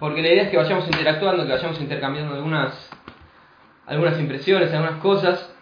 Porque 0.00 0.22
la 0.22 0.28
idea 0.28 0.42
es 0.44 0.48
que 0.48 0.56
vayamos 0.56 0.86
interactuando, 0.86 1.44
que 1.46 1.52
vayamos 1.52 1.78
intercambiando 1.78 2.34
algunas, 2.34 2.90
algunas 3.86 4.18
impresiones, 4.18 4.72
algunas 4.72 4.98
cosas. 5.00 5.54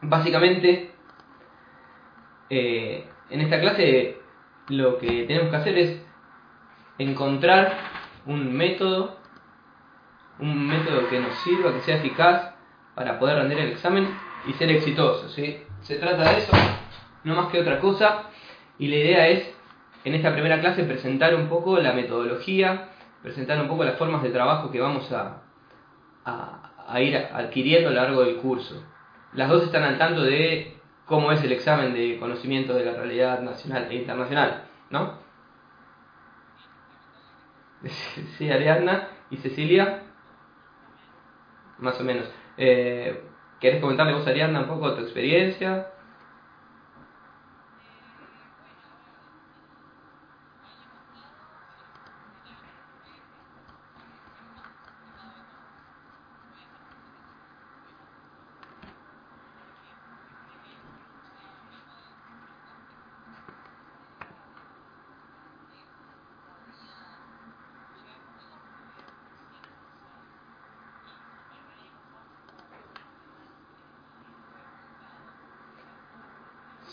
Básicamente, 0.00 0.90
eh, 2.48 3.06
en 3.28 3.40
esta 3.42 3.60
clase 3.60 4.16
lo 4.68 4.96
que 4.96 5.24
tenemos 5.24 5.50
que 5.50 5.56
hacer 5.56 5.78
es 5.78 6.02
encontrar 6.96 7.76
un 8.24 8.56
método, 8.56 9.18
un 10.38 10.66
método 10.66 11.06
que 11.10 11.20
nos 11.20 11.34
sirva, 11.40 11.74
que 11.74 11.80
sea 11.80 11.96
eficaz 11.96 12.54
para 12.94 13.18
poder 13.18 13.36
rendir 13.36 13.58
el 13.58 13.72
examen 13.72 14.08
y 14.46 14.54
ser 14.54 14.70
exitosos. 14.70 15.30
¿sí? 15.34 15.62
Se 15.82 15.96
trata 15.96 16.32
de 16.32 16.38
eso, 16.38 16.52
no 17.24 17.34
más 17.34 17.52
que 17.52 17.60
otra 17.60 17.80
cosa, 17.80 18.30
y 18.78 18.88
la 18.88 18.96
idea 18.96 19.28
es, 19.28 19.54
en 20.04 20.14
esta 20.14 20.32
primera 20.32 20.60
clase, 20.60 20.84
presentar 20.84 21.34
un 21.34 21.48
poco 21.48 21.78
la 21.78 21.92
metodología, 21.92 22.88
presentar 23.24 23.58
un 23.58 23.68
poco 23.68 23.84
las 23.84 23.96
formas 23.96 24.22
de 24.22 24.28
trabajo 24.28 24.70
que 24.70 24.78
vamos 24.78 25.10
a, 25.10 25.40
a, 26.26 27.00
ir 27.00 27.16
adquiriendo 27.16 27.88
a 27.88 27.92
lo 27.92 27.96
largo 27.98 28.22
del 28.22 28.36
curso. 28.36 28.84
Las 29.32 29.48
dos 29.48 29.62
están 29.62 29.82
al 29.82 29.96
tanto 29.96 30.22
de 30.22 30.76
cómo 31.06 31.32
es 31.32 31.42
el 31.42 31.52
examen 31.52 31.94
de 31.94 32.18
conocimiento 32.18 32.74
de 32.74 32.84
la 32.84 32.92
realidad 32.92 33.40
nacional 33.40 33.86
e 33.90 33.94
internacional, 33.94 34.64
¿no? 34.90 35.18
Sí, 38.36 38.50
Ariadna 38.50 39.08
y 39.30 39.38
Cecilia, 39.38 40.02
más 41.78 41.98
o 41.98 42.04
menos. 42.04 42.30
Eh, 42.58 43.24
¿Querés 43.58 43.80
comentarle 43.80 44.12
vos, 44.12 44.26
Ariadna, 44.26 44.60
un 44.60 44.68
poco 44.68 44.94
tu 44.94 45.00
experiencia? 45.00 45.93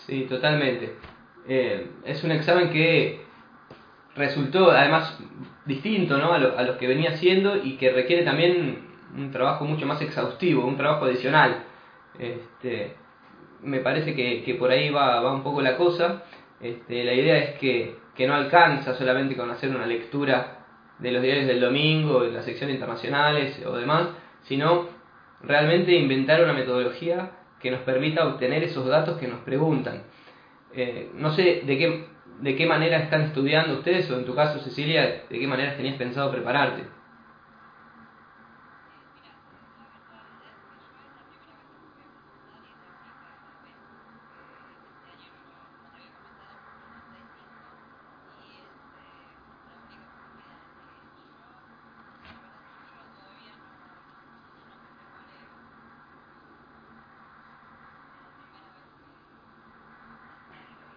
Sí, 0.06 0.26
totalmente. 0.30 0.96
Eh, 1.48 1.92
es 2.06 2.24
un 2.24 2.32
examen 2.32 2.70
que 2.70 3.22
resultó 4.16 4.72
además 4.72 5.18
distinto 5.66 6.18
¿no? 6.18 6.34
a, 6.34 6.38
lo, 6.38 6.58
a 6.58 6.64
los 6.64 6.78
que 6.78 6.88
venía 6.88 7.12
haciendo 7.12 7.56
y 7.56 7.78
que 7.78 7.92
requiere 7.92 8.24
también 8.24 8.90
un 9.16 9.32
trabajo 9.32 9.66
mucho 9.66 9.86
más 9.86 10.02
exhaustivo, 10.02 10.66
un 10.66 10.78
trabajo 10.78 11.06
adicional. 11.06 11.64
Este, 12.20 12.96
me 13.62 13.80
parece 13.80 14.16
que, 14.16 14.44
que 14.44 14.56
por 14.56 14.72
ahí 14.72 14.90
va, 14.90 15.20
va, 15.22 15.34
un 15.34 15.44
poco 15.44 15.62
la 15.62 15.78
cosa. 15.78 16.24
Este, 16.60 17.04
la 17.04 17.14
idea 17.14 17.38
es 17.38 17.60
que, 17.60 17.96
que, 18.16 18.28
no 18.28 18.36
alcanza 18.36 18.94
solamente 18.96 19.36
con 19.36 19.50
hacer 19.50 19.70
una 19.70 19.86
lectura 19.86 20.66
de 21.00 21.12
los 21.12 21.22
diarios 21.22 21.48
del 21.48 21.60
domingo, 21.60 22.24
de 22.24 22.32
la 22.32 22.44
sección 22.44 22.70
internacionales 22.70 23.64
o 23.66 23.76
demás, 23.76 24.10
sino 24.44 24.88
realmente 25.42 25.94
inventar 25.94 26.44
una 26.44 26.54
metodología 26.54 27.32
que 27.62 27.72
nos 27.72 27.82
permita 27.82 28.28
obtener 28.28 28.64
esos 28.64 28.88
datos 28.88 29.18
que 29.20 29.28
nos 29.28 29.40
preguntan. 29.42 30.04
Eh, 30.74 31.12
no 31.16 31.32
sé 31.32 31.62
de 31.66 31.78
qué, 31.78 32.06
de 32.42 32.56
qué 32.56 32.66
manera 32.66 32.98
están 32.98 33.22
estudiando 33.24 33.76
ustedes, 33.76 34.10
o 34.10 34.18
en 34.18 34.26
tu 34.26 34.36
caso, 34.36 34.60
Cecilia, 34.60 35.24
de 35.30 35.40
qué 35.40 35.48
manera 35.48 35.76
tenías 35.76 35.98
pensado 35.98 36.32
prepararte. 36.32 36.84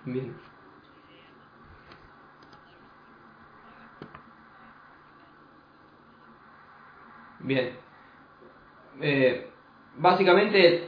Bien. 0.07 0.35
Bien. 7.41 7.77
Eh, 9.01 9.51
básicamente 10.15 10.84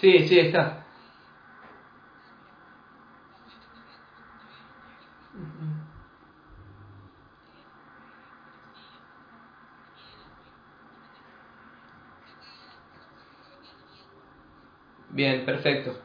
Sí, 0.00 0.28
sí, 0.28 0.38
está. 0.38 0.84
Bien, 15.10 15.44
perfecto. 15.44 15.96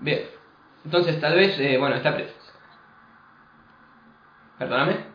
Bien, 0.00 0.22
entonces 0.84 1.20
tal 1.20 1.36
vez, 1.36 1.58
eh, 1.60 1.78
bueno, 1.78 1.96
está... 1.96 2.16
Perdóname. 4.58 5.06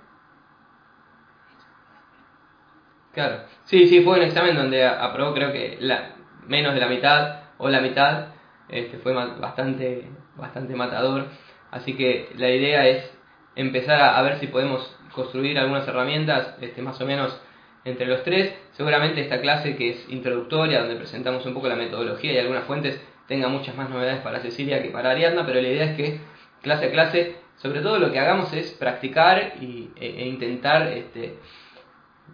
Claro. 3.14 3.46
Sí, 3.66 3.88
sí, 3.88 4.02
fue 4.02 4.18
un 4.18 4.24
examen 4.24 4.56
donde 4.56 4.86
aprobó 4.86 5.34
creo 5.34 5.52
que 5.52 5.78
la, 5.80 6.16
menos 6.48 6.76
de 6.76 6.80
la 6.80 6.88
mitad 6.88 7.40
o 7.58 7.70
la 7.70 7.82
mitad. 7.82 8.28
Este, 8.70 8.98
fue 8.98 9.14
bastante, 9.14 10.08
bastante 10.36 10.76
matador. 10.76 11.26
Así 11.72 11.96
que 11.96 12.30
la 12.38 12.50
idea 12.50 12.88
es 12.88 13.12
empezar 13.56 14.02
a, 14.02 14.22
ver 14.22 14.40
si 14.40 14.48
podemos 14.48 14.96
construir 15.14 15.58
algunas 15.58 15.88
herramientas 15.88 16.56
este, 16.62 16.82
más 16.82 17.00
o 17.02 17.06
menos 17.06 17.40
entre 17.86 18.06
los 18.06 18.24
tres. 18.24 18.54
Seguramente 18.72 19.22
esta 19.22 19.42
clase 19.42 19.76
que 19.76 19.92
es 19.92 20.10
introductoria, 20.10 20.80
donde 20.80 20.96
presentamos 20.96 21.46
un 21.46 21.54
poco 21.54 21.68
la 21.68 21.76
metodología 21.76 22.34
y 22.34 22.38
algunas 22.38 22.66
fuentes, 22.66 23.02
tenga 23.28 23.48
muchas 23.48 23.76
más 23.76 23.90
novedades 23.90 24.22
para 24.22 24.40
Cecilia 24.42 24.84
que 24.84 24.90
para 24.90 25.12
Ariadna, 25.12 25.46
pero 25.46 25.60
la 25.62 25.68
idea 25.68 25.86
es 25.86 25.98
que 25.98 26.20
clase 26.62 26.88
a 26.88 26.92
clase, 26.92 27.36
sobre 27.58 27.82
todo 27.82 27.98
lo 27.98 28.12
que 28.12 28.20
hagamos 28.20 28.54
es 28.54 28.72
practicar 28.72 29.54
y, 29.60 29.90
e, 29.96 30.06
e 30.06 30.28
intentar, 30.28 30.88
este, 30.88 31.38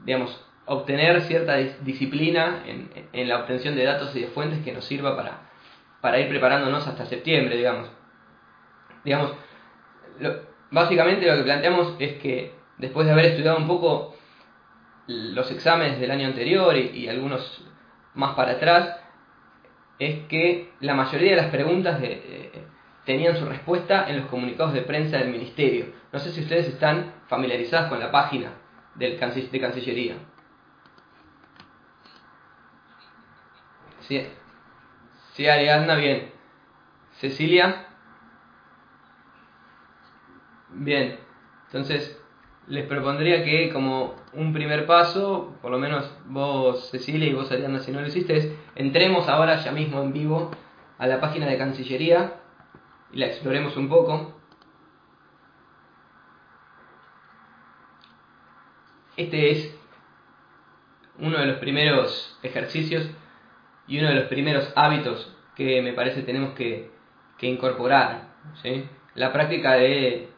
digamos, 0.03 0.50
obtener 0.65 1.21
cierta 1.21 1.55
disciplina 1.55 2.63
en, 2.65 2.89
en, 3.11 3.27
la 3.27 3.39
obtención 3.39 3.75
de 3.75 3.83
datos 3.83 4.15
y 4.15 4.21
de 4.21 4.27
fuentes 4.27 4.63
que 4.63 4.71
nos 4.71 4.85
sirva 4.85 5.15
para, 6.01 6.19
ir 6.19 6.29
preparándonos 6.29 6.87
hasta 6.87 7.05
septiembre, 7.05 7.57
digamos. 7.57 7.89
Digamos, 9.03 9.33
básicamente 10.69 11.25
lo 11.25 11.35
que 11.35 11.43
planteamos 11.43 11.95
es 11.99 12.13
que 12.13 12.53
después 12.77 13.05
de 13.07 13.13
haber 13.13 13.25
estudiado 13.25 13.57
un 13.57 13.67
poco 13.67 14.15
los 15.07 15.51
exámenes 15.51 15.99
del 15.99 16.11
año 16.11 16.27
anterior 16.27 16.75
y, 16.77 17.07
algunos 17.07 17.65
más 18.13 18.35
para 18.35 18.53
atrás, 18.53 18.97
es 19.99 20.25
que 20.27 20.71
la 20.79 20.93
mayoría 20.93 21.31
de 21.31 21.41
las 21.41 21.51
preguntas 21.51 21.99
tenían 23.05 23.35
su 23.35 23.45
respuesta 23.45 24.05
en 24.07 24.17
los 24.17 24.27
comunicados 24.27 24.73
de 24.73 24.81
prensa 24.81 25.17
del 25.17 25.29
Ministerio. 25.29 25.87
No 26.11 26.19
sé 26.19 26.31
si 26.31 26.41
ustedes 26.41 26.67
están 26.67 27.13
familiarizados 27.27 27.89
con 27.89 27.99
la 27.99 28.11
página 28.11 28.51
del 28.95 29.19
de 29.19 29.59
Cancillería. 29.59 30.15
Sí, 34.01 34.21
sí 35.33 35.47
Ariadna, 35.47 35.95
bien. 35.95 36.31
Cecilia. 37.19 37.87
Bien. 40.69 41.19
Entonces, 41.67 42.19
les 42.67 42.85
propondría 42.85 43.43
que 43.43 43.71
como 43.71 44.15
un 44.33 44.53
primer 44.53 44.85
paso, 44.85 45.55
por 45.61 45.71
lo 45.71 45.77
menos 45.77 46.11
vos 46.25 46.89
Cecilia 46.89 47.27
y 47.27 47.33
vos 47.33 47.51
Ariadna 47.51 47.79
si 47.79 47.91
no 47.91 48.01
lo 48.01 48.07
hiciste, 48.07 48.57
entremos 48.75 49.27
ahora 49.27 49.57
ya 49.57 49.71
mismo 49.71 50.01
en 50.01 50.13
vivo 50.13 50.51
a 50.97 51.07
la 51.07 51.19
página 51.19 51.47
de 51.47 51.57
Cancillería 51.57 52.35
y 53.11 53.17
la 53.17 53.27
exploremos 53.27 53.75
un 53.77 53.89
poco. 53.89 54.33
Este 59.17 59.51
es 59.51 59.75
uno 61.19 61.37
de 61.37 61.45
los 61.45 61.57
primeros 61.57 62.39
ejercicios 62.41 63.09
y 63.87 63.99
uno 63.99 64.09
de 64.09 64.15
los 64.15 64.25
primeros 64.25 64.71
hábitos 64.75 65.35
que 65.55 65.81
me 65.81 65.93
parece 65.93 66.23
tenemos 66.23 66.53
que, 66.53 66.89
incorporar. 67.41 68.29
La 69.15 69.33
práctica 69.33 69.73
de 69.73 70.29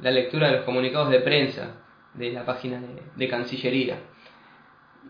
la 0.00 0.10
lectura 0.10 0.48
de 0.48 0.56
los 0.56 0.64
comunicados 0.64 1.10
de 1.10 1.20
prensa 1.20 1.74
de 2.14 2.32
la 2.32 2.46
página 2.46 2.80
de, 3.16 3.28
Cancillería. 3.28 3.98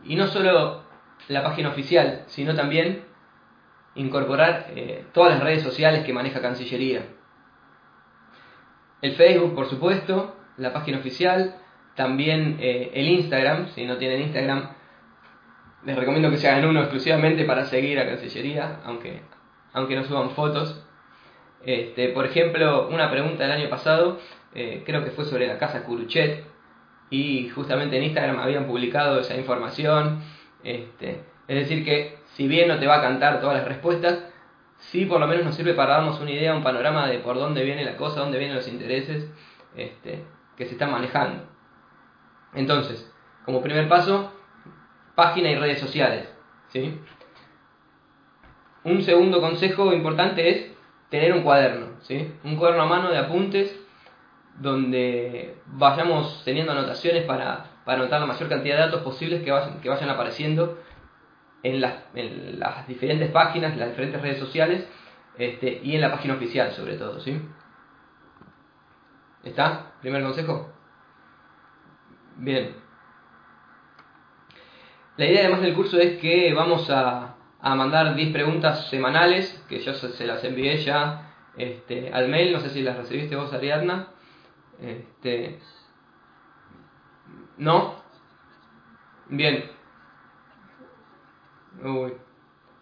Y 0.04 0.16
no 0.16 0.26
solo 0.26 0.82
la 1.28 1.44
página 1.44 1.68
oficial, 1.68 2.24
sino 2.26 2.56
también 2.56 3.04
incorporar 3.94 4.66
eh, 4.74 5.04
todas 5.12 5.34
las 5.34 5.44
redes 5.44 5.62
sociales 5.62 6.04
que 6.04 6.12
maneja 6.12 6.42
Cancillería. 6.42 7.04
El 9.00 9.12
Facebook, 9.12 9.54
por 9.54 9.68
supuesto, 9.68 10.36
la 10.56 10.72
página 10.72 10.98
oficial, 10.98 11.56
también 11.94 12.56
eh, 12.60 12.90
el 12.94 13.08
Instagram, 13.08 13.68
si 13.68 13.84
no 13.84 13.96
tienen 13.96 14.22
Instagram, 14.22 14.70
les 15.84 15.96
recomiendo 15.96 16.30
que 16.30 16.36
se 16.36 16.48
hagan 16.48 16.64
uno 16.66 16.80
exclusivamente 16.80 17.44
para 17.44 17.64
seguir 17.64 17.98
a 17.98 18.06
Cancillería, 18.06 18.80
aunque, 18.84 19.22
aunque 19.72 19.96
no 19.96 20.04
suban 20.04 20.30
fotos. 20.30 20.84
Este, 21.64 22.08
por 22.08 22.26
ejemplo, 22.26 22.88
una 22.88 23.10
pregunta 23.10 23.44
del 23.44 23.52
año 23.52 23.68
pasado, 23.68 24.18
eh, 24.54 24.82
creo 24.84 25.04
que 25.04 25.10
fue 25.10 25.24
sobre 25.24 25.46
la 25.46 25.58
casa 25.58 25.84
Curuchet, 25.84 26.44
y 27.12 27.50
justamente 27.50 27.98
en 27.98 28.04
Instagram 28.04 28.38
habían 28.38 28.66
publicado 28.66 29.20
esa 29.20 29.36
información. 29.36 30.22
Este, 30.64 31.22
es 31.46 31.56
decir, 31.56 31.84
que 31.84 32.18
si 32.34 32.48
bien 32.48 32.68
no 32.68 32.78
te 32.78 32.86
va 32.86 32.98
a 32.98 33.02
cantar 33.02 33.40
todas 33.40 33.58
las 33.58 33.68
respuestas, 33.68 34.24
sí 34.78 35.04
por 35.04 35.20
lo 35.20 35.26
menos 35.26 35.44
nos 35.44 35.54
sirve 35.54 35.74
para 35.74 35.96
darnos 35.96 36.20
una 36.20 36.30
idea, 36.30 36.54
un 36.54 36.62
panorama 36.62 37.06
de 37.08 37.18
por 37.18 37.36
dónde 37.36 37.64
viene 37.64 37.84
la 37.84 37.98
cosa, 37.98 38.20
dónde 38.20 38.38
vienen 38.38 38.56
los 38.56 38.66
intereses 38.66 39.30
este, 39.76 40.24
que 40.56 40.64
se 40.64 40.72
están 40.72 40.90
manejando. 40.90 41.44
Entonces, 42.54 43.12
como 43.44 43.62
primer 43.62 43.88
paso, 43.88 44.32
página 45.14 45.50
y 45.50 45.56
redes 45.56 45.80
sociales. 45.80 46.28
¿sí? 46.68 46.98
Un 48.84 49.02
segundo 49.02 49.40
consejo 49.40 49.92
importante 49.92 50.48
es 50.48 50.72
tener 51.10 51.32
un 51.32 51.42
cuaderno, 51.42 51.98
¿sí? 52.00 52.32
un 52.44 52.56
cuaderno 52.56 52.82
a 52.84 52.86
mano 52.86 53.10
de 53.10 53.18
apuntes 53.18 53.78
donde 54.58 55.56
vayamos 55.66 56.42
teniendo 56.44 56.72
anotaciones 56.72 57.24
para, 57.24 57.66
anotar 57.86 58.20
la 58.20 58.26
mayor 58.26 58.48
cantidad 58.48 58.76
de 58.76 58.82
datos 58.82 59.02
posibles 59.02 59.42
que 59.42 59.50
vayan, 59.50 59.80
que 59.80 59.88
vayan 59.88 60.10
apareciendo 60.10 60.78
en 61.62 61.80
las, 61.80 61.94
en 62.14 62.58
las 62.58 62.86
diferentes 62.86 63.30
páginas, 63.30 63.76
las 63.76 63.90
diferentes 63.90 64.20
redes 64.20 64.38
sociales 64.38 64.86
este, 65.38 65.80
y 65.82 65.94
en 65.94 66.00
la 66.00 66.10
página 66.10 66.34
oficial 66.34 66.72
sobre 66.72 66.96
todo. 66.96 67.20
¿sí? 67.20 67.40
¿Está? 69.44 69.92
Primer 70.00 70.22
consejo. 70.22 70.72
Bien. 72.36 72.81
La 75.16 75.26
idea 75.26 75.40
además 75.40 75.60
del 75.60 75.74
curso 75.74 75.98
es 75.98 76.18
que 76.20 76.54
vamos 76.54 76.88
a, 76.90 77.36
a 77.60 77.74
mandar 77.74 78.14
10 78.14 78.32
preguntas 78.32 78.88
semanales, 78.88 79.62
que 79.68 79.80
yo 79.80 79.94
se, 79.94 80.26
las 80.26 80.42
envié 80.42 80.78
ya 80.78 81.32
este, 81.56 82.12
al 82.12 82.28
mail, 82.28 82.52
no 82.52 82.60
sé 82.60 82.70
si 82.70 82.82
las 82.82 82.96
recibiste 82.96 83.36
vos 83.36 83.52
Ariadna. 83.52 84.08
Este, 84.80 85.60
¿No? 87.58 87.94
Bien. 89.28 89.70
Uy, 91.84 92.14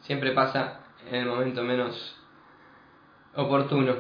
siempre 0.01 0.33
pasa 0.33 0.81
en 1.07 1.17
el 1.17 1.27
momento 1.27 1.63
menos 1.63 2.17
oportuno. 3.35 3.97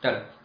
Claro. 0.00 0.35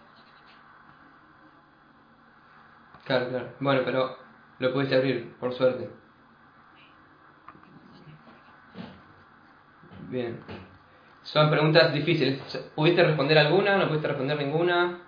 Claro, 3.06 3.30
claro. 3.30 3.48
Bueno, 3.60 3.82
pero 3.84 4.18
lo 4.60 4.74
pudiste 4.74 4.96
abrir, 4.96 5.34
por 5.40 5.54
suerte. 5.54 5.90
Bien. 10.10 10.40
Son 11.24 11.50
preguntas 11.50 11.94
difíciles. 11.94 12.40
¿Pudiste 12.76 13.04
responder 13.04 13.38
alguna? 13.38 13.78
¿No 13.78 13.88
pudiste 13.88 14.08
responder 14.08 14.38
ninguna? 14.38 15.00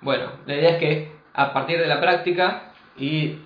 Bueno, 0.00 0.30
la 0.46 0.54
idea 0.54 0.70
es 0.70 0.78
que 0.78 1.16
a 1.34 1.52
partir 1.52 1.80
de 1.80 1.86
la 1.88 2.00
práctica 2.00 2.72
y 2.96 3.40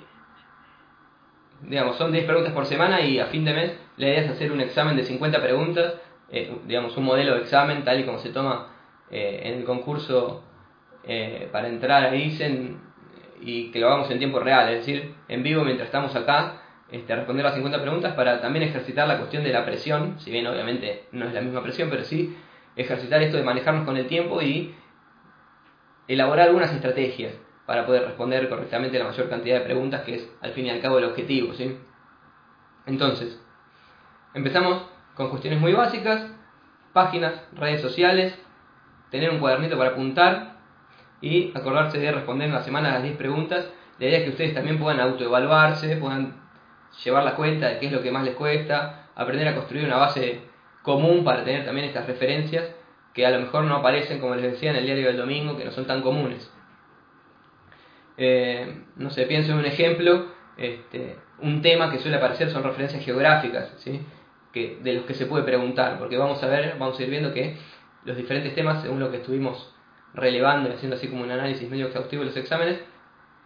digamos, 1.62 1.96
son 1.96 2.12
10 2.12 2.24
preguntas 2.24 2.52
por 2.52 2.66
semana 2.66 3.00
y 3.00 3.18
a 3.18 3.26
fin 3.26 3.44
de 3.44 3.52
mes 3.52 3.72
la 3.96 4.08
idea 4.08 4.20
es 4.20 4.30
hacer 4.30 4.52
un 4.52 4.60
examen 4.60 4.96
de 4.96 5.04
50 5.04 5.42
preguntas, 5.42 5.94
eh, 6.30 6.56
digamos, 6.66 6.96
un 6.96 7.04
modelo 7.04 7.34
de 7.34 7.42
examen 7.42 7.84
tal 7.84 8.00
y 8.00 8.04
como 8.04 8.18
se 8.18 8.30
toma 8.30 8.68
eh, 9.10 9.42
en 9.44 9.58
el 9.58 9.64
concurso 9.64 10.42
eh, 11.04 11.48
para 11.52 11.68
entrar 11.68 12.04
a 12.04 12.14
ISEN 12.14 12.78
y 13.40 13.70
que 13.70 13.80
lo 13.80 13.88
hagamos 13.88 14.10
en 14.10 14.18
tiempo 14.18 14.38
real, 14.38 14.68
es 14.68 14.86
decir, 14.86 15.14
en 15.28 15.42
vivo 15.42 15.64
mientras 15.64 15.86
estamos 15.86 16.14
acá, 16.14 16.62
este, 16.90 17.14
responder 17.14 17.44
las 17.44 17.54
50 17.54 17.80
preguntas 17.80 18.14
para 18.14 18.40
también 18.40 18.64
ejercitar 18.64 19.06
la 19.06 19.18
cuestión 19.18 19.44
de 19.44 19.52
la 19.52 19.64
presión, 19.64 20.18
si 20.18 20.30
bien 20.30 20.46
obviamente 20.46 21.04
no 21.12 21.26
es 21.26 21.34
la 21.34 21.40
misma 21.40 21.62
presión, 21.62 21.88
pero 21.90 22.04
sí 22.04 22.36
ejercitar 22.76 23.22
esto 23.22 23.36
de 23.36 23.42
manejarnos 23.42 23.84
con 23.84 23.96
el 23.96 24.06
tiempo 24.06 24.42
y 24.42 24.74
elaborar 26.08 26.48
algunas 26.48 26.72
estrategias 26.72 27.34
para 27.70 27.86
poder 27.86 28.02
responder 28.02 28.48
correctamente 28.48 28.98
la 28.98 29.04
mayor 29.04 29.28
cantidad 29.28 29.60
de 29.60 29.64
preguntas, 29.64 30.02
que 30.02 30.16
es 30.16 30.28
al 30.40 30.50
fin 30.50 30.66
y 30.66 30.70
al 30.70 30.80
cabo 30.80 30.98
el 30.98 31.04
objetivo. 31.04 31.54
¿sí? 31.54 31.78
Entonces, 32.84 33.40
empezamos 34.34 34.82
con 35.14 35.30
cuestiones 35.30 35.60
muy 35.60 35.72
básicas, 35.72 36.26
páginas, 36.92 37.40
redes 37.52 37.80
sociales, 37.80 38.36
tener 39.12 39.30
un 39.30 39.38
cuadernito 39.38 39.78
para 39.78 39.90
apuntar 39.90 40.56
y 41.20 41.56
acordarse 41.56 41.98
de 42.00 42.10
responder 42.10 42.48
en 42.48 42.54
la 42.54 42.64
semana 42.64 42.90
las 42.90 43.04
10 43.04 43.16
preguntas. 43.16 43.70
La 44.00 44.06
idea 44.06 44.18
es 44.18 44.24
que 44.24 44.30
ustedes 44.30 44.52
también 44.52 44.80
puedan 44.80 44.98
autoevaluarse, 44.98 45.96
puedan 45.98 46.42
llevar 47.04 47.22
la 47.22 47.36
cuenta 47.36 47.68
de 47.68 47.78
qué 47.78 47.86
es 47.86 47.92
lo 47.92 48.02
que 48.02 48.10
más 48.10 48.24
les 48.24 48.34
cuesta, 48.34 49.10
aprender 49.14 49.46
a 49.46 49.54
construir 49.54 49.84
una 49.84 49.98
base 49.98 50.40
común 50.82 51.22
para 51.22 51.44
tener 51.44 51.64
también 51.64 51.86
estas 51.86 52.08
referencias 52.08 52.68
que 53.14 53.24
a 53.24 53.30
lo 53.30 53.38
mejor 53.38 53.62
no 53.62 53.76
aparecen, 53.76 54.18
como 54.18 54.34
les 54.34 54.54
decía, 54.54 54.70
en 54.70 54.76
el 54.76 54.86
diario 54.86 55.06
del 55.06 55.18
domingo, 55.18 55.56
que 55.56 55.64
no 55.64 55.70
son 55.70 55.86
tan 55.86 56.02
comunes. 56.02 56.50
Eh, 58.22 58.84
no 58.96 59.08
sé, 59.08 59.24
pienso 59.24 59.52
en 59.52 59.60
un 59.60 59.64
ejemplo, 59.64 60.26
este, 60.58 61.16
un 61.38 61.62
tema 61.62 61.90
que 61.90 62.00
suele 62.00 62.18
aparecer 62.18 62.50
son 62.50 62.62
referencias 62.62 63.02
geográficas, 63.02 63.72
¿sí? 63.78 63.98
que, 64.52 64.78
de 64.82 64.92
los 64.92 65.04
que 65.06 65.14
se 65.14 65.24
puede 65.24 65.42
preguntar, 65.42 65.98
porque 65.98 66.18
vamos 66.18 66.42
a 66.42 66.46
ver, 66.48 66.76
vamos 66.78 67.00
a 67.00 67.02
ir 67.02 67.08
viendo 67.08 67.32
que 67.32 67.56
los 68.04 68.18
diferentes 68.18 68.54
temas, 68.54 68.82
según 68.82 69.00
lo 69.00 69.10
que 69.10 69.16
estuvimos 69.16 69.74
relevando 70.12 70.68
y 70.68 70.72
haciendo 70.74 70.96
así 70.96 71.08
como 71.08 71.22
un 71.22 71.30
análisis 71.30 71.66
medio 71.70 71.86
exhaustivo 71.86 72.20
de 72.20 72.26
los 72.26 72.36
exámenes, 72.36 72.78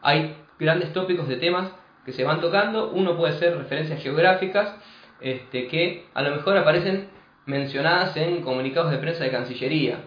hay 0.02 0.37
grandes 0.59 0.93
tópicos 0.93 1.28
de 1.28 1.37
temas 1.37 1.71
que 2.04 2.12
se 2.12 2.25
van 2.25 2.40
tocando. 2.40 2.90
Uno 2.90 3.16
puede 3.16 3.38
ser 3.38 3.57
referencias 3.57 4.02
geográficas 4.02 4.75
este, 5.21 5.69
que 5.69 6.09
a 6.14 6.23
lo 6.23 6.35
mejor 6.35 6.57
aparecen 6.57 7.11
mencionadas 7.47 8.16
en 8.16 8.43
comunicados 8.43 8.90
de 8.90 8.99
prensa 8.99 9.23
de 9.23 9.31
Cancillería 9.31 10.04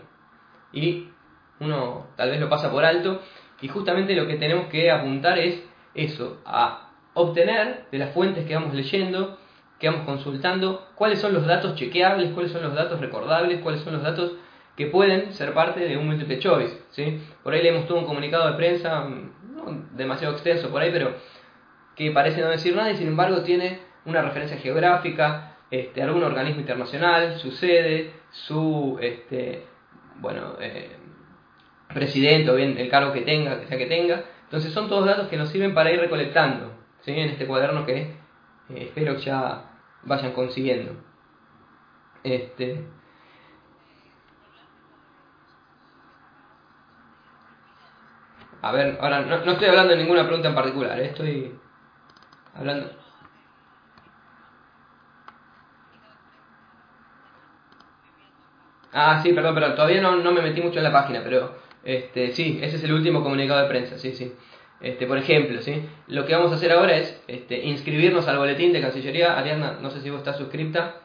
y 0.73 1.07
uno 1.61 2.07
tal 2.17 2.31
vez 2.31 2.39
lo 2.41 2.49
pasa 2.49 2.69
por 2.69 2.83
alto 2.83 3.21
y 3.61 3.67
justamente 3.67 4.15
lo 4.15 4.27
que 4.27 4.35
tenemos 4.35 4.67
que 4.67 4.91
apuntar 4.91 5.39
es 5.39 5.63
eso, 5.95 6.39
a 6.45 6.91
obtener 7.13 7.85
de 7.91 7.97
las 7.97 8.13
fuentes 8.13 8.45
que 8.45 8.53
vamos 8.53 8.73
leyendo, 8.73 9.37
que 9.79 9.89
vamos 9.89 10.05
consultando, 10.05 10.87
cuáles 10.95 11.19
son 11.19 11.33
los 11.33 11.45
datos 11.45 11.75
chequeables, 11.75 12.31
cuáles 12.31 12.51
son 12.51 12.63
los 12.63 12.75
datos 12.75 12.99
recordables, 12.99 13.61
cuáles 13.61 13.81
son 13.81 13.93
los 13.93 14.03
datos 14.03 14.33
que 14.75 14.87
pueden 14.87 15.33
ser 15.33 15.53
parte 15.53 15.79
de 15.79 15.97
un 15.97 16.05
multiple 16.07 16.39
choice. 16.39 16.77
¿sí? 16.91 17.19
Por 17.43 17.53
ahí 17.53 17.63
leemos 17.63 17.87
todo 17.87 17.97
un 17.97 18.05
comunicado 18.05 18.47
de 18.47 18.57
prensa, 18.57 19.07
no 19.07 19.85
demasiado 19.93 20.33
extenso 20.33 20.69
por 20.69 20.81
ahí, 20.81 20.91
pero 20.91 21.15
que 21.95 22.11
parece 22.11 22.41
no 22.41 22.49
decir 22.49 22.75
nada 22.75 22.91
y 22.91 22.97
sin 22.97 23.07
embargo 23.07 23.41
tiene 23.41 23.79
una 24.05 24.21
referencia 24.21 24.57
geográfica, 24.57 25.57
este, 25.71 26.01
algún 26.01 26.23
organismo 26.23 26.61
internacional, 26.61 27.39
su 27.39 27.51
sede, 27.51 28.11
su 28.31 28.97
este, 29.01 29.65
bueno, 30.19 30.53
eh, 30.61 30.95
presidente 31.93 32.51
o 32.51 32.55
bien 32.55 32.77
el 32.77 32.89
cargo 32.89 33.13
que 33.13 33.21
tenga, 33.21 33.59
que 33.59 33.67
sea 33.67 33.77
que 33.77 33.85
tenga. 33.85 34.23
Entonces 34.43 34.73
son 34.73 34.87
todos 34.87 35.05
datos 35.05 35.27
que 35.27 35.37
nos 35.37 35.49
sirven 35.49 35.73
para 35.73 35.91
ir 35.91 35.99
recolectando 35.99 36.71
¿sí? 37.01 37.11
en 37.11 37.29
este 37.29 37.45
cuaderno 37.45 37.85
que 37.85 37.97
eh, 37.97 38.15
espero 38.69 39.15
que 39.15 39.21
ya 39.21 39.63
vayan 40.03 40.31
consiguiendo. 40.31 40.93
Este, 42.23 42.83
a 48.61 48.71
ver, 48.71 48.97
ahora 48.99 49.21
no, 49.21 49.45
no, 49.45 49.51
estoy 49.51 49.67
hablando 49.67 49.93
de 49.93 49.99
ninguna 49.99 50.25
pregunta 50.25 50.49
en 50.49 50.55
particular, 50.55 50.99
¿eh? 50.99 51.05
estoy 51.05 51.57
hablando... 52.55 52.91
Ah, 58.93 59.19
sí, 59.21 59.31
perdón, 59.31 59.53
pero 59.53 59.75
todavía 59.75 60.01
no, 60.01 60.15
no 60.15 60.31
me 60.31 60.41
metí 60.41 60.61
mucho 60.61 60.79
en 60.79 60.85
la 60.85 60.91
página, 60.91 61.21
pero 61.23 61.66
este, 61.87 62.33
sí, 62.33 62.59
ese 62.61 62.75
es 62.75 62.83
el 62.83 62.91
último 62.91 63.23
comunicado 63.23 63.61
de 63.61 63.69
prensa, 63.69 63.97
sí, 63.97 64.11
sí. 64.11 64.33
Este, 64.81 65.07
por 65.07 65.17
ejemplo, 65.17 65.61
¿sí? 65.61 65.87
lo 66.07 66.25
que 66.25 66.35
vamos 66.35 66.51
a 66.51 66.55
hacer 66.55 66.73
ahora 66.73 66.97
es 66.97 67.23
este, 67.29 67.65
inscribirnos 67.65 68.27
al 68.27 68.37
boletín 68.37 68.73
de 68.73 68.81
Cancillería. 68.81 69.39
Ariadna, 69.39 69.79
no 69.81 69.89
sé 69.89 70.01
si 70.01 70.09
vos 70.09 70.19
estás 70.19 70.37
suscripta. 70.37 70.97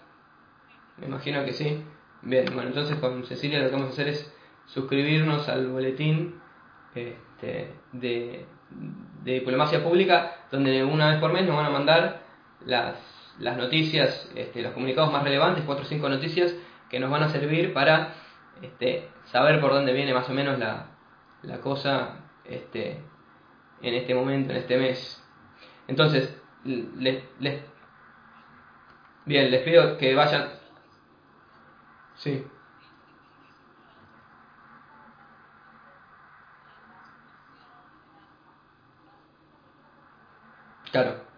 Me 0.97 1.07
imagino 1.07 1.45
que 1.45 1.53
sí. 1.53 1.85
Bien, 2.23 2.47
bueno, 2.53 2.71
entonces 2.71 2.97
con 2.97 3.23
Cecilia 3.25 3.61
lo 3.61 3.67
que 3.67 3.73
vamos 3.75 3.91
a 3.91 3.93
hacer 3.93 4.09
es 4.09 4.35
suscribirnos 4.67 5.49
al 5.49 5.69
boletín 5.69 6.41
este, 6.97 7.71
de, 7.93 8.45
diplomacia 9.23 9.85
pública, 9.85 10.47
donde 10.51 10.83
una 10.83 11.11
vez 11.11 11.21
por 11.21 11.33
mes 11.33 11.47
nos 11.47 11.55
van 11.55 11.67
a 11.67 11.71
mandar 11.71 12.23
las, 12.67 12.97
las 13.39 13.57
noticias, 13.57 14.33
este, 14.35 14.63
los 14.63 14.73
comunicados 14.73 15.13
más 15.13 15.23
relevantes, 15.23 15.63
cuatro 15.65 15.85
o 15.85 15.89
cinco 15.89 16.09
noticias 16.09 16.57
que 16.91 16.99
nos 16.99 17.09
van 17.09 17.23
a 17.23 17.29
servir 17.29 17.73
para 17.73 18.15
este, 18.63 19.12
saber 19.33 19.61
por 19.61 19.73
dónde 19.73 19.95
viene 19.95 20.13
más 20.13 20.29
o 20.29 20.35
menos 20.35 20.59
la, 20.59 20.87
la 21.43 21.61
cosa 21.61 22.17
este, 22.45 23.03
en 23.81 23.95
este 23.95 24.15
momento, 24.15 24.53
en 24.53 24.59
este 24.59 24.77
mes. 24.79 25.25
Entonces, 25.89 26.37
les, 26.65 27.25
les, 27.41 27.63
bien, 29.25 29.51
les 29.51 29.63
pido 29.63 29.97
que 29.97 30.15
vayan. 30.15 30.51
Sí. 32.17 32.45
Claro. 40.91 41.32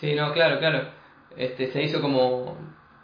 Sí, 0.00 0.14
no, 0.14 0.32
claro, 0.32 0.58
claro. 0.60 0.88
Este, 1.36 1.66
se 1.72 1.82
hizo 1.82 2.00
como, 2.00 2.56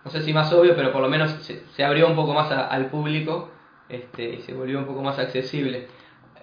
no 0.04 0.10
sé 0.10 0.22
si 0.22 0.32
más 0.32 0.52
obvio, 0.52 0.76
pero 0.76 0.92
por 0.92 1.02
lo 1.02 1.08
menos 1.08 1.30
se, 1.32 1.84
abrió 1.84 2.06
un 2.06 2.14
poco 2.14 2.34
más 2.34 2.52
al 2.52 2.86
público 2.86 3.50
este, 3.88 4.34
y 4.34 4.40
se 4.42 4.54
volvió 4.54 4.78
un 4.78 4.86
poco 4.86 5.02
más 5.02 5.18
accesible. 5.18 5.88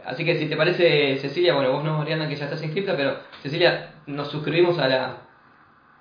Así 0.06 0.26
que 0.26 0.36
si 0.36 0.48
te 0.48 0.58
parece, 0.58 1.18
Cecilia, 1.20 1.54
bueno, 1.54 1.72
vos 1.72 1.84
no, 1.84 1.98
Mariana, 1.98 2.28
que 2.28 2.36
ya 2.36 2.46
estás 2.46 2.64
inscrita, 2.64 2.98
pero 2.98 3.18
Cecilia, 3.42 3.94
nos 4.08 4.30
suscribimos 4.30 4.78
a 4.80 4.88
la, 4.88 5.18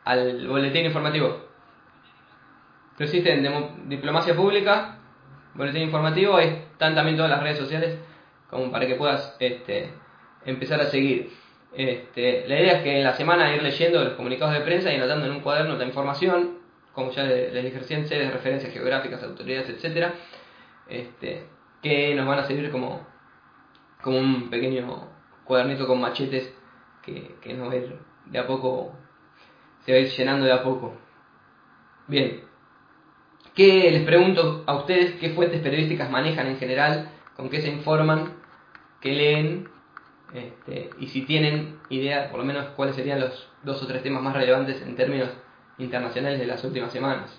al 0.05 0.49
boletín 0.49 0.87
informativo. 0.87 1.49
Lo 2.99 3.07
Diplomacia 3.87 4.35
Pública, 4.35 4.99
boletín 5.55 5.83
informativo, 5.83 6.37
ahí 6.37 6.65
están 6.73 6.95
también 6.95 7.17
todas 7.17 7.31
las 7.31 7.43
redes 7.43 7.59
sociales, 7.59 7.99
como 8.51 8.71
para 8.73 8.87
que 8.87 8.97
puedas 8.97 9.37
este, 9.39 9.93
empezar 10.45 10.81
a 10.81 10.87
seguir. 10.87 11.31
Este, 11.73 12.49
la 12.49 12.61
idea 12.61 12.73
es 12.79 12.83
que 12.83 12.99
en 12.99 13.05
la 13.05 13.15
semana 13.15 13.55
ir 13.55 13.63
leyendo 13.63 14.03
los 14.03 14.15
comunicados 14.15 14.55
de 14.55 14.61
prensa 14.63 14.93
y 14.93 14.97
anotando 14.97 15.27
en 15.27 15.33
un 15.33 15.41
cuaderno 15.41 15.77
la 15.77 15.85
información, 15.85 16.59
como 16.93 17.13
ya 17.13 17.23
les 17.23 17.65
dije 17.65 17.79
recién, 17.79 18.09
de 18.09 18.31
referencias 18.31 18.73
geográficas, 18.73 19.23
autoridades, 19.23 19.69
etcétera, 19.71 20.15
este, 20.89 21.47
que 21.83 22.15
nos 22.15 22.27
van 22.27 22.41
a 22.41 22.47
servir 22.47 22.71
como, 22.71 23.07
como 24.03 24.19
un 24.19 24.51
pequeño 24.51 25.09
cuadernito 25.45 25.87
con 25.87 26.01
machetes 26.01 26.53
que, 27.03 27.37
que 27.41 27.55
nos 27.55 27.69
va 27.69 27.73
a 27.73 27.77
ir 27.77 27.99
de 28.27 28.39
a 28.39 28.47
poco, 28.47 28.93
se 29.85 29.93
va 29.93 29.99
a 29.99 30.01
ir 30.01 30.09
llenando 30.09 30.47
de 30.47 30.53
a 30.53 30.63
poco. 30.63 30.97
Bien, 32.09 32.43
¿qué 33.55 33.91
les 33.93 34.05
pregunto 34.05 34.65
a 34.67 34.75
ustedes? 34.75 35.13
¿Qué 35.21 35.31
fuentes 35.31 35.61
periodísticas 35.61 36.11
manejan 36.11 36.49
en 36.49 36.59
general? 36.59 37.11
¿Con 37.37 37.49
qué 37.49 37.61
se 37.61 37.69
informan? 37.69 38.35
¿Qué 39.01 39.13
leen? 39.13 39.69
Este, 40.33 40.95
y 40.99 41.09
si 41.09 41.23
tienen 41.27 41.81
idea, 41.89 42.31
por 42.31 42.39
lo 42.41 42.47
menos, 42.47 42.69
cuáles 42.71 42.97
serían 42.97 43.21
los 43.21 43.49
dos 43.63 43.83
o 43.83 43.87
tres 43.87 44.03
temas 44.03 44.23
más 44.23 44.35
relevantes 44.35 44.81
en 44.83 44.95
términos 44.97 45.31
internacionales 45.77 46.39
de 46.39 46.47
las 46.47 46.63
últimas 46.65 46.93
semanas. 46.93 47.31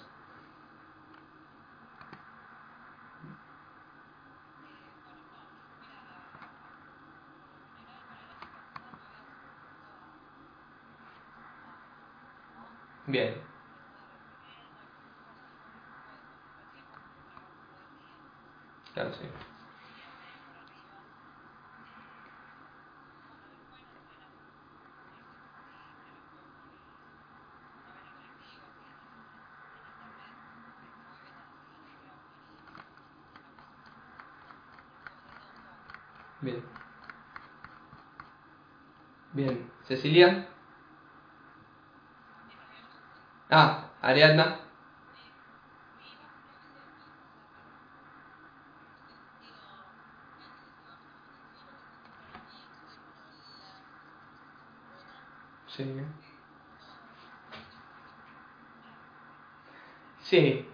Bien. 13.08 13.42
Claro, 18.94 19.14
sí. 19.14 19.26
Bien. 36.42 36.66
Bien. 39.34 39.72
Cecilia. 39.92 40.48
Ah, 43.50 43.90
Ariadna. 44.02 44.60
Sí. 55.68 55.84
Sí. 60.22 60.66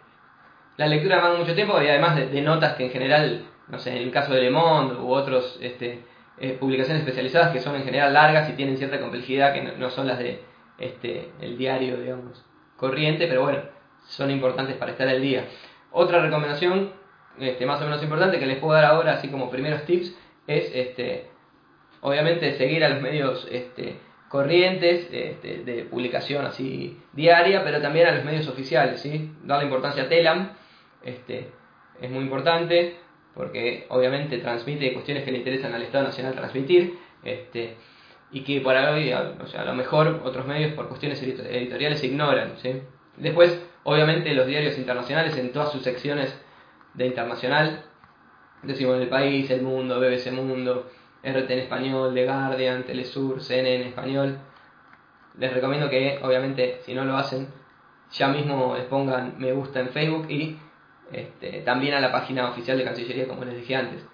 La 0.77 0.85
lectura 0.87 1.19
va 1.21 1.35
mucho 1.35 1.55
tiempo 1.55 1.81
y 1.81 1.87
además 1.87 2.15
de, 2.17 2.41
notas 2.43 2.75
que 2.75 2.85
en 2.85 2.91
general 2.91 3.47
no 3.67 3.79
sé, 3.79 3.97
en 3.97 4.03
el 4.03 4.11
caso 4.11 4.31
de 4.33 4.41
Le 4.41 4.51
Monde 4.51 4.95
u 4.95 5.11
otros 5.11 5.57
este, 5.59 6.05
eh, 6.39 6.55
publicaciones 6.59 7.01
especializadas 7.01 7.51
que 7.51 7.59
son 7.59 7.75
en 7.75 7.83
general 7.83 8.13
largas 8.13 8.49
y 8.49 8.53
tienen 8.53 8.77
cierta 8.77 8.99
complejidad 8.99 9.53
que 9.53 9.63
no, 9.63 9.89
son 9.89 10.07
las 10.07 10.19
de 10.19 10.41
este, 10.77 11.31
el 11.41 11.57
diario, 11.57 11.97
digamos, 11.97 12.45
corriente, 12.75 13.27
pero 13.27 13.41
bueno, 13.41 13.61
son 14.05 14.29
importantes 14.29 14.75
para 14.75 14.91
estar 14.91 15.07
al 15.07 15.21
día. 15.21 15.45
Otra 15.91 16.21
recomendación, 16.21 16.91
este, 17.39 17.65
más 17.65 17.81
o 17.81 17.85
menos 17.85 18.03
importante, 18.03 18.37
que 18.37 18.45
les 18.45 18.59
puedo 18.59 18.73
dar 18.73 18.85
ahora, 18.85 19.13
así 19.13 19.29
como 19.29 19.49
primeros 19.49 19.83
tips, 19.85 20.15
es 20.45 20.71
este, 20.75 21.27
obviamente 22.01 22.53
seguir 22.53 22.83
a 22.83 22.89
los 22.89 23.01
medios 23.01 23.47
este, 23.49 23.97
corrientes 24.29 25.09
este, 25.11 25.63
de 25.63 25.83
publicación 25.85 26.45
así 26.45 27.01
diaria, 27.13 27.63
pero 27.63 27.81
también 27.81 28.07
a 28.07 28.11
los 28.11 28.23
medios 28.23 28.47
oficiales, 28.47 29.01
¿sí? 29.01 29.33
Darle 29.43 29.65
importancia 29.65 30.03
a 30.03 30.09
Telam, 30.09 30.51
este, 31.03 31.49
es 31.99 32.11
muy 32.11 32.23
importante 32.23 33.06
porque 33.37 33.85
obviamente 33.89 34.39
transmite 34.39 34.93
cuestiones 34.93 35.23
que 35.23 35.31
le 35.31 35.37
interesan 35.37 35.73
al 35.73 35.83
Estado 35.83 36.05
Nacional 36.05 36.33
transmitir, 36.33 36.97
este, 37.23 37.75
y 38.31 38.41
que 38.41 38.59
por 38.61 38.75
hoy, 38.75 39.13
o 39.13 39.47
sea, 39.47 39.61
a 39.61 39.65
lo 39.65 39.75
mejor 39.75 40.21
otros 40.25 40.45
medios 40.47 40.73
por 40.73 40.87
cuestiones 40.89 41.21
editoriales 41.21 42.03
ignoran. 42.03 42.53
¿sí? 42.57 42.81
Después, 43.15 43.63
obviamente, 43.83 44.33
los 44.33 44.47
diarios 44.47 44.77
internacionales 44.77 45.37
en 45.37 45.53
todas 45.53 45.71
sus 45.71 45.83
secciones 45.83 46.35
de 46.95 47.05
internacional, 47.05 47.83
decimos 48.63 48.99
El 48.99 49.07
País, 49.07 49.49
El 49.51 49.61
Mundo, 49.61 49.99
BBC 49.99 50.31
Mundo, 50.31 50.89
RT 51.23 51.51
en 51.51 51.59
español, 51.59 52.13
The 52.13 52.25
Guardian, 52.25 52.83
Telesur, 52.83 53.41
CNN 53.41 53.75
en 53.75 53.87
español. 53.89 54.39
Les 55.37 55.53
recomiendo 55.53 55.89
que, 55.89 56.19
obviamente, 56.23 56.79
si 56.85 56.93
no 56.95 57.05
lo 57.05 57.15
hacen, 57.15 57.47
ya 58.11 58.29
mismo 58.29 58.75
les 58.75 58.85
pongan 58.85 59.35
me 59.37 59.51
gusta 59.51 59.79
en 59.79 59.89
Facebook 59.89 60.29
y 60.29 60.57
este, 61.11 61.61
también 61.61 61.93
a 61.93 61.99
la 61.99 62.11
página 62.11 62.49
oficial 62.49 62.77
de 62.77 62.83
Cancillería, 62.83 63.27
como 63.27 63.45
les 63.45 63.55
dije 63.55 63.75
antes. 63.75 64.05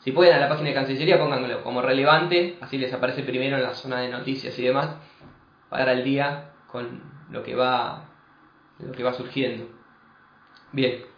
Si 0.00 0.12
pueden 0.12 0.34
a 0.34 0.38
la 0.38 0.48
página 0.48 0.68
de 0.68 0.74
Cancillería, 0.74 1.18
pónganlo 1.18 1.62
como 1.62 1.82
relevante, 1.82 2.58
así 2.60 2.78
les 2.78 2.92
aparece 2.92 3.22
primero 3.22 3.56
en 3.56 3.62
la 3.62 3.74
zona 3.74 4.00
de 4.00 4.08
noticias 4.08 4.58
y 4.58 4.62
demás, 4.62 4.96
para 5.68 5.92
el 5.92 6.04
día 6.04 6.50
con 6.70 7.00
lo 7.30 7.42
que 7.42 7.54
va, 7.54 8.04
lo 8.78 8.92
que 8.92 9.02
va 9.02 9.14
surgiendo. 9.14 9.66
Bien. 10.72 11.15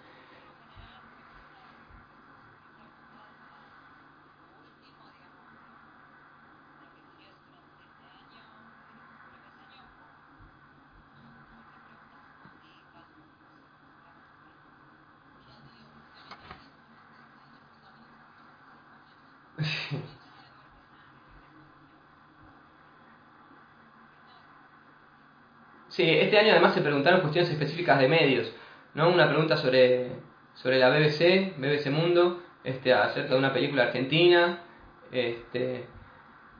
Sí, 25.88 26.08
este 26.08 26.38
año 26.38 26.52
además 26.52 26.75
se 26.75 26.80
preguntaron 26.80 27.22
cuestiones 27.22 27.50
específicas 27.50 27.98
de 27.98 28.06
medios, 28.06 28.52
¿no? 28.94 29.08
Una 29.08 29.28
pregunta 29.28 29.56
sobre, 29.56 30.10
sobre 30.54 30.78
la 30.78 30.90
BBC, 30.90 31.54
BBC 31.56 31.90
Mundo, 31.90 32.40
este, 32.62 32.92
acerca 32.92 33.32
de 33.32 33.38
una 33.38 33.52
película 33.52 33.82
argentina, 33.84 34.60
este, 35.10 35.87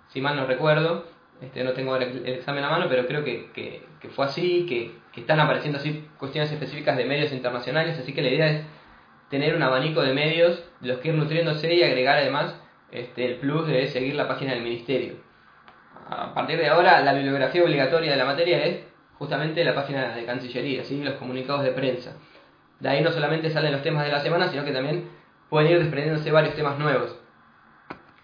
si 0.09 0.21
mal 0.21 0.35
no 0.35 0.45
recuerdo, 0.45 1.05
este, 1.41 1.63
no 1.63 1.73
tengo 1.73 1.95
el, 1.97 2.27
examen 2.27 2.65
a 2.65 2.71
mano, 2.71 2.87
pero 2.89 3.07
creo 3.07 3.23
que, 3.23 3.53
que, 3.53 3.87
que 4.01 4.09
fue 4.09 4.25
así, 4.25 4.67
que, 4.67 4.99
que, 5.13 5.21
están 5.21 5.39
apareciendo 5.39 5.79
así 5.79 6.09
cuestiones 6.19 6.51
específicas 6.51 6.97
de 6.97 7.05
medios 7.05 7.33
internacionales, 7.33 7.97
así 7.97 8.13
que 8.13 8.23
la 8.23 8.31
idea 8.31 8.51
es 8.51 8.65
tener 9.31 9.55
un 9.55 9.63
abanico 9.63 10.01
de 10.01 10.15
medios 10.15 10.65
de 10.81 10.89
los 10.89 10.99
que 10.99 11.11
ir 11.11 11.15
nutriéndose 11.15 11.73
y 11.75 11.83
agregar 11.85 12.19
además 12.19 12.57
este, 12.91 13.25
el 13.25 13.37
plus 13.37 13.67
de 13.67 13.89
seguir 13.89 14.15
la 14.15 14.29
página 14.29 14.53
del 14.53 14.63
ministerio. 14.63 15.15
A 16.09 16.33
partir 16.33 16.59
de 16.59 16.69
ahora, 16.69 17.01
la 17.01 17.13
bibliografía 17.13 17.63
obligatoria 17.63 18.13
de 18.13 18.17
la 18.17 18.25
materia 18.25 18.65
es 18.65 18.81
justamente 19.19 19.65
la 19.65 19.75
página 19.75 20.15
de 20.15 20.25
Cancillería, 20.25 20.85
¿sí? 20.85 21.03
los 21.03 21.15
comunicados 21.15 21.65
de 21.65 21.73
prensa. 21.73 22.17
De 22.81 22.89
ahí 22.89 23.03
no 23.03 23.11
solamente 23.11 23.51
salen 23.51 23.73
los 23.73 23.83
temas 23.83 24.05
de 24.05 24.13
la 24.13 24.21
semana, 24.21 24.49
sino 24.49 24.65
que 24.65 24.73
también 24.73 25.11
pueden 25.51 25.71
ir 25.71 25.79
desprendiéndose 25.79 26.31
varios 26.31 26.55
temas 26.55 26.79
nuevos. 26.79 27.17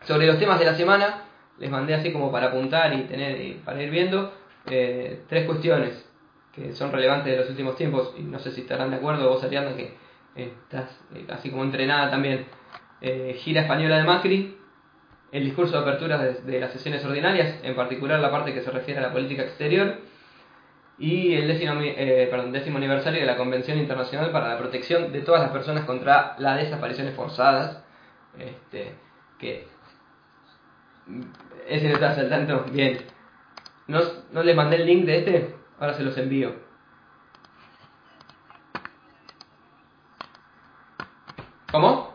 Sobre 0.03 0.27
los 0.27 0.39
temas 0.39 0.59
de 0.59 0.67
la 0.67 0.75
semana, 0.75 1.25
les 1.59 1.71
mandé 1.71 1.95
así 1.95 2.13
como 2.13 2.31
para 2.31 2.49
apuntar 2.49 2.93
y 2.95 3.03
tener 3.03 3.57
para 3.65 3.83
ir 3.83 3.91
viendo 3.91 4.33
eh, 4.67 5.23
tres 5.29 5.47
cuestiones 5.47 6.09
que 6.55 6.73
son 6.73 6.93
relevantes 6.93 7.33
de 7.33 7.39
los 7.39 7.51
últimos 7.51 7.77
tiempos 7.77 8.15
y 8.17 8.23
no 8.23 8.39
sé 8.39 8.53
si 8.53 8.63
estarán 8.63 8.91
de 8.91 8.97
acuerdo 8.97 9.29
vos 9.29 9.43
Ariana 9.43 9.75
que 9.77 9.95
estás 10.37 11.01
eh, 11.15 11.27
así 11.31 11.51
como 11.51 11.65
entrenada 11.65 12.11
también 12.11 12.47
eh, 13.07 13.35
gira 13.39 13.61
española 13.61 13.99
de 13.99 14.05
Macri 14.05 14.57
el 15.31 15.45
discurso 15.45 15.75
de 15.75 15.83
apertura 15.83 16.17
de, 16.17 16.59
las 16.59 16.73
sesiones 16.73 17.05
ordinarias 17.05 17.59
en 17.63 17.77
particular 17.77 18.19
la 18.19 18.31
parte 18.31 18.55
que 18.55 18.63
se 18.63 18.71
refiere 18.71 19.01
a 19.01 19.03
la 19.03 19.13
política 19.13 19.43
exterior 19.43 19.99
y 20.97 21.35
el 21.35 21.47
décimo, 21.49 21.81
eh, 21.83 22.31
aniversario 22.33 23.21
de 23.21 23.27
la 23.27 23.37
Convención 23.37 23.79
Internacional 23.79 24.31
para 24.31 24.49
la 24.49 24.59
Protección 24.59 25.13
de 25.13 25.21
todas 25.21 25.43
las 25.43 25.51
personas 25.51 25.85
contra 25.85 26.35
las 26.39 26.57
desapariciones 26.57 27.15
forzadas. 27.15 27.83
Este, 28.39 28.95
que 29.39 29.67
ese 31.69 31.89
no 31.89 31.95
está 31.95 32.15
saltando 32.15 32.65
bien. 32.73 32.99
¿No, 33.87 34.01
¿No 34.33 34.43
les 34.43 34.57
mandé 34.57 34.77
el 34.77 34.87
link 34.87 35.05
de 35.05 35.19
este? 35.19 35.55
Ahora 35.79 35.93
se 35.93 36.05
los 36.05 36.17
envío. 36.17 36.55
¿Cómo? 41.71 42.15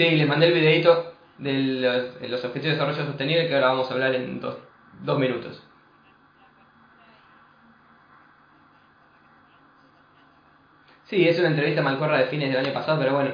Sí, 0.00 0.12
les 0.12 0.26
mandé 0.26 0.46
el 0.46 0.54
videito 0.54 1.12
de 1.36 1.52
los, 2.22 2.42
objetivos 2.42 2.62
de 2.62 2.70
desarrollo 2.70 3.04
sostenible 3.04 3.46
que 3.46 3.54
ahora 3.54 3.66
vamos 3.66 3.90
a 3.90 3.92
hablar 3.92 4.14
en 4.14 4.40
dos, 4.40 4.56
dos 5.02 5.18
minutos. 5.18 5.62
Sí, 11.04 11.28
es 11.28 11.38
una 11.38 11.48
entrevista 11.48 11.82
a 11.82 11.84
Malcorra 11.84 12.16
de 12.16 12.28
fines 12.28 12.48
del 12.48 12.64
año 12.64 12.72
pasado, 12.72 12.98
pero 12.98 13.12
bueno, 13.12 13.32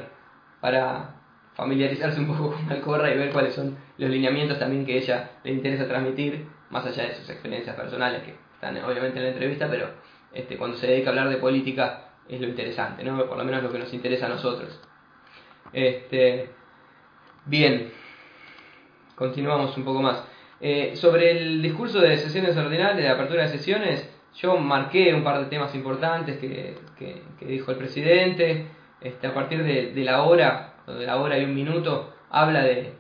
para 0.61 1.15
familiarizarse 1.55 2.19
un 2.19 2.27
poco 2.27 2.51
con 2.55 2.67
Malcorra 2.67 3.15
y 3.15 3.17
ver 3.17 3.33
cuáles 3.33 3.55
son 3.55 3.79
los 3.99 4.11
lineamientos 4.11 4.59
también 4.59 4.85
que 4.85 4.99
ella 4.99 5.39
le 5.45 5.53
interesa 5.53 5.87
transmitir, 5.87 6.49
más 6.71 6.85
allá 6.85 7.05
de 7.05 7.15
sus 7.15 7.31
experiencias 7.31 7.77
personales 7.77 8.25
que 8.25 8.35
están 8.55 8.77
obviamente 8.79 9.19
en 9.19 9.25
la 9.27 9.31
entrevista, 9.31 9.71
pero 9.71 9.91
este, 10.33 10.57
cuando 10.57 10.77
se 10.77 10.89
dedica 10.89 11.11
a 11.11 11.13
hablar 11.13 11.29
de 11.29 11.37
política 11.37 12.09
es 12.29 12.41
lo 12.41 12.49
interesante, 12.49 13.05
¿no? 13.05 13.25
por 13.25 13.39
lo 13.39 13.45
menos 13.45 13.63
lo 13.63 13.71
que 13.71 13.79
nos 13.79 13.95
interesa 13.95 14.27
a 14.27 14.31
nosotros. 14.31 14.81
Este, 15.73 16.51
Bien, 17.49 17.93
continuamos 19.15 19.77
un 19.77 19.85
poco 19.85 20.03
más. 20.03 20.25
Eh, 20.61 20.97
sobre 20.97 21.31
el 21.31 21.63
discurso 21.63 22.01
de 22.01 22.19
sesiones 22.19 22.57
ordinarias, 22.57 22.97
de 22.97 23.09
apertura 23.09 23.45
de 23.45 23.51
sesiones, 23.51 24.11
yo 24.35 24.57
marqué 24.57 25.15
un 25.15 25.23
par 25.23 25.39
de 25.39 25.47
temas 25.47 25.73
importantes 25.77 26.39
que, 26.39 26.77
que, 26.99 27.47
dijo 27.47 27.71
el 27.71 27.79
presidente. 27.79 28.67
Este, 29.01 29.29
a 29.29 29.33
partir 29.33 29.63
de, 29.63 29.93
de, 29.93 30.05
la 30.05 30.25
hora, 30.25 30.75
de 30.89 31.07
la 31.07 31.19
hora 31.19 31.39
y 31.39 31.45
un 31.45 31.55
minuto, 31.55 32.13
habla 32.31 32.65
de, 32.65 32.95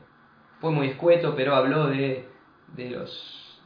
fue 0.60 0.70
muy 0.70 0.88
escueto, 0.88 1.34
pero 1.34 1.56
habló 1.56 1.88
de, 1.88 2.28
de 2.76 2.90
los 2.90 3.60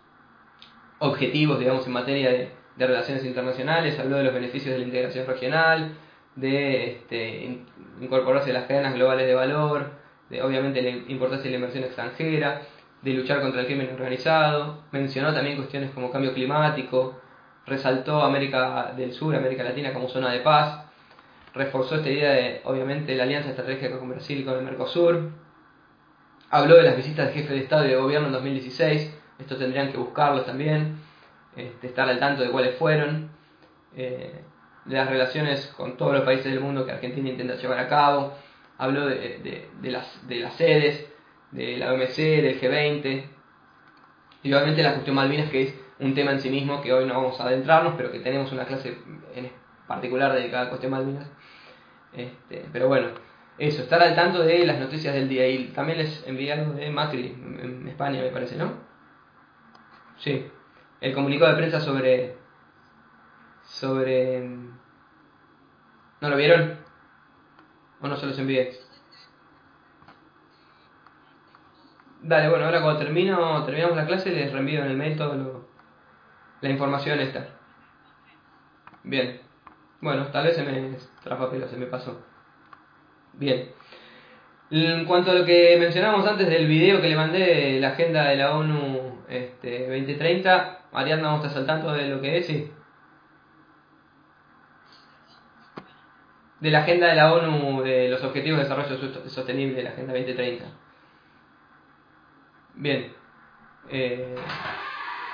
objetivos, 0.99 1.59
digamos, 1.59 1.87
en 1.87 1.93
materia 1.93 2.31
de, 2.31 2.49
de, 2.75 2.87
relaciones 2.87 3.23
internacionales, 3.27 3.99
habló 3.99 4.17
de 4.17 4.25
los 4.25 4.33
beneficios 4.33 4.73
de 4.73 4.79
la 4.79 4.87
integración 4.87 5.27
regional, 5.27 5.93
de 6.40 6.92
este, 6.92 7.61
incorporarse 8.00 8.50
a 8.50 8.55
las 8.55 8.64
cadenas 8.64 8.94
globales 8.94 9.26
de 9.26 9.35
valor, 9.35 9.90
de 10.29 10.42
obviamente 10.42 10.83
la 10.83 10.90
importancia 10.90 11.44
de 11.44 11.50
la 11.50 11.57
inversión 11.57 11.85
extranjera, 11.85 12.62
de 13.03 13.14
luchar 13.14 13.40
contra 13.40 13.61
el 13.61 13.66
crimen 13.66 13.90
organizado, 13.92 14.85
mencionó 14.92 15.33
también 15.35 15.57
cuestiones 15.57 15.90
como 15.90 16.11
cambio 16.11 16.33
climático, 16.35 17.20
resaltó 17.66 18.22
América 18.22 18.92
del 18.96 19.12
Sur, 19.12 19.35
América 19.35 19.62
Latina 19.62 19.92
como 19.92 20.09
zona 20.09 20.33
de 20.33 20.40
paz, 20.40 20.85
reforzó 21.55 21.96
esta 21.96 22.11
idea 22.11 22.33
de, 22.33 22.61
obviamente, 22.64 23.14
la 23.14 23.24
alianza 23.24 23.50
estratégica 23.50 23.98
con 23.98 24.11
Brasil 24.11 24.40
y 24.40 24.44
con 24.44 24.57
el 24.57 24.64
Mercosur, 24.64 25.31
habló 26.50 26.76
de 26.76 26.83
las 26.83 26.96
visitas 26.96 27.29
de 27.29 27.33
jefe 27.33 27.55
de 27.55 27.61
Estado 27.61 27.87
y 27.87 27.88
de 27.88 27.96
gobierno 27.96 28.29
en 28.29 28.33
2016, 28.33 29.14
esto 29.38 29.57
tendrían 29.57 29.90
que 29.90 29.98
buscarlos 29.98 30.44
también, 30.44 30.96
este, 31.57 31.87
estar 31.87 32.09
al 32.09 32.18
tanto 32.18 32.42
de 32.42 32.50
cuáles 32.50 32.76
fueron, 32.76 33.31
eh, 33.96 34.42
de 34.85 34.97
las 34.97 35.09
relaciones 35.09 35.66
con 35.77 35.97
todos 35.97 36.14
los 36.14 36.23
países 36.23 36.53
del 36.53 36.61
mundo 36.61 36.85
que 36.85 36.93
Argentina 36.93 37.29
intenta 37.29 37.57
llevar 37.57 37.79
a 37.79 37.88
cabo, 37.88 38.35
habló 38.79 39.07
de, 39.07 39.69
de, 39.81 39.90
las, 39.90 40.27
de 40.27 40.37
las 40.37 40.55
sedes, 40.55 41.07
de 41.51 41.77
la 41.77 41.93
OMC, 41.93 42.16
del 42.16 42.61
G20, 42.61 43.25
y 44.43 44.53
obviamente 44.53 44.83
la 44.83 44.93
cuestión 44.93 45.16
Malvinas, 45.16 45.51
que 45.51 45.62
es 45.62 45.75
un 45.99 46.14
tema 46.14 46.33
en 46.33 46.40
sí 46.40 46.49
mismo 46.49 46.81
que 46.81 46.93
hoy 46.93 47.07
no 47.07 47.14
vamos 47.14 47.38
a 47.40 47.45
adentrarnos, 47.45 47.95
pero 47.97 48.11
que 48.11 48.21
tenemos 48.21 48.51
una 48.53 48.64
clase 48.64 48.97
en 49.35 49.51
particular 49.87 50.33
dedicada 50.33 50.62
a 50.62 50.64
la 50.64 50.71
cuestión 50.71 50.93
Malvinas. 50.93 51.31
Este, 52.12 52.64
pero 52.73 52.88
bueno, 52.88 53.09
eso, 53.59 53.83
estar 53.83 54.03
al 54.03 54.14
tanto 54.14 54.43
de 54.43 54.64
las 54.64 54.79
noticias 54.79 55.12
del 55.12 55.29
día. 55.29 55.47
Y 55.47 55.66
también 55.66 55.99
les 55.99 56.27
envié 56.27 56.53
algo 56.53 56.73
de 56.73 56.90
Macri 56.90 57.27
en 57.27 57.87
España, 57.87 58.23
me 58.23 58.31
parece, 58.31 58.57
¿no? 58.57 58.73
Sí, 60.16 60.47
el 61.01 61.12
comunicado 61.12 61.51
de 61.51 61.59
prensa 61.59 61.81
sobre. 61.81 62.39
Sobre. 63.71 64.41
¿No 66.21 66.29
lo 66.29 66.37
vieron? 66.37 66.77
¿O 68.01 68.09
no 68.09 68.17
se 68.17 68.27
los 68.27 68.39
envié? 68.39 68.79
Dale, 72.23 72.51
bueno, 72.51 72.67
ahora 72.67 72.83
cuando 72.83 73.01
termino, 73.01 73.65
terminamos 73.65 73.97
la 73.97 74.07
clase 74.07 74.31
les 74.31 74.53
reenvío 74.53 74.81
en 74.83 74.91
el 74.91 74.97
mail 74.97 75.17
toda 75.17 75.37
la 76.61 76.69
información 76.69 77.21
esta. 77.21 77.49
Bien. 79.05 79.41
Bueno, 80.03 80.27
tal 80.27 80.47
vez 80.47 80.57
se 80.57 80.63
me 80.63 80.97
trapapelo, 81.23 81.67
se 81.69 81.77
me 81.77 81.87
pasó. 81.87 82.21
Bien. 83.35 83.71
En 84.71 85.05
cuanto 85.07 85.31
a 85.31 85.35
lo 85.35 85.47
que 85.47 85.77
mencionamos 85.79 86.27
antes 86.27 86.49
del 86.49 86.67
video 86.67 87.01
que 87.01 87.09
le 87.09 87.17
mandé 87.17 87.81
la 87.81 87.89
agenda 87.89 88.29
de 88.29 88.37
la 88.37 88.57
ONU 88.57 89.25
este, 89.29 89.89
2030, 89.89 90.83
Ariadna, 90.93 91.29
¿vamos 91.29 91.45
a 91.45 91.49
estar 91.49 91.65
saltando 91.65 91.93
de 91.93 92.09
lo 92.09 92.21
que 92.21 92.39
es? 92.39 92.47
Sí. 92.47 92.71
De 96.61 96.70
la 96.70 96.81
agenda 96.81 97.09
de 97.09 97.14
la 97.14 97.33
ONU 97.33 97.83
de 97.83 98.09
los 98.09 98.23
Objetivos 98.23 98.59
de 98.59 98.64
Desarrollo 98.64 99.29
Sostenible, 99.29 99.83
la 99.83 99.90
Agenda 99.90 100.12
2030. 100.12 100.66
Bien. 102.75 103.12
Eh, 103.88 104.35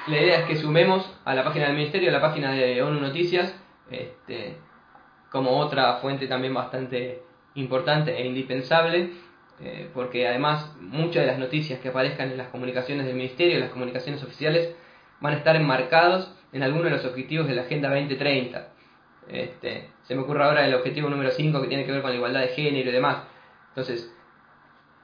la 0.06 0.20
idea 0.20 0.38
es 0.40 0.44
que 0.46 0.56
sumemos 0.56 1.18
a 1.24 1.34
la 1.34 1.42
página 1.42 1.66
del 1.66 1.76
Ministerio, 1.76 2.10
a 2.10 2.12
la 2.12 2.20
página 2.20 2.52
de 2.52 2.80
ONU 2.80 3.00
Noticias, 3.00 3.54
este, 3.90 4.56
como 5.30 5.58
otra 5.58 5.94
fuente 5.96 6.28
también 6.28 6.54
bastante 6.54 7.22
importante 7.54 8.16
e 8.16 8.26
indispensable, 8.26 9.10
eh, 9.60 9.90
porque 9.92 10.28
además 10.28 10.76
muchas 10.80 11.22
de 11.22 11.26
las 11.26 11.38
noticias 11.38 11.80
que 11.80 11.88
aparezcan 11.88 12.30
en 12.30 12.36
las 12.36 12.48
comunicaciones 12.48 13.04
del 13.04 13.16
Ministerio, 13.16 13.56
en 13.56 13.62
las 13.62 13.70
comunicaciones 13.70 14.22
oficiales, 14.22 14.76
van 15.20 15.34
a 15.34 15.38
estar 15.38 15.56
enmarcados 15.56 16.32
en 16.52 16.62
alguno 16.62 16.84
de 16.84 16.90
los 16.90 17.04
objetivos 17.04 17.48
de 17.48 17.56
la 17.56 17.62
Agenda 17.62 17.88
2030 17.88 18.75
Este, 19.28 19.90
se 20.04 20.14
me 20.14 20.22
ocurre 20.22 20.44
ahora 20.44 20.66
el 20.66 20.74
objetivo 20.74 21.08
número 21.08 21.30
5 21.30 21.60
que 21.62 21.68
tiene 21.68 21.84
que 21.84 21.92
ver 21.92 22.02
con 22.02 22.10
la 22.10 22.16
igualdad 22.16 22.40
de 22.40 22.48
género 22.48 22.90
y 22.90 22.92
demás. 22.92 23.24
Entonces, 23.68 24.12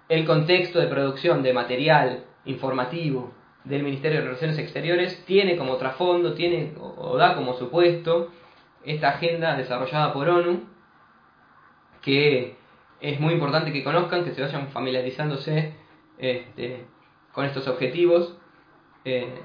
el 0.08 0.24
contexto 0.24 0.78
de 0.78 0.86
producción 0.86 1.42
de 1.42 1.52
material 1.52 2.24
informativo 2.44 3.32
del 3.64 3.82
Ministerio 3.82 4.18
de 4.18 4.26
Relaciones 4.26 4.58
Exteriores 4.58 5.24
tiene 5.24 5.56
como 5.56 5.76
trasfondo, 5.76 6.34
tiene 6.34 6.74
o, 6.78 7.16
da 7.16 7.34
como 7.34 7.54
supuesto 7.54 8.30
esta 8.84 9.10
agenda 9.10 9.56
desarrollada 9.56 10.12
por 10.12 10.28
ONU, 10.28 10.64
que 12.00 12.56
es 13.00 13.20
muy 13.20 13.34
importante 13.34 13.72
que 13.72 13.84
conozcan, 13.84 14.24
que 14.24 14.32
se 14.32 14.42
vayan 14.42 14.68
familiarizándose 14.68 15.74
este, 16.18 16.84
con 17.32 17.44
estos 17.44 17.66
objetivos. 17.68 18.36
Eh, 19.04 19.40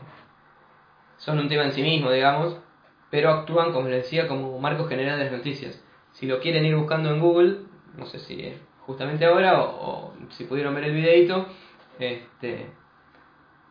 son 1.18 1.40
un 1.40 1.48
tema 1.48 1.64
en 1.64 1.74
sí 1.74 1.82
mismo, 1.82 2.12
digamos, 2.12 2.60
pero 3.10 3.32
actúan, 3.32 3.72
como 3.72 3.88
les 3.88 4.04
decía, 4.04 4.28
como 4.28 4.60
marcos 4.60 4.90
generales 4.90 5.32
de 5.32 5.38
noticias. 5.38 5.82
Si 6.14 6.26
lo 6.26 6.40
quieren 6.40 6.66
ir 6.66 6.76
buscando 6.76 7.10
en 7.10 7.20
Google, 7.20 7.60
no 7.96 8.06
sé 8.06 8.20
si 8.20 8.42
es 8.42 8.60
justamente 8.82 9.26
ahora 9.26 9.62
o, 9.62 10.14
si 10.32 10.46
pudieron 10.46 10.74
ver 10.76 10.86
el 10.86 10.94
videito, 10.94 11.48
este, 12.00 12.70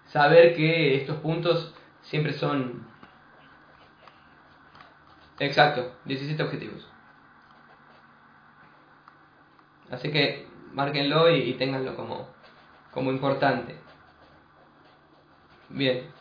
saber 0.07 0.55
que 0.55 0.97
estos 0.97 1.17
puntos 1.19 1.75
siempre 2.03 2.33
son... 2.33 2.87
Exacto, 5.39 5.93
17 6.07 6.43
objetivos. 6.43 6.89
Así 9.91 10.11
que 10.11 10.47
márquenlo 10.73 11.31
y, 11.31 11.51
y 11.51 11.55
ténganlo 11.55 11.95
como, 11.95 12.29
como 12.91 13.11
importante. 13.11 13.77
Bien. 15.69 16.16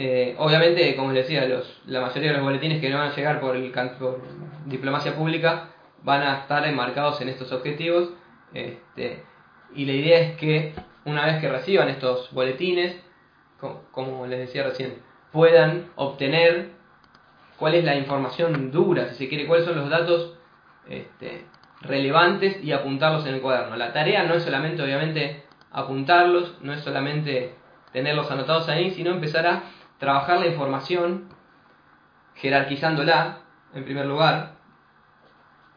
Eh, 0.00 0.36
obviamente, 0.38 0.94
como 0.94 1.10
les 1.10 1.24
decía, 1.24 1.44
los, 1.48 1.82
la 1.86 2.00
mayoría 2.00 2.30
de 2.30 2.36
los 2.36 2.44
boletines 2.44 2.80
que 2.80 2.88
no 2.88 2.98
van 2.98 3.10
a 3.10 3.16
llegar 3.16 3.40
por, 3.40 3.56
el, 3.56 3.72
diplomacia 4.66 5.16
pública 5.16 5.70
van 6.04 6.22
a 6.22 6.38
estar 6.38 6.64
enmarcados 6.68 7.20
en 7.20 7.28
estos 7.28 7.50
objetivos. 7.50 8.10
Este, 8.54 9.24
y 9.74 9.84
la 9.86 9.92
idea 9.92 10.20
es 10.20 10.36
que 10.36 10.72
una 11.04 11.26
vez 11.26 11.40
que 11.40 11.48
reciban 11.48 11.88
estos 11.88 12.32
boletines, 12.32 12.94
como, 13.90 14.24
les 14.28 14.38
decía 14.38 14.62
recién, 14.62 15.02
puedan 15.32 15.90
obtener 15.96 16.68
cuál 17.58 17.74
es 17.74 17.82
la 17.82 17.96
información 17.96 18.70
dura, 18.70 19.08
si 19.08 19.16
se 19.16 19.28
quiere, 19.28 19.48
cuáles 19.48 19.66
son 19.66 19.74
los 19.74 19.90
datos 19.90 20.38
este, 20.88 21.44
relevantes 21.80 22.62
y 22.62 22.70
apuntarlos 22.70 23.26
en 23.26 23.34
el 23.34 23.40
cuaderno. 23.40 23.74
La 23.74 23.92
tarea 23.92 24.22
no 24.22 24.34
es 24.34 24.44
solamente, 24.44 24.80
obviamente, 24.80 25.42
apuntarlos, 25.72 26.54
no 26.62 26.72
es 26.72 26.82
solamente 26.82 27.54
tenerlos 27.92 28.30
anotados 28.30 28.68
ahí, 28.68 28.92
sino 28.92 29.10
empezar 29.10 29.44
a 29.44 29.62
trabajar 29.98 30.40
la 30.40 30.46
información 30.46 31.28
jerarquizándola, 32.34 33.38
en 33.74 33.84
primer 33.84 34.06
lugar, 34.06 34.54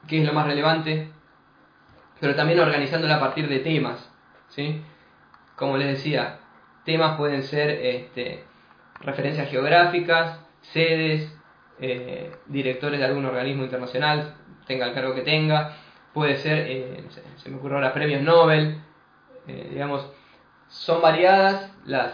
que 0.08 0.22
es 0.22 0.26
lo 0.26 0.34
más 0.34 0.46
relevante, 0.46 1.12
pero 2.20 2.36
también 2.36 2.60
organizándola 2.60 3.16
a 3.16 3.20
partir 3.20 3.50
de 3.50 3.60
temas. 3.60 4.10
¿sí? 4.50 4.84
Como 5.56 5.78
les 5.78 5.88
decía, 5.88 6.40
temas 6.86 7.18
pueden 7.18 7.44
ser 7.44 7.70
este, 7.70 8.44
referencias 9.00 9.50
geográficas, 9.50 10.40
sedes, 10.62 11.36
eh, 11.80 12.32
directores 12.46 13.00
de 13.00 13.06
algún 13.06 13.26
organismo 13.26 13.64
internacional, 13.64 14.36
tenga 14.68 14.86
el 14.86 14.94
cargo 14.94 15.16
que 15.16 15.22
tenga, 15.22 15.76
puede 16.14 16.38
ser, 16.38 16.68
eh, 16.70 17.04
se 17.38 17.50
me 17.50 17.58
ocurre 17.58 17.76
ahora, 17.76 17.94
premios 17.94 18.22
Nobel, 18.22 18.82
eh, 19.48 19.68
digamos, 19.72 20.08
son 20.68 21.02
variadas 21.02 21.72
las, 21.86 22.14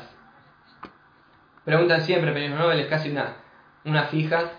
Preguntan 1.67 1.99
siempre 1.99 2.31
premios 2.31 2.57
Nobel, 2.57 2.79
es 2.79 2.87
casi 2.87 3.09
una, 3.09 3.35
una 3.83 4.03
fija, 4.03 4.53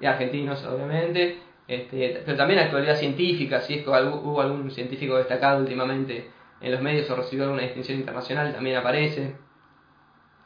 de 0.00 0.06
argentinos 0.06 0.64
obviamente, 0.64 1.38
este, 1.68 2.22
pero 2.24 2.34
también 2.34 2.60
actualidad 2.60 2.96
científica, 2.96 3.60
si 3.60 3.74
es 3.74 3.84
que 3.84 3.90
hubo 3.90 4.40
algún 4.40 4.70
científico 4.70 5.18
destacado 5.18 5.60
últimamente 5.60 6.30
en 6.62 6.72
los 6.72 6.80
medios 6.80 7.10
o 7.10 7.16
recibió 7.16 7.44
alguna 7.44 7.64
distinción 7.64 7.98
internacional, 7.98 8.54
también 8.54 8.76
aparece. 8.76 9.36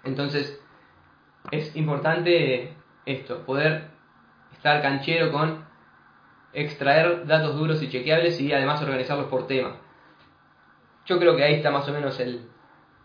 Entonces, 0.03 0.61
es 1.53 1.77
importante 1.77 2.75
esto, 3.07 3.47
poder 3.47 3.85
estar 4.55 4.83
canchero 4.83 5.31
con 5.31 5.65
extraer 6.55 7.25
datos 7.25 7.55
duros 7.55 7.81
y 7.85 7.89
chequeables 7.89 8.41
y 8.41 8.53
además 8.53 8.83
organizarlos 8.83 9.29
por 9.29 9.47
tema. 9.47 9.77
Yo 11.07 11.21
creo 11.21 11.37
que 11.37 11.45
ahí 11.45 11.55
está 11.55 11.71
más 11.71 11.89
o 11.89 11.93
menos 11.93 12.19
el, 12.19 12.49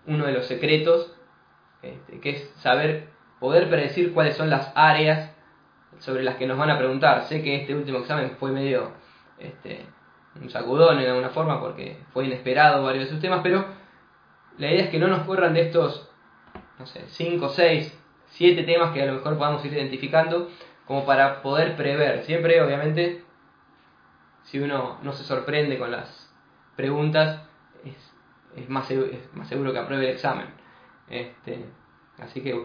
uno 0.08 0.26
de 0.26 0.32
los 0.32 0.48
secretos 0.48 1.16
este, 1.84 2.20
que 2.20 2.30
es 2.32 2.54
saber, 2.58 3.10
poder 3.40 3.70
predecir 3.70 4.14
cuáles 4.14 4.36
son 4.36 4.50
las 4.50 4.72
áreas 4.74 5.32
sobre 6.00 6.24
las 6.24 6.36
que 6.36 6.48
nos 6.48 6.58
van 6.58 6.70
a 6.70 6.78
preguntar. 6.78 7.24
Sé 7.26 7.44
que 7.44 7.62
este 7.62 7.76
último 7.76 8.00
examen 8.00 8.32
fue 8.40 8.52
medio 8.52 8.92
este, 9.38 9.86
un 10.42 10.50
sacudón 10.50 10.98
de 11.00 11.10
alguna 11.10 11.30
forma 11.30 11.60
porque 11.60 11.98
fue 12.14 12.26
inesperado 12.26 12.84
varios 12.84 13.06
de 13.06 13.12
sus 13.12 13.20
temas, 13.20 13.42
pero 13.44 13.66
la 14.58 14.72
idea 14.72 14.86
es 14.86 14.90
que 14.90 15.00
no 15.00 15.08
nos 15.08 15.26
corran 15.26 15.54
de 15.54 15.62
estos, 15.62 16.10
no 16.80 16.86
sé, 16.86 17.04
5, 17.08 17.50
6, 17.50 18.00
7 18.28 18.64
temas 18.64 18.94
que 18.94 19.02
a 19.02 19.06
lo 19.06 19.14
mejor 19.14 19.38
podamos 19.38 19.64
ir 19.66 19.74
identificando 19.74 20.50
como 20.86 21.06
para 21.06 21.42
poder 21.42 21.76
prever. 21.76 22.24
Siempre, 22.24 22.62
obviamente, 22.62 23.24
si 24.44 24.60
uno 24.60 25.00
no 25.02 25.14
se 25.14 25.24
sorprende 25.24 25.78
con 25.78 25.92
las 25.92 26.34
preguntas, 26.76 27.42
es, 27.86 28.14
es, 28.56 28.70
más, 28.70 28.90
es 28.90 29.34
más 29.34 29.48
seguro 29.48 29.74
que 29.74 29.80
apruebe 29.80 30.06
el 30.06 30.16
examen. 30.16 30.63
Este, 31.14 31.64
así 32.18 32.42
que 32.42 32.60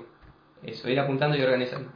eso, 0.63 0.89
ir 0.89 0.99
apuntando 0.99 1.37
y 1.37 1.43
organizando. 1.43 1.91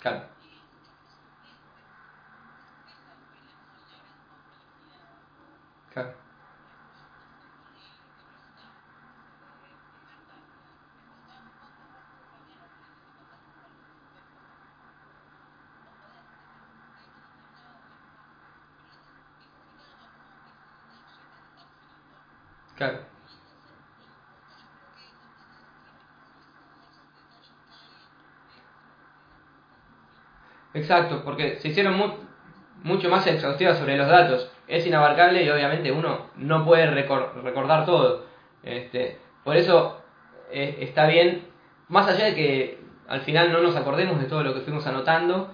Claro. 0.00 0.22
Claro. 5.92 6.27
Exacto, 30.78 31.22
porque 31.24 31.56
se 31.56 31.68
hicieron 31.68 32.00
mucho 32.84 33.08
más 33.08 33.26
exhaustivas 33.26 33.78
sobre 33.78 33.96
los 33.96 34.08
datos. 34.08 34.50
Es 34.68 34.86
inabarcable 34.86 35.42
y 35.42 35.50
obviamente 35.50 35.90
uno 35.90 36.26
no 36.36 36.64
puede 36.64 36.86
recordar 36.86 37.84
todo. 37.84 38.26
Este, 38.62 39.18
por 39.42 39.56
eso 39.56 40.00
eh, 40.52 40.78
está 40.80 41.06
bien, 41.06 41.48
más 41.88 42.06
allá 42.06 42.26
de 42.26 42.34
que 42.34 42.80
al 43.08 43.22
final 43.22 43.52
no 43.52 43.60
nos 43.60 43.74
acordemos 43.74 44.20
de 44.20 44.26
todo 44.26 44.44
lo 44.44 44.54
que 44.54 44.60
fuimos 44.60 44.86
anotando, 44.86 45.52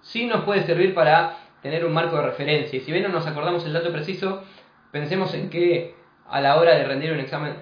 sí 0.00 0.26
nos 0.26 0.44
puede 0.44 0.64
servir 0.64 0.94
para 0.94 1.36
tener 1.60 1.84
un 1.84 1.92
marco 1.92 2.16
de 2.16 2.22
referencia. 2.22 2.78
Y 2.78 2.80
si 2.80 2.92
bien 2.92 3.04
no 3.04 3.10
nos 3.10 3.26
acordamos 3.26 3.66
el 3.66 3.74
dato 3.74 3.92
preciso, 3.92 4.42
pensemos 4.90 5.34
en 5.34 5.50
que 5.50 5.94
a 6.30 6.40
la 6.40 6.56
hora 6.56 6.76
de 6.76 6.84
rendir 6.84 7.12
un 7.12 7.20
examen. 7.20 7.56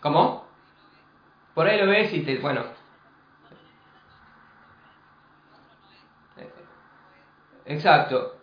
¿Cómo? 0.00 0.48
Por 1.54 1.68
ahí 1.68 1.78
lo 1.78 1.86
ves 1.86 2.12
y 2.12 2.20
te. 2.20 2.38
Bueno. 2.38 2.77
Exacto. 7.68 8.34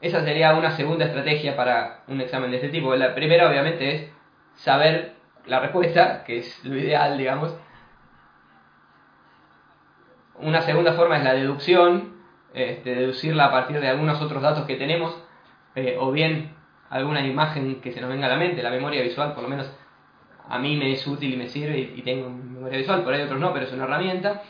Esa 0.00 0.22
sería 0.24 0.54
una 0.54 0.72
segunda 0.72 1.06
estrategia 1.06 1.56
para 1.56 2.02
un 2.08 2.20
examen 2.20 2.50
de 2.50 2.56
este 2.56 2.68
tipo. 2.68 2.94
La 2.96 3.14
primera, 3.14 3.48
obviamente, 3.48 3.94
es 3.94 4.10
saber 4.56 5.14
la 5.46 5.60
respuesta, 5.60 6.24
que 6.24 6.38
es 6.38 6.64
lo 6.64 6.76
ideal, 6.76 7.16
digamos. 7.16 7.56
Una 10.40 10.60
segunda 10.62 10.92
forma 10.94 11.16
es 11.18 11.24
la 11.24 11.34
deducción, 11.34 12.16
este, 12.52 12.96
deducirla 12.96 13.46
a 13.46 13.50
partir 13.52 13.80
de 13.80 13.88
algunos 13.88 14.20
otros 14.20 14.42
datos 14.42 14.66
que 14.66 14.76
tenemos, 14.76 15.16
eh, 15.76 15.96
o 15.98 16.10
bien 16.10 16.54
alguna 16.90 17.24
imagen 17.24 17.80
que 17.80 17.92
se 17.92 18.00
nos 18.00 18.10
venga 18.10 18.26
a 18.26 18.30
la 18.30 18.36
mente. 18.36 18.62
La 18.62 18.70
memoria 18.70 19.02
visual, 19.02 19.34
por 19.34 19.44
lo 19.44 19.48
menos 19.48 19.72
a 20.48 20.58
mí 20.58 20.76
me 20.76 20.92
es 20.92 21.06
útil 21.06 21.32
y 21.32 21.36
me 21.36 21.48
sirve 21.48 21.78
y, 21.78 22.02
tengo 22.02 22.28
memoria 22.28 22.78
visual, 22.78 23.04
por 23.04 23.14
ahí 23.14 23.22
otros 23.22 23.40
no, 23.40 23.52
pero 23.52 23.66
es 23.66 23.72
una 23.72 23.84
herramienta. 23.84 24.42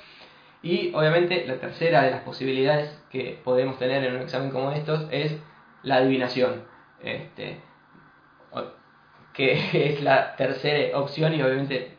Y 0.65 0.93
obviamente 0.95 1.47
la 1.47 1.61
tercera 1.61 2.03
de 2.03 2.11
las 2.11 2.23
posibilidades 2.23 2.99
que 3.11 3.39
podemos 3.45 3.79
tener 3.79 4.03
en 4.03 4.17
un 4.17 4.23
examen 4.23 4.51
como 4.51 4.73
estos 4.73 5.07
es 5.13 5.37
la 5.83 5.97
adivinación, 5.97 6.65
este, 7.03 7.61
que 9.35 9.53
es 9.95 10.01
la 10.03 10.35
tercera 10.37 10.99
opción 10.99 11.35
y 11.35 11.43
obviamente... 11.43 11.99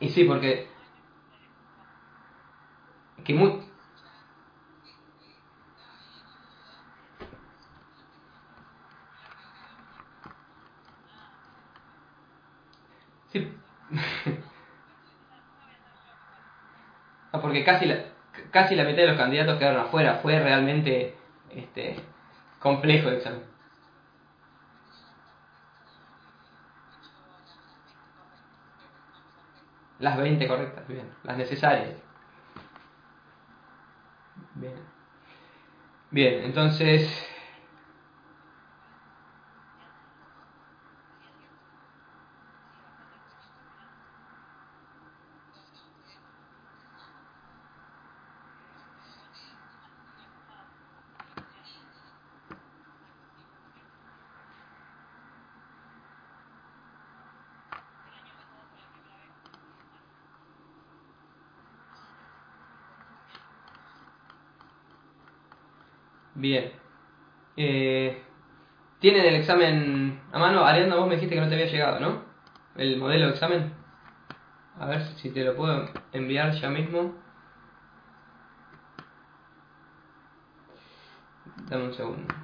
Y 0.00 0.08
sí, 0.10 0.24
porque... 0.24 0.68
Que 3.24 3.34
muy... 3.34 3.60
porque 17.40 17.64
casi 17.64 17.86
la, 17.86 17.96
casi 18.50 18.74
la 18.74 18.84
mitad 18.84 18.98
de 18.98 19.08
los 19.08 19.16
candidatos 19.16 19.58
quedaron 19.58 19.80
afuera. 19.80 20.20
Fue 20.22 20.38
realmente 20.38 21.14
este, 21.50 21.96
complejo 22.58 23.08
el 23.08 23.16
examen. 23.16 23.42
Las 29.98 30.18
20 30.18 30.46
correctas, 30.46 30.86
bien. 30.88 31.08
Las 31.24 31.38
necesarias. 31.38 31.90
Bien. 34.54 34.74
Bien, 36.10 36.44
entonces 36.44 37.26
Bien. 66.36 66.70
Eh, 67.56 68.22
¿Tienen 69.00 69.24
el 69.24 69.36
examen 69.36 70.20
a 70.32 70.38
mano? 70.38 70.64
Arianda, 70.64 70.96
vos 70.96 71.08
me 71.08 71.14
dijiste 71.14 71.34
que 71.34 71.40
no 71.40 71.48
te 71.48 71.54
había 71.54 71.66
llegado, 71.66 71.98
¿no? 72.00 72.22
El 72.76 72.98
modelo 72.98 73.26
de 73.26 73.32
examen. 73.32 73.72
A 74.78 74.86
ver 74.86 75.02
si 75.16 75.30
te 75.30 75.44
lo 75.44 75.56
puedo 75.56 75.88
enviar 76.12 76.52
ya 76.52 76.68
mismo. 76.68 77.14
Dame 81.68 81.84
un 81.84 81.94
segundo. 81.94 82.34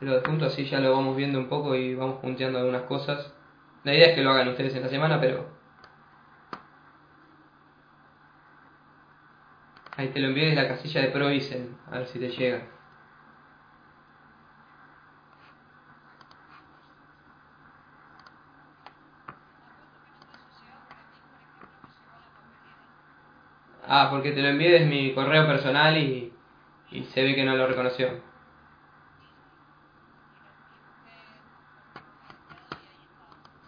Lo 0.00 0.22
punto 0.22 0.44
así 0.44 0.66
ya 0.66 0.80
lo 0.80 0.92
vamos 0.92 1.16
viendo 1.16 1.38
un 1.38 1.48
poco 1.48 1.74
y 1.74 1.94
vamos 1.94 2.20
punteando 2.20 2.58
algunas 2.58 2.82
cosas. 2.82 3.32
La 3.84 3.94
idea 3.94 4.08
es 4.08 4.14
que 4.14 4.22
lo 4.22 4.30
hagan 4.30 4.48
ustedes 4.48 4.74
en 4.74 4.82
la 4.82 4.88
semana, 4.88 5.18
pero 5.20 5.53
Ahí 9.96 10.08
te 10.08 10.18
lo 10.18 10.28
envié 10.28 10.46
desde 10.46 10.62
la 10.62 10.68
casilla 10.68 11.02
de 11.02 11.08
Provisen, 11.08 11.76
a 11.90 11.98
ver 11.98 12.06
si 12.08 12.18
te 12.18 12.28
llega. 12.28 12.62
Ah, 23.86 24.08
porque 24.10 24.32
te 24.32 24.42
lo 24.42 24.48
envié 24.48 24.72
desde 24.72 24.86
mi 24.86 25.14
correo 25.14 25.46
personal 25.46 25.96
y, 25.96 26.32
y 26.90 27.04
se 27.04 27.22
ve 27.22 27.34
que 27.36 27.44
no 27.44 27.54
lo 27.54 27.66
reconoció. 27.66 28.08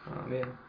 Ah, 0.07 0.25
bien. 0.29 0.66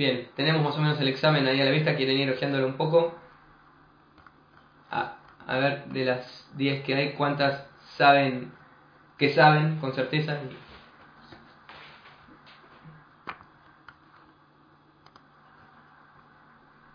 Bien, 0.00 0.30
tenemos 0.34 0.62
más 0.62 0.74
o 0.78 0.80
menos 0.80 0.98
el 0.98 1.08
examen 1.08 1.46
ahí 1.46 1.60
a 1.60 1.64
la 1.66 1.72
vista, 1.72 1.94
quieren 1.94 2.16
ir 2.16 2.30
ojeándolo 2.30 2.66
un 2.66 2.78
poco. 2.78 3.12
A, 4.90 5.18
a 5.46 5.58
ver, 5.58 5.84
de 5.88 6.06
las 6.06 6.48
10 6.56 6.82
que 6.82 6.94
hay, 6.94 7.12
cuántas 7.12 7.66
saben 7.98 8.50
que 9.18 9.28
saben 9.34 9.76
con 9.78 9.92
certeza. 9.92 10.38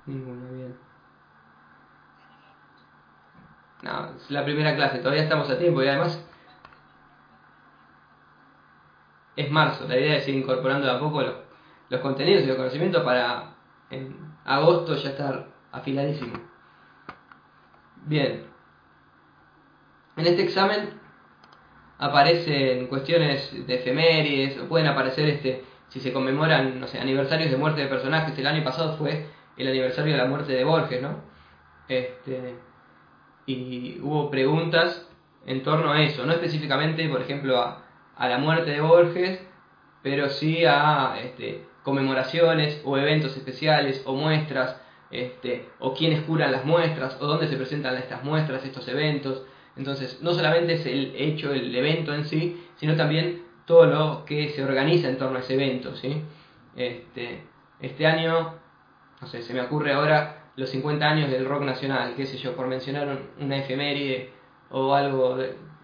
Ninguna, 0.08 0.50
bien. 0.50 0.76
No, 3.84 4.16
es 4.16 4.32
la 4.32 4.44
primera 4.44 4.76
clase, 4.76 4.98
todavía 4.98 5.22
estamos 5.22 5.48
a 5.52 5.60
tiempo 5.60 5.84
y 5.84 5.88
además 5.88 6.26
es 9.36 9.52
marzo, 9.52 9.88
la 9.88 10.00
idea 10.00 10.16
es 10.16 10.28
ir 10.28 10.34
incorporando 10.34 10.88
de 10.88 10.94
a 10.94 11.00
poco 11.00 11.22
los 11.22 11.45
los 11.90 12.02
contenidos 12.02 12.44
y 12.44 12.48
los 12.48 12.58
conocimientos 12.58 13.04
para 13.04 13.56
en 13.90 14.16
agosto 14.46 14.96
ya 14.96 15.10
estar 15.10 15.48
afiladísimo. 15.72 16.34
Bien. 18.06 18.46
En 20.16 20.28
este 20.28 20.44
examen 20.44 20.90
aparecen 21.98 22.88
cuestiones 22.88 23.68
de 23.68 23.76
efemérides, 23.76 24.60
o 24.60 24.68
pueden 24.68 24.88
aparecer 24.88 25.30
este, 25.30 25.64
si 25.90 26.00
se 26.00 26.14
conmemoran, 26.14 26.80
no 26.80 26.88
sé, 26.88 27.00
aniversarios 27.00 27.52
de 27.52 27.58
muerte 27.58 27.82
de 27.82 27.88
personajes. 27.88 28.38
El 28.38 28.48
año 28.48 28.64
pasado 28.64 28.98
fue 28.98 29.28
el 29.58 29.68
aniversario 29.68 30.14
de 30.14 30.18
la 30.18 30.28
muerte 30.28 30.54
de 30.54 30.64
Borges, 30.64 31.02
¿no? 31.02 31.22
Este, 31.88 32.56
y 33.46 34.00
hubo 34.02 34.30
preguntas 34.30 35.08
en 35.46 35.62
torno 35.64 35.92
a 35.92 36.02
eso, 36.02 36.26
no 36.26 36.34
específicamente, 36.34 37.08
por 37.10 37.22
ejemplo, 37.22 37.60
a, 37.60 37.84
a 38.16 38.28
la 38.28 38.38
muerte 38.40 38.72
de 38.72 38.82
Borges, 38.82 39.40
pero 40.02 40.30
sí 40.30 40.66
a 40.66 41.20
este, 41.20 41.66
conmemoraciones 41.86 42.82
o 42.84 42.98
eventos 42.98 43.38
especiales 43.38 44.02
o 44.06 44.16
muestras, 44.16 44.76
este, 45.12 45.70
o 45.80 45.94
quiénes 45.94 46.24
curan 46.24 46.52
las 46.52 46.66
muestras, 46.66 47.16
o 47.22 47.28
dónde 47.28 47.48
se 47.48 47.58
presentan 47.58 47.96
estas 47.96 48.24
muestras, 48.24 48.66
estos 48.66 48.88
eventos. 48.88 49.44
Entonces, 49.78 50.20
no 50.22 50.34
solamente 50.34 50.74
es 50.74 50.86
el 50.88 51.14
hecho, 51.16 51.54
el 51.54 51.74
evento 51.74 52.14
en 52.14 52.26
sí, 52.26 52.66
sino 52.76 52.96
también 52.96 53.44
todo 53.66 53.86
lo 53.86 54.26
que 54.26 54.50
se 54.50 54.64
organiza 54.64 55.08
en 55.08 55.20
torno 55.20 55.38
a 55.38 55.42
ese 55.42 55.54
evento. 55.54 55.96
¿sí? 55.96 56.24
Este, 56.76 57.44
este 57.80 58.08
año, 58.08 58.56
no 59.22 59.28
sé, 59.28 59.44
se 59.44 59.54
me 59.54 59.62
ocurre 59.62 59.94
ahora 59.94 60.50
los 60.56 60.72
50 60.72 61.06
años 61.06 61.30
del 61.30 61.46
rock 61.46 61.64
nacional, 61.64 62.14
qué 62.18 62.26
sé 62.26 62.38
yo, 62.38 62.56
por 62.56 62.66
mencionar 62.66 63.16
una 63.40 63.58
efeméride 63.58 64.32
o 64.72 64.96
algo 64.96 65.38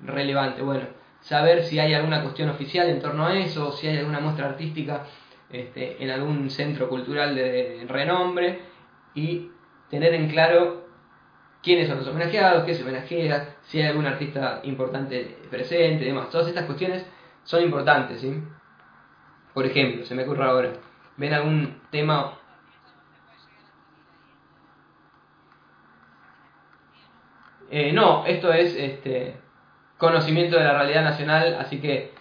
relevante. 0.03 0.63
Bueno, 0.63 0.85
saber 1.19 1.63
si 1.63 1.77
hay 1.77 1.93
alguna 1.93 2.23
cuestión 2.23 2.49
oficial 2.49 2.89
en 2.89 2.99
torno 2.99 3.27
a 3.27 3.37
eso, 3.37 3.71
si 3.71 3.87
hay 3.87 3.97
alguna 3.97 4.19
muestra 4.19 4.47
artística 4.47 5.05
este, 5.51 6.03
en 6.03 6.09
algún 6.09 6.49
centro 6.49 6.89
cultural 6.89 7.35
de 7.35 7.85
renombre 7.87 8.59
y 9.13 9.51
tener 9.89 10.13
en 10.13 10.29
claro 10.29 10.81
quiénes 11.61 11.87
son 11.87 11.97
los 11.97 12.07
homenajeados, 12.07 12.63
qué 12.63 12.73
se 12.73 12.83
homenajea, 12.83 13.55
si 13.63 13.79
hay 13.79 13.89
algún 13.89 14.05
artista 14.05 14.61
importante 14.63 15.37
presente 15.49 16.03
y 16.03 16.07
demás. 16.07 16.29
Todas 16.29 16.47
estas 16.47 16.65
cuestiones 16.65 17.05
son 17.43 17.63
importantes, 17.63 18.21
¿sí? 18.21 18.43
Por 19.53 19.65
ejemplo, 19.65 20.05
se 20.05 20.15
me 20.15 20.23
ocurre 20.23 20.45
ahora, 20.45 20.73
ven 21.17 21.33
algún 21.33 21.81
tema... 21.91 22.37
Eh, 27.69 27.93
no, 27.93 28.25
esto 28.25 28.51
es 28.51 28.75
este, 28.75 29.37
conocimiento 29.97 30.57
de 30.57 30.63
la 30.65 30.73
realidad 30.73 31.03
nacional, 31.03 31.55
así 31.57 31.79
que 31.79 32.13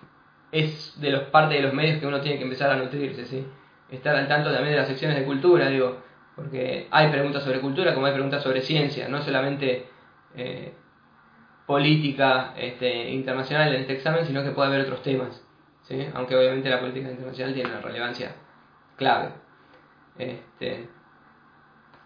es 0.52 1.00
de 1.00 1.10
los 1.10 1.22
parte 1.24 1.54
de 1.54 1.62
los 1.62 1.72
medios 1.72 1.98
que 2.00 2.06
uno 2.06 2.20
tiene 2.20 2.38
que 2.38 2.44
empezar 2.44 2.70
a 2.70 2.76
nutrirse, 2.76 3.24
¿sí? 3.26 3.46
Estar 3.90 4.14
al 4.16 4.28
tanto 4.28 4.52
también 4.52 4.72
de 4.72 4.78
las 4.78 4.88
secciones 4.88 5.18
de 5.18 5.24
cultura, 5.24 5.68
digo, 5.68 5.98
porque 6.36 6.88
hay 6.90 7.10
preguntas 7.10 7.42
sobre 7.42 7.60
cultura 7.60 7.94
como 7.94 8.06
hay 8.06 8.12
preguntas 8.12 8.42
sobre 8.42 8.62
ciencia, 8.62 9.08
no 9.08 9.20
solamente 9.22 9.86
eh, 10.34 10.72
política 11.66 12.54
este, 12.56 13.10
internacional 13.10 13.74
en 13.74 13.82
este 13.82 13.94
examen, 13.94 14.24
sino 14.26 14.42
que 14.42 14.50
puede 14.50 14.68
haber 14.68 14.82
otros 14.82 15.02
temas, 15.02 15.44
¿sí? 15.82 16.06
Aunque 16.14 16.36
obviamente 16.36 16.68
la 16.68 16.80
política 16.80 17.10
internacional 17.10 17.54
tiene 17.54 17.70
una 17.70 17.80
relevancia 17.80 18.34
clave. 18.96 19.30
Este, 20.18 20.88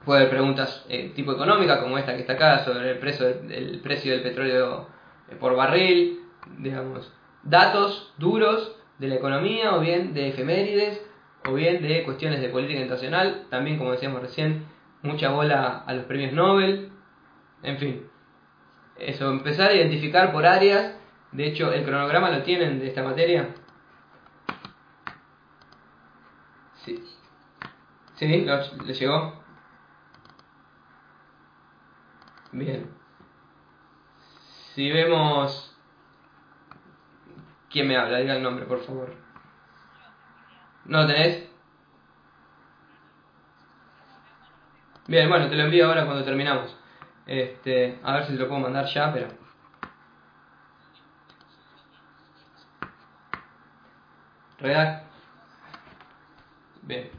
puede 0.04 0.20
haber 0.20 0.30
preguntas 0.30 0.85
eh, 0.88 1.12
tipo 1.14 1.33
económica, 1.33 1.80
como 1.80 1.98
esta 1.98 2.14
que 2.14 2.20
está 2.20 2.35
acá, 2.35 2.64
sobre 2.64 2.92
el 2.92 2.98
precio, 2.98 3.26
el 3.26 3.80
precio 3.83 4.12
del 4.12 4.22
petróleo 4.22 4.88
eh, 5.30 5.37
por 5.37 5.57
barril, 5.57 6.20
digamos, 6.59 7.12
datos 7.44 8.12
duros 8.18 8.76
de 8.98 9.09
la 9.09 9.16
economía 9.16 9.74
o 9.74 9.80
bien 9.80 10.14
de 10.14 10.28
efemérides 10.28 11.00
o 11.46 11.54
bien 11.54 11.83
de 11.83 12.04
cuestiones 12.04 12.40
de 12.40 12.48
política 12.48 12.80
internacional, 12.80 13.46
también 13.50 13.76
como 13.76 13.92
decíamos 13.92 14.22
recién, 14.22 14.66
mucha 15.02 15.30
bola 15.30 15.85
a 15.87 15.92
los 15.92 16.07
premios 16.07 16.33
Nobel, 16.33 16.90
en 17.62 17.78
fin. 17.78 18.07
Eso, 18.96 19.30
empezar 19.30 19.70
a 19.70 19.74
identificar 19.74 20.33
por 20.33 20.46
áreas, 20.46 20.94
de 21.33 21.46
hecho 21.46 21.72
el 21.72 21.85
cronograma 21.85 22.30
lo 22.30 22.42
tienen 22.42 22.78
de 22.78 22.87
esta 22.87 23.02
materia. 23.02 23.54
Sí. 26.85 27.02
¿Sí? 28.14 28.46
¿Le 28.87 28.94
llegó? 28.94 29.42
Bien. 32.52 32.88
Si 34.74 34.90
vemos 34.90 35.74
¿Quién 37.75 37.89
me 37.89 37.97
habla? 37.97 38.19
Diga 38.19 38.37
el 38.37 38.43
nombre, 38.45 38.67
por 38.67 38.81
favor. 38.85 39.13
¿No 40.85 41.03
lo 41.03 41.07
tenés? 41.09 41.49
Bien, 45.09 45.29
bueno, 45.29 45.49
te 45.49 45.57
lo 45.57 45.65
envío 45.65 45.89
ahora 45.89 46.07
cuando 46.07 46.25
terminamos. 46.25 46.73
Este, 47.27 47.99
a 48.05 48.13
ver 48.13 48.27
si 48.27 48.35
te 48.35 48.39
lo 48.39 48.47
puedo 48.47 48.61
mandar 48.61 48.87
ya, 48.87 49.13
pero. 49.13 49.27
Redact. 54.61 55.07
Bien. 56.83 57.11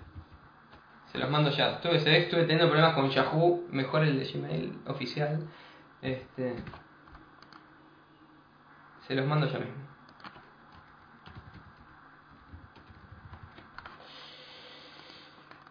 Se 1.12 1.18
los 1.18 1.30
mando 1.30 1.50
ya. 1.50 1.72
Estuve, 1.72 1.98
estuve 1.98 2.44
teniendo 2.44 2.68
problemas 2.68 2.94
con 2.94 3.10
Yahoo, 3.10 3.68
mejor 3.72 4.04
el 4.04 4.18
de 4.18 4.32
Gmail 4.32 4.80
oficial. 4.88 5.50
Este. 6.02 6.56
Se 9.06 9.16
los 9.16 9.26
mando 9.26 9.48
ya 9.48 9.60
mismo. 9.60 9.85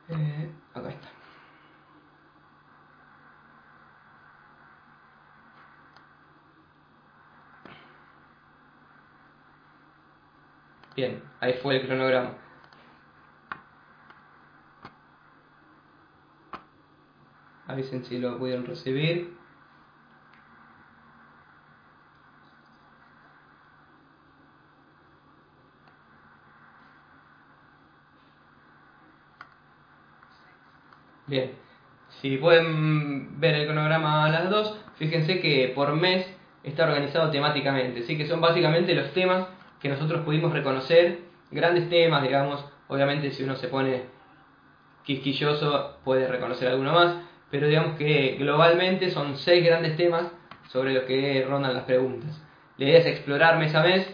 Eh, 0.09 0.51
acá 0.75 0.91
está. 0.91 1.09
Bien, 10.95 11.23
ahí 11.41 11.55
fue 11.55 11.77
el 11.77 11.87
cronograma. 11.87 12.35
Avisen 17.67 18.05
si 18.05 18.19
lo 18.19 18.39
pudieron 18.39 18.67
recibir. 18.67 19.44
Bien, 31.35 31.51
si 32.23 32.37
pueden 32.37 33.41
ver 33.41 33.57
el 33.57 33.67
cronograma 33.67 34.25
a 34.25 34.29
las 34.29 34.49
dos, 34.51 34.79
fíjense 34.95 35.41
que 35.41 35.73
por 35.75 35.93
mes 35.97 36.25
está 36.63 36.85
organizado 36.85 37.33
temáticamente, 37.33 38.05
¿sí? 38.05 38.17
que 38.17 38.29
son 38.29 38.41
básicamente 38.41 38.95
los 38.95 39.11
temas 39.13 39.49
que 39.81 39.89
nosotros 39.89 40.25
pudimos 40.25 40.53
reconocer, 40.53 41.23
grandes 41.51 41.91
temas, 41.91 42.23
digamos, 42.23 42.65
obviamente 42.87 43.33
si 43.33 43.43
uno 43.43 43.57
se 43.57 43.67
pone 43.67 44.03
quisquilloso 45.03 45.99
puede 46.05 46.29
reconocer 46.29 46.69
alguno 46.69 46.93
más, 46.93 47.17
pero 47.51 47.67
digamos 47.67 47.99
que 47.99 48.37
globalmente 48.39 49.11
son 49.11 49.37
seis 49.37 49.65
grandes 49.65 49.97
temas 49.97 50.31
sobre 50.69 50.95
los 50.95 51.03
que 51.03 51.45
rondan 51.51 51.75
las 51.75 51.83
preguntas. 51.83 52.41
La 52.77 52.85
idea 52.85 52.99
es 53.01 53.07
explorar 53.07 53.59
mes 53.59 53.75
a 53.75 53.83
mes 53.83 54.09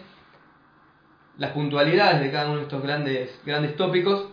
las 1.37 1.51
puntualidades 1.51 2.19
de 2.19 2.31
cada 2.31 2.47
uno 2.47 2.57
de 2.57 2.63
estos 2.63 2.81
grandes, 2.81 3.41
grandes 3.45 3.75
tópicos 3.75 4.30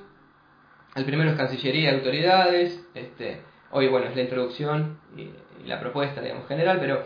el 0.99 1.05
primero 1.05 1.31
es 1.31 1.37
Cancillería 1.37 1.93
Autoridades. 1.93 2.85
Este, 2.95 3.41
hoy, 3.71 3.89
bueno, 3.89 4.07
es 4.07 4.17
la 4.17 4.23
introducción 4.23 4.99
y, 5.17 5.31
la 5.67 5.81
propuesta, 5.81 6.21
digamos, 6.21 6.47
general, 6.47 6.79
pero 6.81 7.05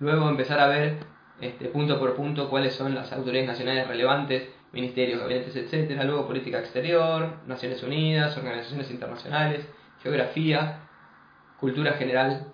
luego 0.00 0.28
empezar 0.28 0.60
a 0.60 0.66
ver 0.66 0.98
este, 1.40 1.66
punto 1.68 1.98
por 1.98 2.14
punto 2.14 2.50
cuáles 2.50 2.74
son 2.74 2.94
las 2.94 3.12
autoridades 3.12 3.48
nacionales 3.48 3.88
relevantes, 3.88 4.48
ministerios, 4.72 5.20
gabinetes, 5.20 5.56
etcétera. 5.56 6.04
Luego 6.04 6.26
política 6.26 6.58
exterior, 6.58 7.38
Naciones 7.46 7.82
Unidas, 7.82 8.36
organizaciones 8.36 8.90
internacionales, 8.90 9.66
geografía, 10.02 10.80
cultura 11.58 11.92
general, 11.94 12.46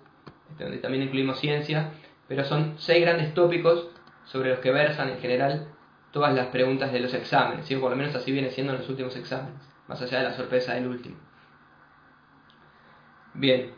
este, 0.51 0.63
donde 0.63 0.79
también 0.79 1.03
incluimos 1.03 1.39
ciencia, 1.39 1.91
pero 2.27 2.43
son 2.43 2.75
seis 2.77 3.01
grandes 3.01 3.33
tópicos 3.33 3.89
sobre 4.25 4.51
los 4.51 4.59
que 4.59 4.71
versan 4.71 5.09
en 5.09 5.19
general 5.19 5.67
todas 6.11 6.33
las 6.33 6.47
preguntas 6.47 6.91
de 6.91 6.99
los 6.99 7.13
exámenes, 7.13 7.65
¿sí? 7.65 7.75
por 7.75 7.91
lo 7.91 7.97
menos 7.97 8.15
así 8.15 8.31
viene 8.31 8.51
siendo 8.51 8.73
en 8.73 8.79
los 8.79 8.89
últimos 8.89 9.15
exámenes 9.15 9.70
más 9.91 10.01
allá 10.01 10.19
de 10.19 10.23
la 10.23 10.33
sorpresa 10.33 10.73
del 10.73 10.87
último. 10.87 11.17
Bien, 13.33 13.71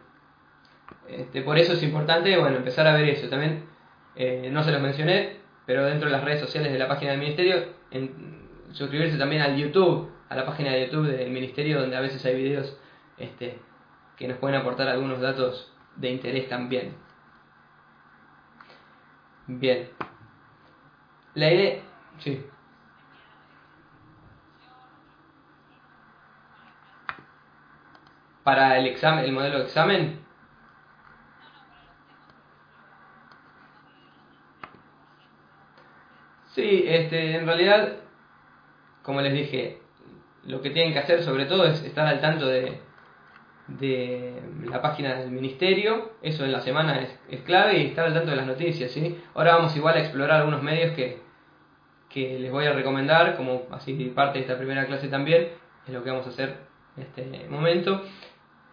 este, 1.09 1.41
por 1.41 1.57
eso 1.57 1.73
es 1.73 1.81
importante 1.81 2.37
bueno, 2.37 2.57
empezar 2.57 2.85
a 2.85 2.93
ver 2.93 3.09
eso. 3.09 3.27
También, 3.29 3.65
eh, 4.15 4.47
no 4.51 4.63
se 4.63 4.71
los 4.71 4.79
mencioné, 4.79 5.37
pero 5.65 5.85
dentro 5.85 6.07
de 6.07 6.15
las 6.15 6.23
redes 6.23 6.39
sociales 6.39 6.71
de 6.71 6.77
la 6.77 6.87
página 6.87 7.11
del 7.11 7.19
Ministerio, 7.19 7.65
en, 7.89 8.47
suscribirse 8.73 9.17
también 9.17 9.41
al 9.41 9.57
YouTube, 9.57 10.11
a 10.29 10.35
la 10.35 10.45
página 10.45 10.71
de 10.71 10.85
YouTube 10.85 11.07
del 11.07 11.31
Ministerio, 11.31 11.81
donde 11.81 11.95
a 11.95 12.01
veces 12.01 12.23
hay 12.27 12.35
videos 12.35 12.77
este, 13.17 13.57
que 14.15 14.27
nos 14.27 14.37
pueden 14.37 14.59
aportar 14.59 14.87
algunos 14.89 15.19
datos 15.19 15.73
de 15.95 16.11
interés 16.11 16.47
también. 16.47 16.93
Bien. 19.47 19.89
La 21.33 21.51
idea... 21.51 21.81
Sí. 22.19 22.45
Para 28.43 28.77
el 28.77 28.87
examen, 28.87 29.25
el 29.25 29.31
modelo 29.31 29.59
de 29.59 29.63
examen? 29.63 30.19
Sí, 36.53 36.83
este, 36.85 37.35
en 37.35 37.47
realidad, 37.47 37.93
como 39.01 39.21
les 39.21 39.33
dije, 39.33 39.79
lo 40.45 40.61
que 40.61 40.69
tienen 40.69 40.93
que 40.93 40.99
hacer 40.99 41.23
sobre 41.23 41.45
todo 41.45 41.65
es 41.65 41.81
estar 41.83 42.05
al 42.05 42.21
tanto 42.21 42.45
de, 42.45 42.79
de 43.67 44.39
la 44.69 44.81
página 44.81 45.15
del 45.15 45.31
ministerio, 45.31 46.11
eso 46.21 46.45
en 46.45 46.51
la 46.51 46.61
semana 46.61 47.01
es, 47.01 47.19
es, 47.29 47.41
clave 47.41 47.79
y 47.79 47.87
estar 47.87 48.05
al 48.05 48.13
tanto 48.13 48.29
de 48.29 48.35
las 48.35 48.45
noticias, 48.45 48.91
¿sí? 48.91 49.19
Ahora 49.33 49.55
vamos 49.55 49.75
igual 49.75 49.95
a 49.95 50.01
explorar 50.01 50.41
algunos 50.41 50.61
medios 50.61 50.91
que, 50.95 51.21
que 52.09 52.37
les 52.37 52.51
voy 52.51 52.65
a 52.65 52.73
recomendar, 52.73 53.35
como 53.35 53.63
así 53.71 54.11
parte 54.13 54.37
de 54.37 54.41
esta 54.43 54.57
primera 54.57 54.85
clase 54.85 55.07
también, 55.07 55.47
es 55.87 55.93
lo 55.93 56.03
que 56.03 56.11
vamos 56.11 56.27
a 56.27 56.29
hacer 56.29 56.55
en 56.97 57.03
este 57.03 57.47
momento 57.49 58.03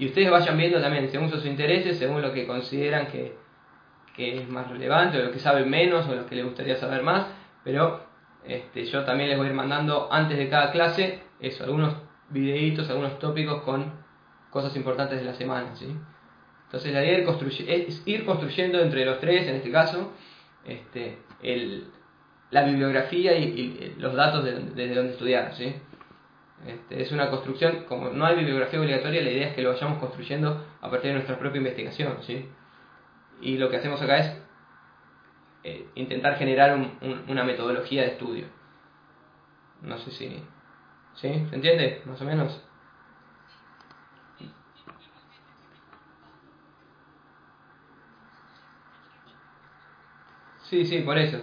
y 0.00 0.06
ustedes 0.06 0.30
vayan 0.30 0.56
viendo 0.56 0.80
también, 0.80 1.10
según 1.10 1.28
sus 1.30 1.44
intereses, 1.44 1.98
según 1.98 2.22
lo 2.22 2.32
que 2.32 2.46
consideran 2.46 3.08
que, 3.08 3.36
es 4.16 4.48
más 4.48 4.66
relevante, 4.68 5.18
o 5.18 5.24
lo 5.24 5.30
que 5.30 5.38
saben 5.38 5.68
menos, 5.68 6.08
o 6.08 6.14
lo 6.14 6.26
que 6.26 6.36
les 6.36 6.44
gustaría 6.44 6.76
saber 6.76 7.02
más, 7.02 7.26
pero 7.64 8.02
este, 8.44 8.86
yo 8.86 9.04
también 9.04 9.28
les 9.28 9.38
voy 9.38 9.48
a 9.48 9.50
ir 9.50 9.56
mandando 9.56 10.10
antes 10.10 10.38
de 10.38 10.48
cada 10.48 10.72
clase 10.72 11.22
eso, 11.38 11.64
algunos 11.64 11.94
videitos, 12.30 12.88
algunos 12.88 13.18
tópicos 13.18 13.62
con 13.62 13.92
cosas 14.50 14.74
importantes 14.74 15.18
de 15.18 15.24
la 15.26 15.34
semana, 15.34 15.76
¿sí? 15.76 15.94
Entonces 16.64 16.94
la 16.94 17.04
idea 17.04 17.18
es 17.18 18.02
ir 18.06 18.24
construyendo 18.24 18.80
entre 18.80 19.04
los 19.04 19.20
tres, 19.20 19.48
en 19.48 19.56
este 19.56 19.70
caso, 19.70 20.12
este, 20.64 21.18
el, 21.42 21.88
la 22.50 22.64
bibliografía 22.64 23.36
y, 23.36 23.96
los 23.98 24.14
datos 24.14 24.44
de, 24.44 24.52
desde 24.74 24.94
donde 24.94 25.12
estudiar, 25.12 25.54
¿sí? 25.54 25.74
Este, 26.66 27.02
es 27.02 27.10
una 27.12 27.30
construcción, 27.30 27.84
como 27.88 28.10
no 28.10 28.26
hay 28.26 28.36
bibliografía 28.36 28.80
obligatoria, 28.80 29.22
la 29.22 29.30
idea 29.30 29.48
es 29.48 29.54
que 29.54 29.62
lo 29.62 29.70
vayamos 29.70 29.98
construyendo 29.98 30.64
a 30.80 30.90
partir 30.90 31.08
de 31.08 31.14
nuestra 31.14 31.38
propia 31.38 31.58
investigación. 31.58 32.18
¿sí? 32.22 32.48
Y 33.40 33.56
lo 33.56 33.70
que 33.70 33.76
hacemos 33.76 34.00
acá 34.02 34.18
es 34.18 34.36
eh, 35.64 35.86
intentar 35.94 36.36
generar 36.36 36.78
una 37.28 37.44
metodología 37.44 38.02
de 38.02 38.08
estudio. 38.08 38.46
No 39.82 39.98
sé 39.98 40.10
si... 40.10 40.44
¿Sí? 41.14 41.46
¿Se 41.48 41.54
entiende? 41.54 42.02
Más 42.06 42.20
o 42.20 42.24
menos. 42.24 42.62
Sí, 50.70 50.86
sí, 50.86 51.00
por 51.00 51.18
eso. 51.18 51.38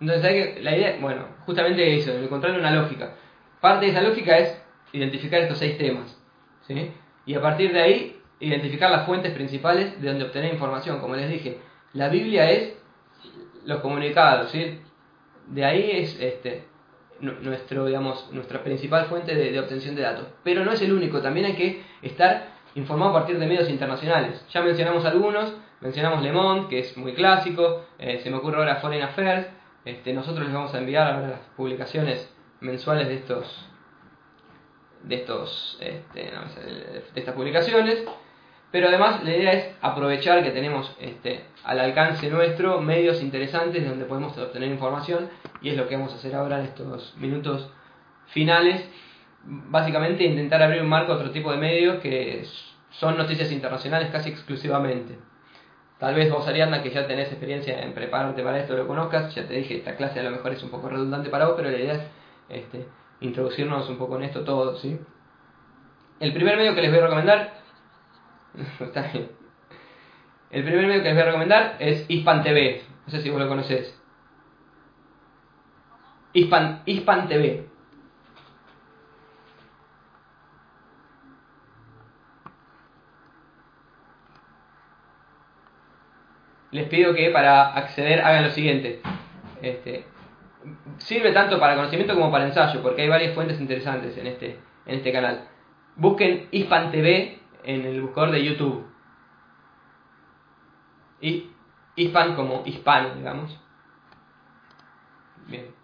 Entonces, 0.00 0.62
la 0.64 0.74
idea, 0.74 0.96
bueno, 1.00 1.26
justamente 1.44 1.98
eso, 1.98 2.12
encontrar 2.12 2.58
una 2.58 2.70
lógica. 2.70 3.12
Parte 3.60 3.86
de 3.86 3.92
esa 3.92 4.02
lógica 4.02 4.38
es 4.38 4.60
identificar 4.92 5.40
estos 5.40 5.58
seis 5.58 5.76
temas. 5.78 6.16
¿sí? 6.66 6.92
Y 7.26 7.34
a 7.34 7.42
partir 7.42 7.72
de 7.72 7.80
ahí, 7.80 8.20
identificar 8.40 8.90
las 8.90 9.06
fuentes 9.06 9.32
principales 9.32 10.00
de 10.00 10.08
donde 10.08 10.24
obtener 10.24 10.52
información. 10.52 11.00
Como 11.00 11.16
les 11.16 11.28
dije, 11.28 11.58
la 11.92 12.08
Biblia 12.08 12.50
es 12.50 12.76
los 13.64 13.80
comunicados. 13.80 14.50
¿sí? 14.50 14.80
De 15.46 15.64
ahí 15.64 15.90
es 15.92 16.20
este, 16.20 16.64
nuestro, 17.20 17.86
digamos, 17.86 18.28
nuestra 18.32 18.62
principal 18.62 19.06
fuente 19.06 19.34
de, 19.34 19.58
obtención 19.58 19.94
de 19.94 20.02
datos. 20.02 20.26
Pero 20.44 20.64
no 20.64 20.72
es 20.72 20.82
el 20.82 20.92
único, 20.92 21.20
también 21.20 21.46
hay 21.46 21.54
que 21.54 21.82
estar 22.02 22.48
informado 22.74 23.10
a 23.10 23.14
partir 23.14 23.38
de 23.38 23.46
medios 23.46 23.68
internacionales. 23.68 24.44
Ya 24.50 24.62
mencionamos 24.62 25.04
algunos, 25.04 25.52
mencionamos 25.80 26.22
Le 26.22 26.32
Monde, 26.32 26.68
que 26.68 26.80
es 26.80 26.96
muy 26.96 27.14
clásico, 27.14 27.86
eh, 27.98 28.20
se 28.22 28.30
me 28.30 28.36
ocurre 28.36 28.58
ahora 28.58 28.76
Foreign 28.76 29.02
Affairs, 29.02 29.48
este, 29.84 30.12
nosotros 30.12 30.44
les 30.44 30.54
vamos 30.54 30.74
a 30.74 30.78
enviar 30.78 31.12
ahora 31.12 31.28
las 31.28 31.40
publicaciones 31.56 32.32
mensuales 32.60 33.08
de 33.08 33.14
estos 33.14 33.68
de 35.02 35.14
estos 35.14 35.78
este, 35.80 36.20
de 36.20 37.02
estas 37.14 37.34
publicaciones 37.34 38.04
pero 38.70 38.88
además 38.88 39.24
la 39.24 39.30
idea 39.30 39.52
es 39.52 39.76
aprovechar 39.80 40.42
que 40.42 40.50
tenemos 40.50 40.94
este, 41.00 41.44
al 41.64 41.80
alcance 41.80 42.28
nuestro 42.28 42.80
medios 42.80 43.22
interesantes 43.22 43.88
donde 43.88 44.04
podemos 44.04 44.36
obtener 44.36 44.68
información 44.70 45.30
y 45.62 45.70
es 45.70 45.76
lo 45.76 45.88
que 45.88 45.96
vamos 45.96 46.12
a 46.12 46.16
hacer 46.16 46.34
ahora 46.34 46.58
en 46.58 46.66
estos 46.66 47.16
minutos 47.16 47.70
finales. 48.26 48.86
Básicamente 49.44 50.24
intentar 50.24 50.62
abrir 50.62 50.82
un 50.82 50.88
marco 50.88 51.12
a 51.12 51.16
otro 51.16 51.30
tipo 51.30 51.50
de 51.50 51.56
medios 51.56 52.02
que 52.02 52.44
son 52.90 53.16
noticias 53.16 53.50
internacionales 53.52 54.10
casi 54.12 54.28
exclusivamente. 54.30 55.18
Tal 55.98 56.14
vez 56.14 56.30
vos 56.30 56.46
Ariadna 56.46 56.82
que 56.82 56.90
ya 56.90 57.06
tenés 57.06 57.28
experiencia 57.28 57.82
en 57.82 57.94
prepararte 57.94 58.42
para 58.42 58.58
esto 58.58 58.76
lo 58.76 58.86
conozcas 58.86 59.34
ya 59.34 59.48
te 59.48 59.54
dije 59.54 59.78
esta 59.78 59.96
clase 59.96 60.20
a 60.20 60.24
lo 60.24 60.30
mejor 60.30 60.52
es 60.52 60.62
un 60.62 60.70
poco 60.70 60.88
redundante 60.88 61.28
para 61.30 61.46
vos 61.46 61.54
pero 61.56 61.70
la 61.70 61.78
idea 61.78 61.94
es 61.94 62.02
este, 62.48 62.88
introducirnos 63.20 63.88
un 63.88 63.98
poco 63.98 64.16
en 64.16 64.24
esto 64.24 64.44
todo, 64.44 64.76
¿sí? 64.76 64.98
El 66.20 66.32
primer 66.32 66.56
medio 66.56 66.74
que 66.74 66.82
les 66.82 66.90
voy 66.90 66.98
a 66.98 67.02
recomendar, 67.02 67.58
El 70.50 70.64
primer 70.64 70.86
medio 70.86 71.02
que 71.02 71.08
les 71.08 71.14
voy 71.14 71.22
a 71.22 71.26
recomendar 71.26 71.76
es 71.78 72.06
Hispan 72.08 72.42
TV, 72.42 72.82
no 73.06 73.12
sé 73.12 73.20
si 73.20 73.30
vos 73.30 73.40
lo 73.40 73.48
conocés. 73.48 73.94
Hispan, 76.32 76.82
Hispan 76.86 77.28
TV. 77.28 77.66
Les 86.70 86.86
pido 86.88 87.14
que 87.14 87.30
para 87.30 87.74
acceder 87.74 88.20
hagan 88.20 88.44
lo 88.44 88.50
siguiente. 88.50 89.00
Este, 89.62 90.04
sirve 90.98 91.32
tanto 91.32 91.58
para 91.58 91.76
conocimiento 91.76 92.14
como 92.14 92.30
para 92.30 92.46
ensayo, 92.46 92.82
porque 92.82 93.02
hay 93.02 93.08
varias 93.08 93.34
fuentes 93.34 93.60
interesantes 93.60 94.16
en 94.16 94.26
este, 94.26 94.58
en 94.86 94.96
este 94.96 95.12
canal. 95.12 95.48
Busquen 95.96 96.48
Hispan 96.50 96.90
TV 96.90 97.40
en 97.64 97.84
el 97.84 98.02
buscador 98.02 98.30
de 98.30 98.44
YouTube. 98.44 98.86
Y 101.20 101.50
Hispan 101.96 102.36
como 102.36 102.62
hispano, 102.64 103.14
digamos. 103.14 103.58
Bien. 105.46 105.78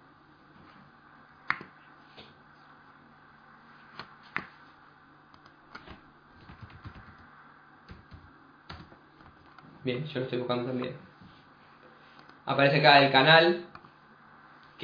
Bien, 9.83 10.07
yo 10.07 10.21
lo 10.21 10.25
estoy 10.25 10.39
buscando 10.39 10.65
también. 10.65 10.97
Aparece 12.47 12.79
acá 12.79 13.05
el 13.05 13.13
canal, 13.13 13.67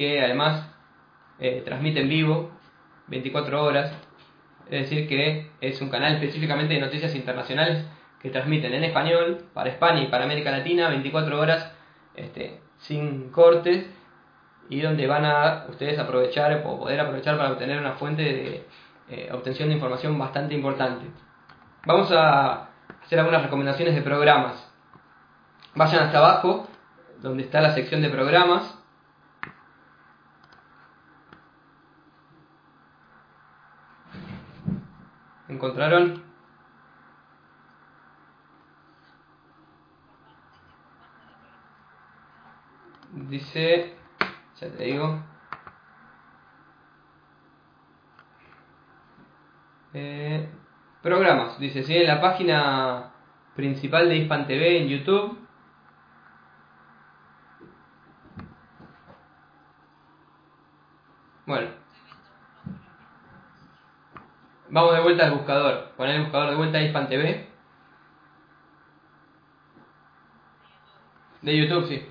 que 0.01 0.19
además 0.19 0.67
eh, 1.39 1.61
transmite 1.63 2.01
en 2.01 2.09
vivo 2.09 2.49
24 3.05 3.63
horas. 3.63 3.93
Es 4.65 4.89
decir, 4.89 5.07
que 5.07 5.51
es 5.61 5.79
un 5.79 5.89
canal 5.89 6.13
específicamente 6.13 6.73
de 6.73 6.79
noticias 6.79 7.13
internacionales 7.13 7.85
que 8.19 8.31
transmiten 8.31 8.73
en 8.73 8.83
español 8.83 9.45
para 9.53 9.69
España 9.69 10.01
y 10.01 10.07
para 10.07 10.23
América 10.23 10.49
Latina 10.49 10.89
24 10.89 11.39
horas 11.39 11.71
este, 12.15 12.61
sin 12.79 13.29
cortes 13.29 13.85
y 14.69 14.81
donde 14.81 15.05
van 15.05 15.23
a 15.25 15.67
ustedes 15.69 15.99
aprovechar 15.99 16.63
o 16.65 16.79
poder 16.79 16.99
aprovechar 16.99 17.37
para 17.37 17.51
obtener 17.51 17.79
una 17.79 17.93
fuente 17.93 18.23
de 18.23 18.65
eh, 19.09 19.29
obtención 19.31 19.69
de 19.69 19.75
información 19.75 20.17
bastante 20.17 20.55
importante. 20.55 21.05
Vamos 21.85 22.11
a 22.11 22.69
hacer 23.03 23.19
algunas 23.19 23.43
recomendaciones 23.43 23.93
de 23.93 24.01
programas. 24.01 24.67
Vayan 25.75 26.05
hasta 26.05 26.17
abajo, 26.17 26.67
donde 27.21 27.43
está 27.43 27.61
la 27.61 27.75
sección 27.75 28.01
de 28.01 28.09
programas. 28.09 28.80
¿Encontraron? 35.51 36.23
Dice, 43.29 43.93
ya 44.59 44.69
te 44.69 44.83
digo. 44.85 45.21
Eh, 49.93 50.49
programas, 51.01 51.59
dice, 51.59 51.83
sí, 51.83 51.97
en 51.97 52.07
la 52.07 52.21
página 52.21 53.11
principal 53.55 54.07
de 54.07 54.15
Hispan 54.15 54.47
TV 54.47 54.77
en 54.81 54.87
YouTube 54.87 55.37
Bueno. 61.45 61.80
Vamos 64.71 64.93
de 64.95 65.01
vuelta 65.01 65.25
al 65.25 65.33
buscador. 65.33 65.91
Poner 65.97 66.15
el 66.15 66.21
buscador 66.23 66.49
de 66.51 66.55
vuelta 66.55 66.77
a 66.77 66.81
Hispan 66.81 67.09
TV. 67.09 67.45
De 71.41 71.57
YouTube, 71.57 71.87
sí. 71.89 72.07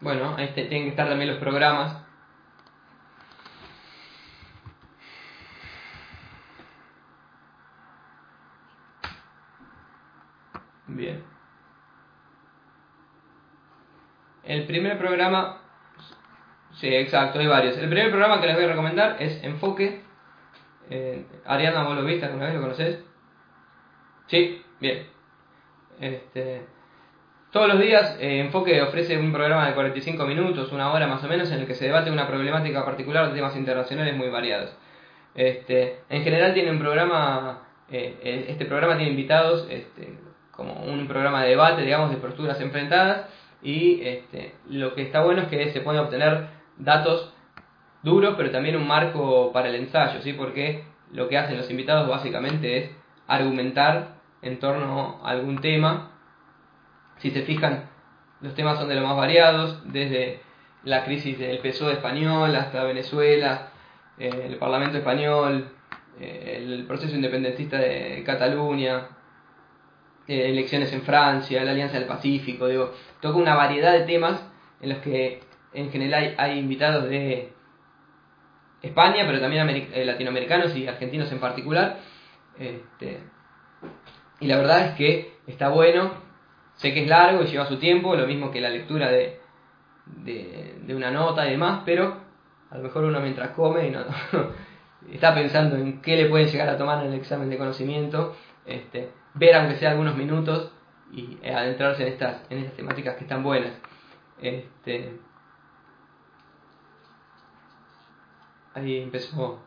Bueno, 0.00 0.34
ahí 0.36 0.48
tienen 0.54 0.84
que 0.84 0.88
estar 0.88 1.08
también 1.08 1.30
los 1.30 1.38
programas 1.38 2.04
El 14.44 14.66
primer 14.66 14.98
programa, 14.98 15.62
sí, 16.74 16.88
exacto, 16.88 17.38
hay 17.38 17.46
varios. 17.46 17.78
El 17.78 17.88
primer 17.88 18.10
programa 18.10 18.40
que 18.40 18.46
les 18.46 18.56
voy 18.56 18.64
a 18.64 18.68
recomendar 18.68 19.16
es 19.20 19.42
Enfoque. 19.42 20.02
Eh, 20.90 21.24
Ariana, 21.46 21.84
vos 21.84 21.96
lo 21.96 22.04
viste 22.04 22.26
alguna 22.26 22.46
vez, 22.46 22.54
lo 22.54 22.60
conoces? 22.60 23.02
Sí, 24.26 24.62
bien. 24.80 25.06
Este, 26.00 26.66
todos 27.50 27.68
los 27.68 27.78
días 27.78 28.16
eh, 28.20 28.40
Enfoque 28.40 28.82
ofrece 28.82 29.16
un 29.16 29.32
programa 29.32 29.66
de 29.68 29.74
45 29.74 30.26
minutos, 30.26 30.72
una 30.72 30.92
hora 30.92 31.06
más 31.06 31.24
o 31.24 31.28
menos, 31.28 31.50
en 31.50 31.60
el 31.60 31.66
que 31.66 31.74
se 31.74 31.86
debate 31.86 32.10
una 32.10 32.26
problemática 32.26 32.84
particular 32.84 33.28
de 33.28 33.34
temas 33.34 33.56
internacionales 33.56 34.14
muy 34.16 34.28
variados. 34.28 34.76
Este, 35.34 36.00
en 36.10 36.22
general 36.22 36.52
tiene 36.52 36.70
un 36.70 36.78
programa, 36.78 37.62
eh, 37.90 38.46
este 38.48 38.66
programa 38.66 38.96
tiene 38.96 39.12
invitados 39.12 39.66
este, 39.70 40.18
como 40.56 40.74
un 40.84 41.06
programa 41.08 41.42
de 41.42 41.50
debate, 41.50 41.82
digamos, 41.82 42.10
de 42.10 42.16
posturas 42.16 42.60
enfrentadas 42.60 43.26
y 43.62 44.02
este, 44.02 44.54
lo 44.68 44.94
que 44.94 45.02
está 45.02 45.22
bueno 45.22 45.42
es 45.42 45.48
que 45.48 45.72
se 45.72 45.80
pueden 45.80 46.02
obtener 46.02 46.48
datos 46.76 47.32
duros, 48.02 48.34
pero 48.36 48.50
también 48.50 48.76
un 48.76 48.86
marco 48.86 49.50
para 49.52 49.68
el 49.68 49.74
ensayo, 49.76 50.20
¿sí? 50.20 50.34
porque 50.34 50.84
lo 51.12 51.28
que 51.28 51.38
hacen 51.38 51.56
los 51.56 51.70
invitados 51.70 52.08
básicamente 52.08 52.76
es 52.76 52.90
argumentar 53.26 54.16
en 54.42 54.58
torno 54.58 55.20
a 55.24 55.30
algún 55.30 55.60
tema. 55.60 56.10
Si 57.16 57.30
se 57.30 57.42
fijan, 57.42 57.88
los 58.42 58.54
temas 58.54 58.78
son 58.78 58.88
de 58.88 58.96
los 58.96 59.04
más 59.04 59.16
variados, 59.16 59.80
desde 59.90 60.40
la 60.84 61.04
crisis 61.04 61.38
del 61.38 61.58
PSOE 61.60 61.94
español 61.94 62.54
hasta 62.54 62.84
Venezuela, 62.84 63.70
eh, 64.18 64.46
el 64.46 64.56
Parlamento 64.56 64.98
español, 64.98 65.70
eh, 66.20 66.58
el 66.62 66.84
proceso 66.84 67.16
independentista 67.16 67.78
de 67.78 68.22
Cataluña, 68.26 69.08
eh, 70.26 70.50
elecciones 70.50 70.92
en 70.92 71.02
Francia, 71.02 71.62
la 71.64 71.72
Alianza 71.72 71.98
del 71.98 72.08
Pacífico, 72.08 72.66
digo, 72.66 72.92
toca 73.20 73.36
una 73.36 73.54
variedad 73.54 73.92
de 73.92 74.04
temas 74.04 74.42
en 74.80 74.88
los 74.88 74.98
que 74.98 75.40
en 75.74 75.90
general 75.90 76.34
hay, 76.38 76.58
invitados 76.58 77.08
de 77.10 77.52
España, 78.80 79.24
pero 79.26 79.40
también 79.40 79.68
eh, 79.92 80.04
latinoamericanos 80.04 80.74
y 80.76 80.86
argentinos 80.86 81.30
en 81.32 81.40
particular. 81.40 81.98
Este, 82.58 83.18
y 84.40 84.46
la 84.46 84.56
verdad 84.56 84.86
es 84.86 84.94
que 84.94 85.34
está 85.46 85.68
bueno, 85.68 86.12
sé 86.76 86.94
que 86.94 87.02
es 87.02 87.08
largo 87.08 87.42
y 87.42 87.46
lleva 87.46 87.66
su 87.66 87.78
tiempo, 87.78 88.16
lo 88.16 88.26
mismo 88.26 88.50
que 88.50 88.60
la 88.60 88.70
lectura 88.70 89.10
de, 89.10 89.40
de, 90.06 90.94
una 90.94 91.10
nota 91.10 91.46
y 91.46 91.50
demás, 91.50 91.82
pero 91.84 92.16
a 92.70 92.76
lo 92.78 92.82
mejor 92.82 93.04
uno 93.04 93.20
mientras 93.20 93.50
come 93.50 93.88
y 93.88 93.90
no, 93.90 94.04
está 95.12 95.34
pensando 95.34 95.76
en 95.76 96.00
qué 96.00 96.16
le 96.16 96.26
pueden 96.26 96.48
llegar 96.48 96.68
a 96.68 96.78
tomar 96.78 97.04
en 97.04 97.12
el 97.12 97.18
examen 97.18 97.50
de 97.50 97.58
conocimiento. 97.58 98.36
Este, 98.64 99.10
ver 99.34 99.56
aunque 99.56 99.76
sea 99.76 99.90
algunos 99.90 100.16
minutos 100.16 100.72
y 101.12 101.38
eh, 101.42 101.54
adentrarse 101.54 102.02
en 102.06 102.12
estas, 102.12 102.42
en 102.50 102.58
estas 102.58 102.76
temáticas 102.76 103.16
que 103.16 103.24
están 103.24 103.42
buenas. 103.42 103.72
Este, 104.40 105.18
ahí 108.74 108.98
empezó. 108.98 109.60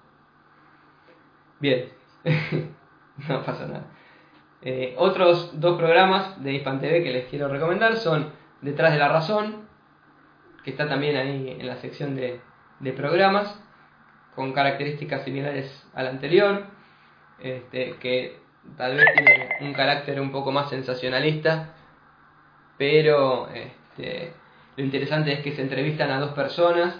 Bien, 1.59 1.89
no 3.29 3.43
pasa 3.43 3.67
nada. 3.67 3.85
Eh, 4.61 4.95
otros 4.97 5.59
dos 5.59 5.77
programas 5.77 6.41
de 6.43 6.53
Hispan 6.53 6.79
TV 6.79 7.03
que 7.03 7.11
les 7.11 7.25
quiero 7.29 7.47
recomendar 7.47 7.95
son 7.97 8.31
Detrás 8.61 8.91
de 8.91 8.97
la 8.97 9.07
Razón, 9.07 9.67
que 10.63 10.71
está 10.71 10.89
también 10.89 11.15
ahí 11.15 11.55
en 11.59 11.67
la 11.67 11.77
sección 11.77 12.15
de, 12.15 12.41
de 12.79 12.93
programas, 12.93 13.63
con 14.35 14.51
características 14.53 15.23
similares 15.23 15.87
al 15.93 16.07
anterior, 16.07 16.65
este, 17.39 17.97
que 17.97 18.39
tal 18.75 18.95
vez 18.95 19.05
tiene 19.15 19.49
un 19.61 19.73
carácter 19.73 20.19
un 20.19 20.31
poco 20.31 20.51
más 20.51 20.69
sensacionalista, 20.69 21.73
pero 22.77 23.47
este, 23.49 24.33
lo 24.75 24.83
interesante 24.83 25.33
es 25.33 25.39
que 25.41 25.55
se 25.55 25.61
entrevistan 25.61 26.11
a 26.11 26.19
dos 26.19 26.31
personas, 26.31 26.95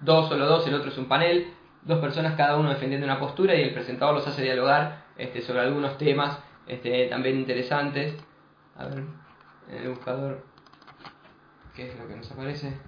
dos, 0.00 0.28
solo 0.28 0.46
dos, 0.46 0.66
el 0.66 0.74
otro 0.74 0.90
es 0.90 0.98
un 0.98 1.06
panel, 1.06 1.52
dos 1.82 1.98
personas 1.98 2.36
cada 2.36 2.56
uno 2.56 2.70
defendiendo 2.70 3.06
una 3.06 3.18
postura 3.18 3.54
y 3.54 3.62
el 3.62 3.74
presentador 3.74 4.14
los 4.14 4.26
hace 4.26 4.42
dialogar 4.42 5.04
este, 5.16 5.42
sobre 5.42 5.60
algunos 5.60 5.98
temas 5.98 6.38
este, 6.66 7.08
también 7.08 7.38
interesantes. 7.38 8.14
A 8.76 8.86
ver, 8.86 9.04
en 9.68 9.76
el 9.76 9.88
buscador, 9.90 10.44
¿qué 11.74 11.90
es 11.90 11.98
lo 11.98 12.06
que 12.06 12.16
nos 12.16 12.30
aparece? 12.30 12.78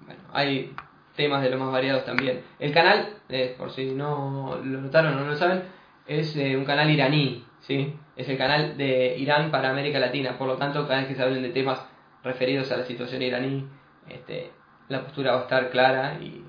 Bueno, 0.00 0.22
hay 0.32 0.74
temas 1.20 1.42
de 1.42 1.50
los 1.50 1.60
más 1.60 1.70
variados 1.70 2.06
también. 2.06 2.40
El 2.58 2.72
canal, 2.72 3.10
eh, 3.28 3.54
por 3.58 3.70
si 3.70 3.90
no 3.90 4.58
lo 4.64 4.80
notaron 4.80 5.12
o 5.12 5.20
no 5.20 5.26
lo 5.26 5.36
saben, 5.36 5.64
es 6.06 6.34
eh, 6.36 6.56
un 6.56 6.64
canal 6.64 6.88
iraní, 6.90 7.44
¿sí? 7.60 7.94
Es 8.16 8.26
el 8.30 8.38
canal 8.38 8.78
de 8.78 9.18
Irán 9.18 9.50
para 9.50 9.68
América 9.68 9.98
Latina, 9.98 10.38
por 10.38 10.48
lo 10.48 10.56
tanto, 10.56 10.88
cada 10.88 11.00
vez 11.00 11.08
que 11.08 11.14
se 11.14 11.22
hablen 11.22 11.42
de 11.42 11.50
temas 11.50 11.86
referidos 12.24 12.72
a 12.72 12.78
la 12.78 12.84
situación 12.84 13.20
iraní, 13.20 13.68
este, 14.08 14.50
la 14.88 15.02
postura 15.02 15.32
va 15.32 15.40
a 15.40 15.42
estar 15.42 15.68
clara 15.68 16.18
y, 16.22 16.42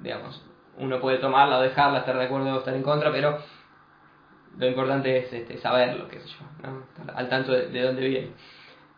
digamos, 0.00 0.42
uno 0.78 0.98
puede 0.98 1.18
tomarla 1.18 1.58
o 1.58 1.62
dejarla, 1.62 1.98
estar 1.98 2.16
de 2.16 2.24
acuerdo 2.24 2.54
o 2.54 2.58
estar 2.60 2.74
en 2.74 2.82
contra, 2.82 3.12
pero 3.12 3.38
lo 4.56 4.66
importante 4.66 5.18
es 5.18 5.30
este, 5.34 5.58
saberlo, 5.58 6.08
qué 6.08 6.18
sé 6.18 6.28
yo, 6.28 6.46
¿no? 6.62 6.80
estar 6.80 7.14
al 7.14 7.28
tanto 7.28 7.52
de, 7.52 7.82
dónde 7.82 8.08
viene. 8.08 8.30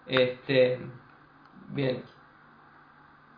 Este, 0.07 0.79
bien. 1.71 2.14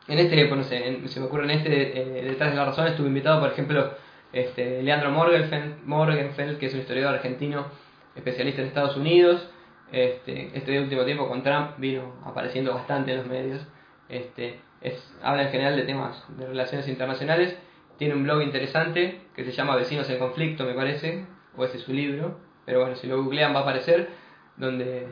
En 0.09 0.19
este, 0.19 0.47
bueno, 0.47 0.63
se, 0.63 1.09
se 1.09 1.21
me 1.21 1.27
ocurre 1.27 1.45
en 1.45 1.51
este, 1.51 2.01
eh, 2.01 2.25
detrás 2.25 2.51
de 2.51 2.57
la 2.57 2.67
razón, 2.67 2.87
estuve 2.87 3.09
invitado, 3.09 3.41
por 3.41 3.51
ejemplo, 3.51 3.93
este, 4.33 4.83
Leandro 4.83 5.11
Morgenfeld, 5.11 5.85
Morgenfeld, 5.85 6.59
que 6.59 6.67
es 6.67 6.75
un 6.75 6.81
historiador 6.81 7.15
argentino 7.15 7.67
especialista 8.15 8.61
en 8.61 8.69
Estados 8.69 8.97
Unidos. 8.97 9.49
Este, 9.93 10.51
este 10.55 10.81
último 10.81 11.05
tiempo 11.05 11.29
con 11.29 11.43
Trump 11.43 11.79
vino 11.79 12.15
apareciendo 12.25 12.75
bastante 12.75 13.13
en 13.13 13.19
los 13.19 13.27
medios. 13.27 13.67
Este, 14.09 14.61
es, 14.81 15.17
habla 15.23 15.43
en 15.43 15.51
general 15.51 15.77
de 15.77 15.83
temas 15.83 16.25
de 16.37 16.47
relaciones 16.47 16.89
internacionales. 16.89 17.57
Tiene 17.99 18.15
un 18.15 18.25
blog 18.25 18.43
interesante 18.43 19.23
que 19.35 19.45
se 19.45 19.53
llama 19.53 19.77
Vecinos 19.77 20.09
en 20.11 20.19
Conflicto, 20.19 20.65
me 20.65 20.75
parece, 20.75 21.25
o 21.57 21.65
ese 21.65 21.79
es 21.79 21.83
su 21.83 21.93
libro. 21.93 22.39
Pero 22.65 22.81
bueno, 22.81 22.97
si 22.97 23.07
lo 23.07 23.23
googlean 23.23 23.55
va 23.55 23.61
a 23.61 23.63
aparecer, 23.63 24.09
donde 24.57 25.09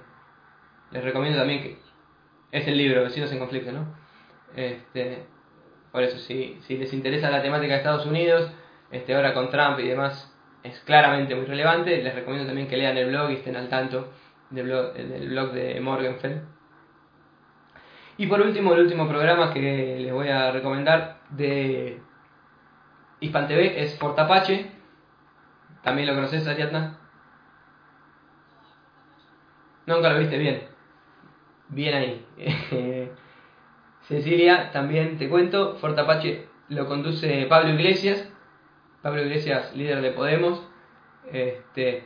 les 0.91 1.05
recomiendo 1.05 1.39
también 1.39 1.63
que 1.63 1.79
es 2.53 2.69
el 2.69 2.77
libro 2.77 3.03
Vecinos 3.03 3.33
en 3.33 3.39
Conflicto, 3.39 3.73
¿no? 3.73 4.04
Este, 4.57 5.27
por 5.93 6.03
eso, 6.03 6.19
si, 6.19 6.59
si 6.63 6.77
les 6.77 6.93
interesa 6.93 7.31
la 7.31 7.43
temática 7.43 7.73
de 7.73 7.79
Estados 7.79 8.07
Unidos, 8.07 8.51
este, 8.91 9.15
ahora 9.15 9.35
con 9.35 9.51
Trump 9.51 9.79
y 9.79 9.89
demás, 9.89 10.33
es 10.63 10.81
claramente 10.81 11.35
muy 11.35 11.47
relevante. 11.47 12.03
Les 12.03 12.15
recomiendo 12.15 12.47
también 12.47 12.69
que 12.69 12.77
lean 12.77 12.97
el 12.97 13.09
blog 13.09 13.31
y 13.31 13.35
estén 13.35 13.57
al 13.57 13.69
tanto 13.69 14.13
del 14.51 14.67
blog, 14.67 14.95
del 14.95 15.29
blog 15.29 15.53
de 15.53 15.81
Morgenfeld. 15.81 16.43
Y 18.17 18.27
por 18.27 18.41
último, 18.41 18.75
el 18.75 18.81
último 18.81 19.09
programa 19.09 19.53
que 19.53 19.99
les 20.01 20.13
voy 20.13 20.29
a 20.29 20.53
recomendar 20.53 21.21
de 21.31 22.01
Hispan 23.21 23.49
TV 23.49 23.83
es 23.83 23.95
Portapache. 23.95 24.71
¿También 25.83 26.09
lo 26.09 26.15
conoces, 26.15 26.47
Ariadna? 26.47 26.99
Nunca 29.87 30.13
lo 30.13 30.19
viste 30.19 30.39
bien. 30.39 30.63
Bien 31.69 31.95
ahí. 31.95 33.11
Cecilia, 34.09 34.71
también 34.71 35.17
te 35.17 35.29
cuento, 35.29 35.77
Fortapache 35.77 36.47
lo 36.69 36.87
conduce 36.87 37.47
Pablo 37.47 37.71
Iglesias, 37.71 38.29
Pablo 39.03 39.23
Iglesias, 39.23 39.75
líder 39.77 40.01
de 40.01 40.11
Podemos. 40.13 40.63
Este, 41.33 42.05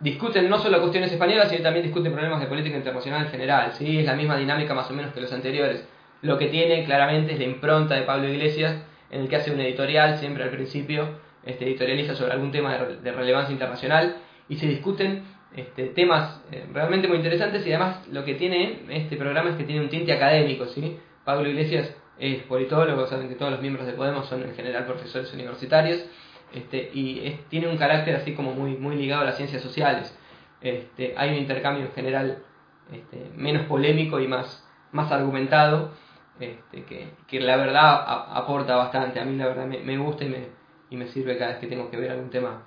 discuten 0.00 0.48
no 0.48 0.58
solo 0.58 0.80
cuestiones 0.80 1.12
españolas, 1.12 1.48
sino 1.48 1.62
también 1.62 1.84
discuten 1.84 2.12
problemas 2.12 2.40
de 2.40 2.46
política 2.46 2.76
internacional 2.76 3.24
en 3.24 3.30
general. 3.30 3.72
¿sí? 3.72 4.00
Es 4.00 4.06
la 4.06 4.14
misma 4.14 4.36
dinámica 4.36 4.74
más 4.74 4.90
o 4.90 4.94
menos 4.94 5.12
que 5.12 5.20
los 5.20 5.32
anteriores. 5.32 5.86
Lo 6.22 6.38
que 6.38 6.48
tiene 6.48 6.84
claramente 6.84 7.32
es 7.32 7.38
la 7.38 7.44
impronta 7.44 7.94
de 7.94 8.02
Pablo 8.02 8.28
Iglesias, 8.28 8.76
en 9.10 9.22
el 9.22 9.28
que 9.28 9.36
hace 9.36 9.52
un 9.52 9.60
editorial 9.60 10.18
siempre 10.18 10.44
al 10.44 10.50
principio, 10.50 11.08
este, 11.44 11.66
editorializa 11.66 12.14
sobre 12.14 12.32
algún 12.32 12.50
tema 12.50 12.76
de, 12.76 13.12
relevancia 13.12 13.52
internacional 13.52 14.16
y 14.48 14.56
se 14.56 14.66
discuten 14.66 15.22
este, 15.56 15.86
temas 15.86 16.42
eh, 16.50 16.66
realmente 16.72 17.08
muy 17.08 17.18
interesantes 17.18 17.66
y 17.66 17.72
además 17.72 18.06
lo 18.08 18.24
que 18.24 18.34
tiene 18.34 18.80
este 18.88 19.16
programa 19.16 19.50
es 19.50 19.56
que 19.56 19.64
tiene 19.64 19.82
un 19.82 19.88
tinte 19.88 20.12
académico. 20.12 20.66
¿sí? 20.66 20.98
Pablo 21.24 21.48
Iglesias 21.48 21.94
es 22.18 22.42
politólogo, 22.42 23.06
saben 23.06 23.28
que 23.28 23.34
todos 23.34 23.52
los 23.52 23.60
miembros 23.60 23.86
de 23.86 23.92
Podemos 23.92 24.26
son 24.28 24.42
en 24.42 24.54
general 24.54 24.86
profesores 24.86 25.32
universitarios 25.32 26.04
este, 26.52 26.90
y 26.92 27.40
tiene 27.48 27.68
un 27.68 27.76
carácter 27.76 28.16
así 28.16 28.34
como 28.34 28.52
muy, 28.52 28.76
muy 28.76 28.96
ligado 28.96 29.22
a 29.22 29.24
las 29.24 29.36
ciencias 29.36 29.62
sociales. 29.62 30.16
Este, 30.60 31.14
hay 31.16 31.30
un 31.30 31.36
intercambio 31.36 31.84
en 31.86 31.92
general 31.92 32.42
este, 32.92 33.30
menos 33.34 33.66
polémico 33.66 34.20
y 34.20 34.28
más, 34.28 34.64
más 34.92 35.10
argumentado, 35.10 35.92
este, 36.38 36.84
que, 36.84 37.08
que, 37.26 37.40
la 37.40 37.56
verdad 37.56 38.04
aporta 38.36 38.76
bastante. 38.76 39.20
A 39.20 39.24
mí 39.24 39.36
la 39.36 39.46
verdad 39.46 39.66
me, 39.66 39.78
me 39.78 39.98
gusta 39.98 40.24
y 40.24 40.28
me, 40.28 40.46
y 40.90 40.96
me 40.96 41.08
sirve 41.08 41.36
cada 41.36 41.52
vez 41.52 41.60
que 41.60 41.66
tengo 41.66 41.90
que 41.90 41.96
ver 41.96 42.12
algún 42.12 42.30
tema 42.30 42.62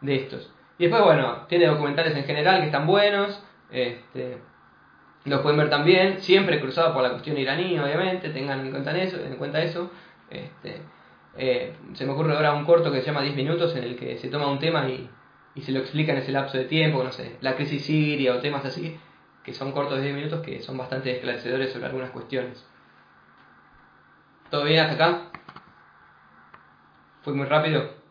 de 0.00 0.16
estos. 0.16 0.55
Y 0.78 0.84
después, 0.84 1.02
bueno, 1.02 1.46
tiene 1.48 1.66
documentales 1.66 2.16
en 2.16 2.24
general 2.24 2.60
que 2.60 2.66
están 2.66 2.86
buenos, 2.86 3.42
este, 3.70 4.38
los 5.24 5.40
pueden 5.40 5.58
ver 5.58 5.70
también, 5.70 6.20
siempre 6.20 6.60
cruzado 6.60 6.92
por 6.92 7.02
la 7.02 7.10
cuestión 7.10 7.36
iraní, 7.38 7.78
obviamente, 7.78 8.30
tengan 8.30 8.66
en 8.66 8.70
cuenta 8.70 8.96
eso. 8.96 9.16
En 9.18 9.36
cuenta 9.36 9.60
eso 9.62 9.90
este, 10.30 10.82
eh, 11.36 11.74
se 11.94 12.06
me 12.06 12.12
ocurre 12.12 12.34
ahora 12.34 12.54
un 12.54 12.64
corto 12.64 12.92
que 12.92 13.00
se 13.00 13.06
llama 13.06 13.22
10 13.22 13.36
minutos 13.36 13.74
en 13.76 13.84
el 13.84 13.96
que 13.96 14.18
se 14.18 14.28
toma 14.28 14.48
un 14.48 14.58
tema 14.58 14.88
y, 14.88 15.08
y 15.54 15.62
se 15.62 15.72
lo 15.72 15.80
explica 15.80 16.12
en 16.12 16.18
ese 16.18 16.32
lapso 16.32 16.58
de 16.58 16.64
tiempo, 16.64 17.02
no 17.02 17.12
sé, 17.12 17.36
la 17.40 17.56
crisis 17.56 17.84
siria 17.84 18.34
o 18.34 18.38
temas 18.38 18.64
así, 18.64 18.98
que 19.42 19.52
son 19.52 19.72
cortos 19.72 19.98
de 19.98 20.04
10 20.04 20.16
minutos 20.16 20.40
que 20.42 20.62
son 20.62 20.76
bastante 20.76 21.10
esclarecedores 21.12 21.72
sobre 21.72 21.86
algunas 21.86 22.10
cuestiones. 22.10 22.64
¿Todo 24.50 24.64
bien 24.64 24.80
hasta 24.80 24.94
acá? 24.94 25.22
¿Fue 27.22 27.34
muy 27.34 27.46
rápido? 27.46 28.05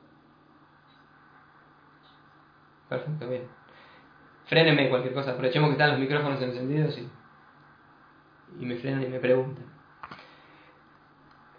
Perfecto, 2.89 3.27
bien. 3.29 3.43
Frénenme 4.45 4.89
cualquier 4.89 5.13
cosa, 5.13 5.31
aprovechemos 5.31 5.69
que 5.69 5.73
están 5.73 5.91
los 5.91 5.99
micrófonos 5.99 6.41
encendidos 6.41 6.97
y, 6.97 7.09
y 8.59 8.65
me 8.65 8.75
frenan 8.75 9.03
y 9.03 9.07
me 9.07 9.19
preguntan. 9.19 9.65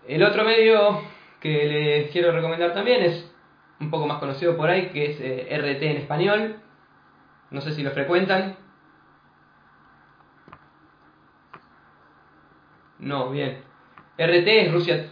El 0.06 0.22
otro 0.22 0.44
medio 0.44 1.00
que 1.40 1.66
les 1.66 2.10
quiero 2.12 2.30
recomendar 2.30 2.72
también 2.72 3.02
es 3.02 3.32
un 3.80 3.90
poco 3.90 4.06
más 4.06 4.18
conocido 4.18 4.56
por 4.56 4.70
ahí, 4.70 4.90
que 4.90 5.10
es 5.10 5.20
eh, 5.20 5.48
RT 5.58 5.82
en 5.82 5.96
español. 5.96 6.56
No 7.50 7.60
sé 7.60 7.72
si 7.72 7.82
lo 7.82 7.90
frecuentan. 7.90 8.56
No, 12.98 13.30
bien. 13.30 13.62
RT 14.18 14.48
es 14.48 14.72
Rusia. 14.72 15.10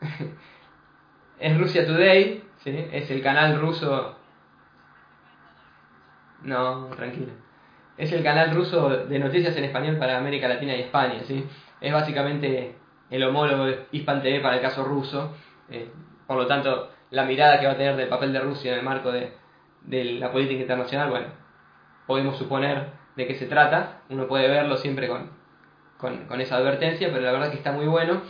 es 1.38 1.58
Rusia 1.58 1.86
Today, 1.86 2.42
¿sí? 2.58 2.88
es 2.92 3.10
el 3.10 3.22
canal 3.22 3.60
ruso. 3.60 4.15
No, 6.42 6.86
tranquilo. 6.96 7.32
Es 7.96 8.12
el 8.12 8.22
canal 8.22 8.54
ruso 8.54 8.88
de 9.06 9.18
noticias 9.18 9.56
en 9.56 9.64
español 9.64 9.96
para 9.96 10.18
América 10.18 10.48
Latina 10.48 10.76
y 10.76 10.82
España, 10.82 11.20
¿sí? 11.24 11.46
Es 11.80 11.92
básicamente 11.92 12.76
el 13.10 13.22
homólogo 13.24 13.66
Hispan 13.92 14.22
para 14.42 14.56
el 14.56 14.60
caso 14.60 14.84
ruso. 14.84 15.34
Eh, 15.70 15.90
por 16.26 16.36
lo 16.36 16.46
tanto, 16.46 16.90
la 17.10 17.24
mirada 17.24 17.58
que 17.60 17.66
va 17.66 17.72
a 17.72 17.76
tener 17.76 17.96
del 17.96 18.08
papel 18.08 18.32
de 18.32 18.40
Rusia 18.40 18.72
en 18.72 18.78
el 18.78 18.84
marco 18.84 19.12
de, 19.12 19.32
la 19.88 20.32
política 20.32 20.60
internacional, 20.60 21.10
bueno, 21.10 21.26
podemos 22.06 22.36
suponer 22.36 22.88
de 23.14 23.26
qué 23.26 23.34
se 23.36 23.46
trata. 23.46 24.02
Uno 24.10 24.26
puede 24.26 24.48
verlo 24.48 24.76
siempre 24.76 25.08
con, 25.08 25.30
con, 25.98 26.40
esa 26.40 26.56
advertencia, 26.56 27.08
pero 27.10 27.22
la 27.22 27.32
verdad 27.32 27.50
que 27.50 27.56
está 27.56 27.72
muy 27.72 27.86
bueno 27.86 28.22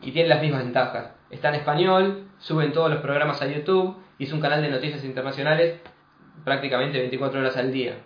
y 0.00 0.12
tiene 0.12 0.28
las 0.28 0.42
mismas 0.42 0.64
ventajas. 0.64 1.12
Está 1.30 1.48
en 1.48 1.56
español, 1.56 2.28
suben 2.38 2.72
todos 2.72 2.90
los 2.90 3.00
programas 3.00 3.40
a 3.42 3.46
YouTube 3.46 3.96
y 4.18 4.24
es 4.24 4.32
un 4.32 4.40
canal 4.40 4.62
de 4.62 4.70
noticias 4.70 5.04
internacionales 5.04 5.80
prácticamente 6.44 6.98
24 6.98 7.40
horas 7.40 7.56
al 7.56 7.72
día. 7.72 7.98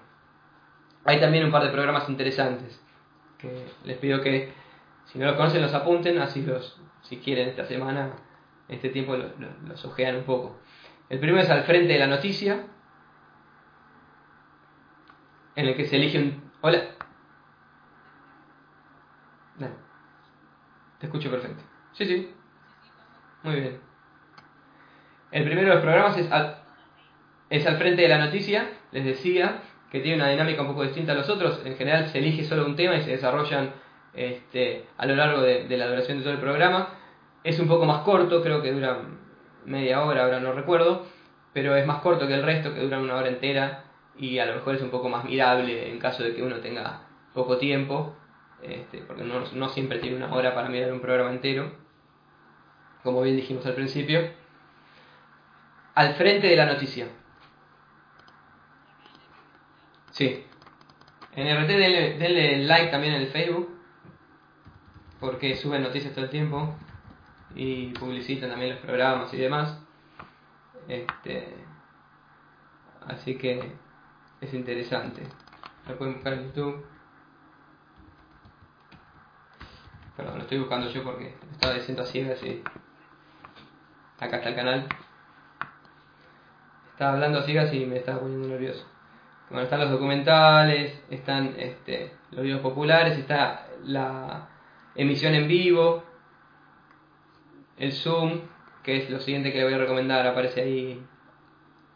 Hay 1.04 1.20
también 1.20 1.44
un 1.44 1.50
par 1.50 1.64
de 1.64 1.70
programas 1.70 2.08
interesantes 2.08 2.80
que 3.38 3.66
les 3.84 3.98
pido 3.98 4.20
que 4.20 4.52
si 5.06 5.18
no 5.18 5.26
los 5.26 5.36
conocen, 5.36 5.62
los 5.62 5.74
apunten, 5.74 6.18
así 6.18 6.42
los, 6.42 6.80
si 7.02 7.18
quieren 7.18 7.48
esta 7.48 7.64
semana, 7.64 8.12
este 8.68 8.88
tiempo 8.88 9.16
los, 9.16 9.84
ojean 9.84 10.16
un 10.16 10.24
poco. 10.24 10.58
El 11.08 11.18
primero 11.18 11.42
es 11.42 11.50
al 11.50 11.64
frente 11.64 11.92
de 11.92 11.98
la 11.98 12.06
noticia, 12.06 12.64
en 15.54 15.66
el 15.66 15.76
que 15.76 15.86
se 15.86 15.96
elige 15.96 16.18
un... 16.18 16.50
Hola. 16.62 16.82
Te 20.98 21.06
escucho 21.06 21.32
perfecto. 21.32 21.62
Sí, 21.94 22.04
sí. 22.06 22.32
Muy 23.42 23.56
bien. 23.56 23.80
El 25.32 25.42
primero 25.44 25.68
de 25.68 25.74
los 25.74 25.82
programas 25.82 26.16
es 26.16 26.30
es 27.52 27.66
al 27.66 27.76
frente 27.76 28.00
de 28.00 28.08
la 28.08 28.16
noticia, 28.16 28.70
les 28.92 29.04
decía, 29.04 29.60
que 29.90 30.00
tiene 30.00 30.16
una 30.16 30.30
dinámica 30.30 30.62
un 30.62 30.68
poco 30.68 30.84
distinta 30.84 31.12
a 31.12 31.14
los 31.14 31.28
otros. 31.28 31.60
En 31.66 31.76
general 31.76 32.06
se 32.06 32.18
elige 32.18 32.44
solo 32.44 32.64
un 32.64 32.76
tema 32.76 32.96
y 32.96 33.02
se 33.02 33.10
desarrollan 33.10 33.74
este, 34.14 34.86
a 34.96 35.04
lo 35.04 35.14
largo 35.16 35.42
de, 35.42 35.68
la 35.76 35.86
duración 35.86 36.16
de 36.16 36.24
todo 36.24 36.32
el 36.32 36.40
programa. 36.40 36.88
Es 37.44 37.60
un 37.60 37.68
poco 37.68 37.84
más 37.84 38.04
corto, 38.04 38.42
creo 38.42 38.62
que 38.62 38.72
dura 38.72 39.02
media 39.66 40.02
hora, 40.02 40.24
ahora 40.24 40.40
no 40.40 40.54
recuerdo, 40.54 41.04
pero 41.52 41.76
es 41.76 41.86
más 41.86 42.00
corto 42.00 42.26
que 42.26 42.32
el 42.32 42.42
resto, 42.42 42.72
que 42.72 42.80
dura 42.80 42.98
una 42.98 43.16
hora 43.16 43.28
entera 43.28 43.84
y 44.16 44.38
a 44.38 44.46
lo 44.46 44.54
mejor 44.54 44.76
es 44.76 44.82
un 44.82 44.90
poco 44.90 45.10
más 45.10 45.24
mirable 45.24 45.90
en 45.90 45.98
caso 45.98 46.22
de 46.22 46.34
que 46.34 46.42
uno 46.42 46.56
tenga 46.60 47.02
poco 47.34 47.58
tiempo, 47.58 48.16
este, 48.62 49.02
porque 49.02 49.24
no 49.24 49.68
siempre 49.68 49.98
tiene 49.98 50.16
una 50.16 50.32
hora 50.32 50.54
para 50.54 50.70
mirar 50.70 50.90
un 50.90 51.00
programa 51.00 51.32
entero, 51.32 51.70
como 53.02 53.20
bien 53.20 53.36
dijimos 53.36 53.66
al 53.66 53.74
principio. 53.74 54.22
Al 55.94 56.14
frente 56.14 56.46
de 56.46 56.56
la 56.56 56.64
noticia. 56.64 57.08
Sí. 60.12 60.44
En 61.34 61.46
RT 61.46 61.68
denle, 61.68 62.18
denle 62.18 62.58
like 62.64 62.90
también 62.90 63.14
en 63.14 63.22
el 63.22 63.28
Facebook 63.28 63.68
porque 65.20 65.56
suben 65.56 65.82
noticias 65.82 66.12
todo 66.14 66.24
el 66.24 66.30
tiempo 66.30 66.74
y 67.54 67.92
publicitan 67.92 68.50
también 68.50 68.72
los 68.72 68.80
programas 68.80 69.32
y 69.32 69.36
demás. 69.36 69.78
Este, 70.88 71.54
así 73.06 73.36
que 73.36 73.72
es 74.40 74.52
interesante. 74.52 75.22
Lo 75.86 75.96
pueden 75.96 76.14
buscar 76.14 76.32
en 76.32 76.46
YouTube. 76.46 76.84
estoy 80.38 80.58
buscando 80.58 80.90
yo 80.90 81.02
porque 81.02 81.34
estaba 81.52 81.74
diciendo 81.74 82.02
así, 82.02 82.20
así. 82.20 82.62
Acá 84.18 84.36
está 84.36 84.50
el 84.50 84.54
canal. 84.54 84.88
Estaba 86.90 87.12
hablando 87.12 87.38
así 87.38 87.52
y 87.52 87.86
me 87.86 87.98
estaba 87.98 88.20
poniendo 88.20 88.48
nervioso. 88.48 88.91
Bueno, 89.52 89.64
están 89.64 89.80
los 89.80 89.90
documentales, 89.90 90.98
están 91.10 91.54
este, 91.58 92.10
los 92.30 92.42
videos 92.42 92.62
populares, 92.62 93.18
está 93.18 93.66
la 93.84 94.48
emisión 94.94 95.34
en 95.34 95.46
vivo, 95.46 96.02
el 97.76 97.92
Zoom, 97.92 98.40
que 98.82 98.96
es 98.96 99.10
lo 99.10 99.20
siguiente 99.20 99.52
que 99.52 99.58
le 99.58 99.64
voy 99.64 99.74
a 99.74 99.78
recomendar, 99.78 100.26
aparece 100.26 100.62
ahí 100.62 101.02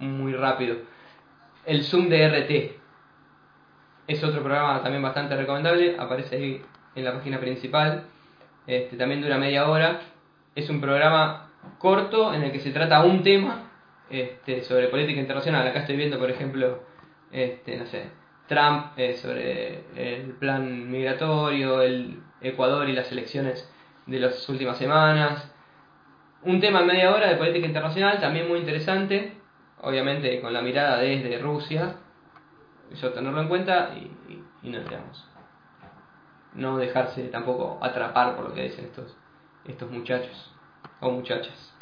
muy 0.01 0.35
rápido. 0.35 0.77
El 1.65 1.83
Zoom 1.85 2.11
de 2.11 2.29
RT. 2.29 2.77
Es 4.07 4.23
otro 4.23 4.43
programa 4.43 4.83
también 4.83 5.03
bastante 5.03 5.35
recomendable, 5.35 5.97
aparece 5.99 6.37
ahí 6.37 6.63
en 6.95 7.05
la 7.07 7.15
página 7.15 7.41
principal. 7.41 8.05
Este, 8.67 8.99
también 8.99 9.23
dura 9.23 9.39
media 9.39 9.67
hora. 9.67 10.01
Es 10.55 10.69
un 10.69 10.83
programa 10.83 11.49
corto 11.79 12.35
en 12.35 12.43
el 12.43 12.53
que 12.53 12.61
se 12.61 12.71
trata 12.71 13.03
un 13.03 13.23
tema 13.23 13.71
este, 14.11 14.63
sobre 14.63 14.89
política 14.89 15.19
internacional. 15.19 15.67
Acá 15.67 15.81
estoy 15.81 15.97
viendo, 15.97 16.19
por 16.19 16.31
ejemplo, 16.31 16.86
este, 17.33 17.77
no 17.77 17.87
sé, 17.87 18.11
Trump 18.47 18.93
eh, 18.97 19.15
sobre 19.15 19.85
el 19.97 20.33
plan 20.33 20.91
migratorio, 20.91 21.83
el 21.83 22.23
Ecuador 22.41 22.89
y 22.89 22.93
las 22.93 23.11
elecciones 23.11 23.71
de 24.07 24.21
las 24.21 24.49
últimas 24.49 24.79
semanas. 24.79 25.53
Un 26.43 26.61
tema 26.61 26.81
en 26.81 26.87
media 26.87 27.15
hora 27.15 27.29
de 27.29 27.37
política 27.37 27.67
internacional, 27.67 28.21
también 28.21 28.49
muy 28.49 28.61
interesante, 28.61 29.37
obviamente 29.81 30.41
con 30.41 30.53
la 30.53 30.63
mirada 30.63 30.99
desde 30.99 31.39
Rusia, 31.39 31.97
eso 32.93 33.13
tenerlo 33.13 33.41
en 33.41 33.49
cuenta 33.49 33.91
y, 33.97 34.69
no 34.69 34.79
digamos, 34.81 35.29
no 36.55 36.79
dejarse 36.79 37.23
tampoco 37.29 37.79
atrapar 37.83 38.37
por 38.37 38.49
lo 38.49 38.55
que 38.55 38.63
dicen 38.63 38.87
estos, 38.87 39.17
estos 39.65 39.91
muchachos 39.91 40.55
o 41.01 41.11
muchachas. 41.11 41.75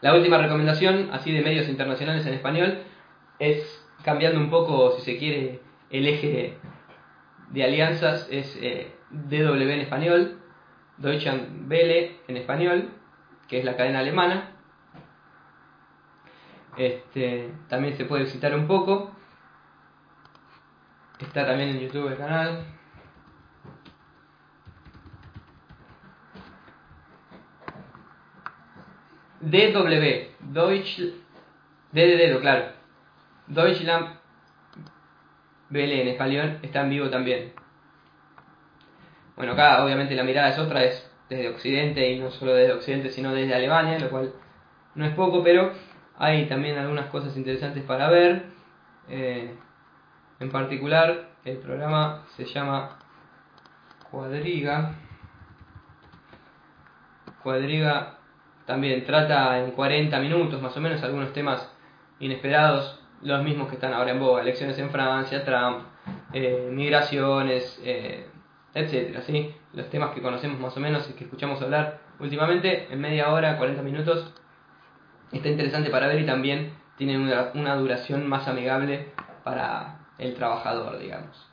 La 0.00 0.14
última 0.14 0.38
recomendación, 0.38 1.10
así 1.12 1.30
de 1.30 1.42
medios 1.42 1.68
internacionales 1.68 2.26
en 2.26 2.34
español, 2.34 2.78
es 3.38 3.79
cambiando 4.04 4.40
un 4.40 4.50
poco, 4.50 4.92
si 4.92 5.02
se 5.02 5.18
quiere, 5.18 5.60
el 5.90 6.06
eje 6.06 6.58
de 7.50 7.64
alianzas, 7.64 8.28
es 8.30 8.56
eh, 8.60 8.92
DW 9.10 9.70
en 9.70 9.80
español, 9.80 10.38
Deutsche 10.98 11.30
Welle 11.68 12.20
en 12.28 12.36
español, 12.36 12.90
que 13.48 13.58
es 13.58 13.64
la 13.64 13.76
cadena 13.76 14.00
alemana. 14.00 14.52
Este, 16.76 17.52
también 17.68 17.96
se 17.96 18.04
puede 18.04 18.24
visitar 18.24 18.54
un 18.54 18.66
poco. 18.66 19.10
Está 21.18 21.46
también 21.46 21.70
en 21.70 21.80
YouTube 21.80 22.08
el 22.08 22.16
canal. 22.16 22.64
DW, 29.40 30.52
Deutsch, 30.52 31.00
D 31.92 32.06
de 32.06 32.79
Deutschland 33.50 34.16
Welle 35.70 36.02
en 36.02 36.08
español 36.08 36.58
está 36.62 36.82
en 36.82 36.90
vivo 36.90 37.10
también. 37.10 37.52
Bueno, 39.36 39.52
acá 39.52 39.84
obviamente 39.84 40.14
la 40.14 40.24
mirada 40.24 40.50
es 40.50 40.58
otra, 40.58 40.84
es 40.84 41.10
desde 41.28 41.48
Occidente 41.48 42.10
y 42.10 42.18
no 42.18 42.30
solo 42.30 42.54
desde 42.54 42.72
Occidente, 42.72 43.10
sino 43.10 43.32
desde 43.32 43.54
Alemania, 43.54 43.98
lo 43.98 44.10
cual 44.10 44.32
no 44.94 45.04
es 45.04 45.14
poco, 45.14 45.42
pero 45.42 45.72
hay 46.18 46.46
también 46.46 46.76
algunas 46.78 47.06
cosas 47.06 47.36
interesantes 47.36 47.84
para 47.84 48.08
ver. 48.08 48.44
Eh, 49.08 49.54
en 50.38 50.50
particular, 50.50 51.30
el 51.44 51.58
programa 51.58 52.26
se 52.36 52.44
llama 52.44 52.98
Cuadriga. 54.10 54.94
Cuadriga 57.42 58.18
también 58.66 59.04
trata 59.04 59.58
en 59.58 59.72
40 59.72 60.18
minutos 60.20 60.60
más 60.60 60.76
o 60.76 60.80
menos 60.80 61.02
algunos 61.02 61.32
temas 61.32 61.68
inesperados 62.18 62.99
los 63.22 63.42
mismos 63.42 63.68
que 63.68 63.74
están 63.74 63.92
ahora 63.92 64.12
en 64.12 64.20
boga, 64.20 64.42
elecciones 64.42 64.78
en 64.78 64.90
Francia, 64.90 65.44
Trump, 65.44 65.84
eh, 66.32 66.68
migraciones, 66.72 67.80
eh, 67.84 68.26
etcétera, 68.74 69.20
¿sí? 69.22 69.54
Los 69.74 69.90
temas 69.90 70.10
que 70.14 70.22
conocemos 70.22 70.58
más 70.60 70.76
o 70.76 70.80
menos 70.80 71.08
y 71.10 71.14
que 71.14 71.24
escuchamos 71.24 71.60
hablar 71.62 71.98
últimamente, 72.18 72.86
en 72.90 73.00
media 73.00 73.30
hora, 73.30 73.56
40 73.58 73.82
minutos, 73.82 74.32
está 75.32 75.48
interesante 75.48 75.90
para 75.90 76.06
ver 76.06 76.20
y 76.20 76.26
también 76.26 76.72
tiene 76.96 77.18
una, 77.18 77.76
duración 77.76 78.28
más 78.28 78.46
amigable 78.46 79.08
para 79.42 80.00
el 80.18 80.34
trabajador, 80.34 80.98
digamos. 80.98 81.46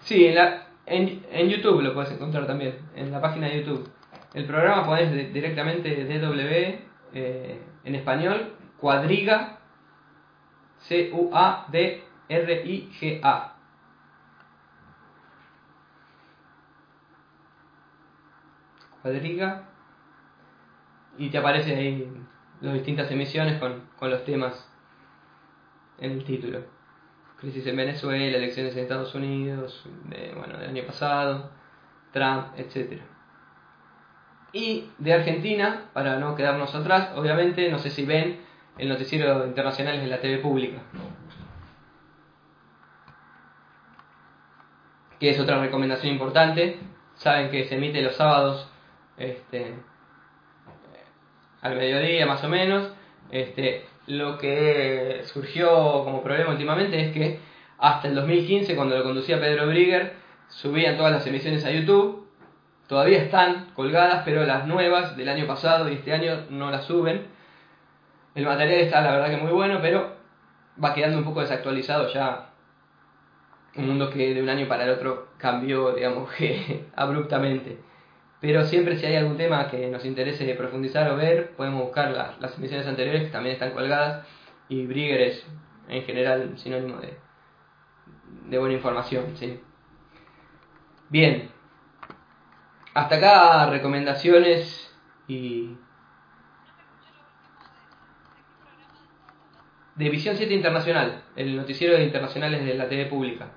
Sí, 0.00 0.26
en, 0.26 0.34
la, 0.34 0.66
en, 0.84 1.48
YouTube 1.48 1.80
lo 1.80 1.94
puedes 1.94 2.12
encontrar 2.12 2.46
también, 2.46 2.78
en 2.94 3.10
la 3.10 3.20
página 3.20 3.48
de 3.48 3.60
YouTube. 3.60 3.88
El 4.34 4.46
programa 4.46 4.84
puedes 4.84 5.32
directamente 5.32 6.04
DW 6.04 7.14
eh, 7.14 7.62
en 7.84 7.94
español 7.94 8.52
Cuadriga, 8.82 9.58
C-U-A-D-R-I-G-A. 10.80 12.02
Cuadriga. 19.00 19.68
Y 21.16 21.30
te 21.30 21.38
aparecen 21.38 21.78
ahí 21.78 22.12
las 22.60 22.74
distintas 22.74 23.08
emisiones 23.12 23.60
con, 23.60 23.84
los 24.10 24.24
temas 24.24 24.68
en 25.98 26.10
el 26.10 26.24
título. 26.24 26.64
Crisis 27.38 27.64
en 27.68 27.76
Venezuela, 27.76 28.36
elecciones 28.36 28.74
en 28.74 28.80
Estados 28.80 29.14
Unidos, 29.14 29.86
bueno, 30.34 30.58
del 30.58 30.70
año 30.70 30.82
pasado, 30.84 31.52
Trump, 32.10 32.48
etc. 32.56 33.00
Y 34.52 34.90
de 34.98 35.14
Argentina, 35.14 35.90
para 35.92 36.18
no 36.18 36.34
quedarnos 36.34 36.74
atrás, 36.74 37.12
obviamente, 37.14 37.70
no 37.70 37.78
sé 37.78 37.88
si 37.88 38.04
ven 38.04 38.50
el 38.78 38.88
noticiero 38.88 39.46
internacional 39.46 39.96
es 39.96 40.02
en 40.02 40.10
la 40.10 40.20
TV 40.20 40.38
pública. 40.38 40.78
Que 45.18 45.30
es 45.30 45.40
otra 45.40 45.60
recomendación 45.60 46.12
importante. 46.12 46.78
Saben 47.14 47.50
que 47.50 47.64
se 47.64 47.76
emite 47.76 48.02
los 48.02 48.16
sábados 48.16 48.68
este, 49.16 49.74
al 51.60 51.76
mediodía 51.76 52.26
más 52.26 52.42
o 52.44 52.48
menos. 52.48 52.92
Este, 53.30 53.84
lo 54.06 54.38
que 54.38 55.22
surgió 55.26 56.02
como 56.04 56.22
problema 56.22 56.50
últimamente 56.50 57.00
es 57.00 57.12
que 57.12 57.38
hasta 57.78 58.08
el 58.08 58.14
2015, 58.14 58.74
cuando 58.74 58.96
lo 58.96 59.04
conducía 59.04 59.40
Pedro 59.40 59.66
Brigger, 59.66 60.14
subían 60.48 60.96
todas 60.96 61.12
las 61.12 61.26
emisiones 61.26 61.64
a 61.64 61.70
YouTube. 61.70 62.26
Todavía 62.88 63.18
están 63.18 63.70
colgadas, 63.74 64.22
pero 64.24 64.44
las 64.44 64.66
nuevas 64.66 65.16
del 65.16 65.28
año 65.28 65.46
pasado 65.46 65.88
y 65.88 65.94
este 65.94 66.12
año 66.12 66.46
no 66.50 66.70
las 66.70 66.84
suben 66.84 67.26
el 68.34 68.44
material 68.44 68.80
está 68.80 69.00
la 69.00 69.12
verdad 69.12 69.30
que 69.30 69.42
muy 69.42 69.52
bueno, 69.52 69.78
pero 69.82 70.16
va 70.82 70.94
quedando 70.94 71.18
un 71.18 71.24
poco 71.24 71.40
desactualizado 71.40 72.08
ya. 72.12 72.48
Un 73.74 73.86
mundo 73.86 74.10
que 74.10 74.34
de 74.34 74.42
un 74.42 74.48
año 74.48 74.68
para 74.68 74.84
el 74.84 74.90
otro 74.90 75.28
cambió, 75.38 75.94
digamos 75.94 76.30
abruptamente. 76.96 77.78
Pero 78.40 78.64
siempre 78.64 78.96
si 78.96 79.06
hay 79.06 79.16
algún 79.16 79.36
tema 79.36 79.68
que 79.68 79.88
nos 79.88 80.04
interese 80.04 80.52
profundizar 80.54 81.10
o 81.10 81.16
ver, 81.16 81.52
podemos 81.56 81.82
buscar 81.84 82.10
las 82.10 82.58
emisiones 82.58 82.86
anteriores 82.86 83.22
que 83.22 83.30
también 83.30 83.54
están 83.54 83.70
colgadas. 83.70 84.26
Y 84.68 84.86
Brigger 84.86 85.20
es 85.20 85.46
en 85.88 86.02
general 86.02 86.58
sinónimo 86.58 86.98
de, 87.00 87.16
de 88.48 88.58
buena 88.58 88.74
información. 88.74 89.36
¿sí? 89.36 89.60
Bien, 91.08 91.50
hasta 92.94 93.16
acá 93.16 93.70
recomendaciones 93.70 94.92
y 95.28 95.76
de 99.94 100.08
Visión 100.08 100.36
7 100.36 100.52
Internacional, 100.54 101.22
el 101.36 101.56
noticiero 101.56 101.96
de 101.96 102.04
internacionales 102.04 102.64
de 102.64 102.74
la 102.74 102.88
TV 102.88 103.06
pública. 103.06 103.50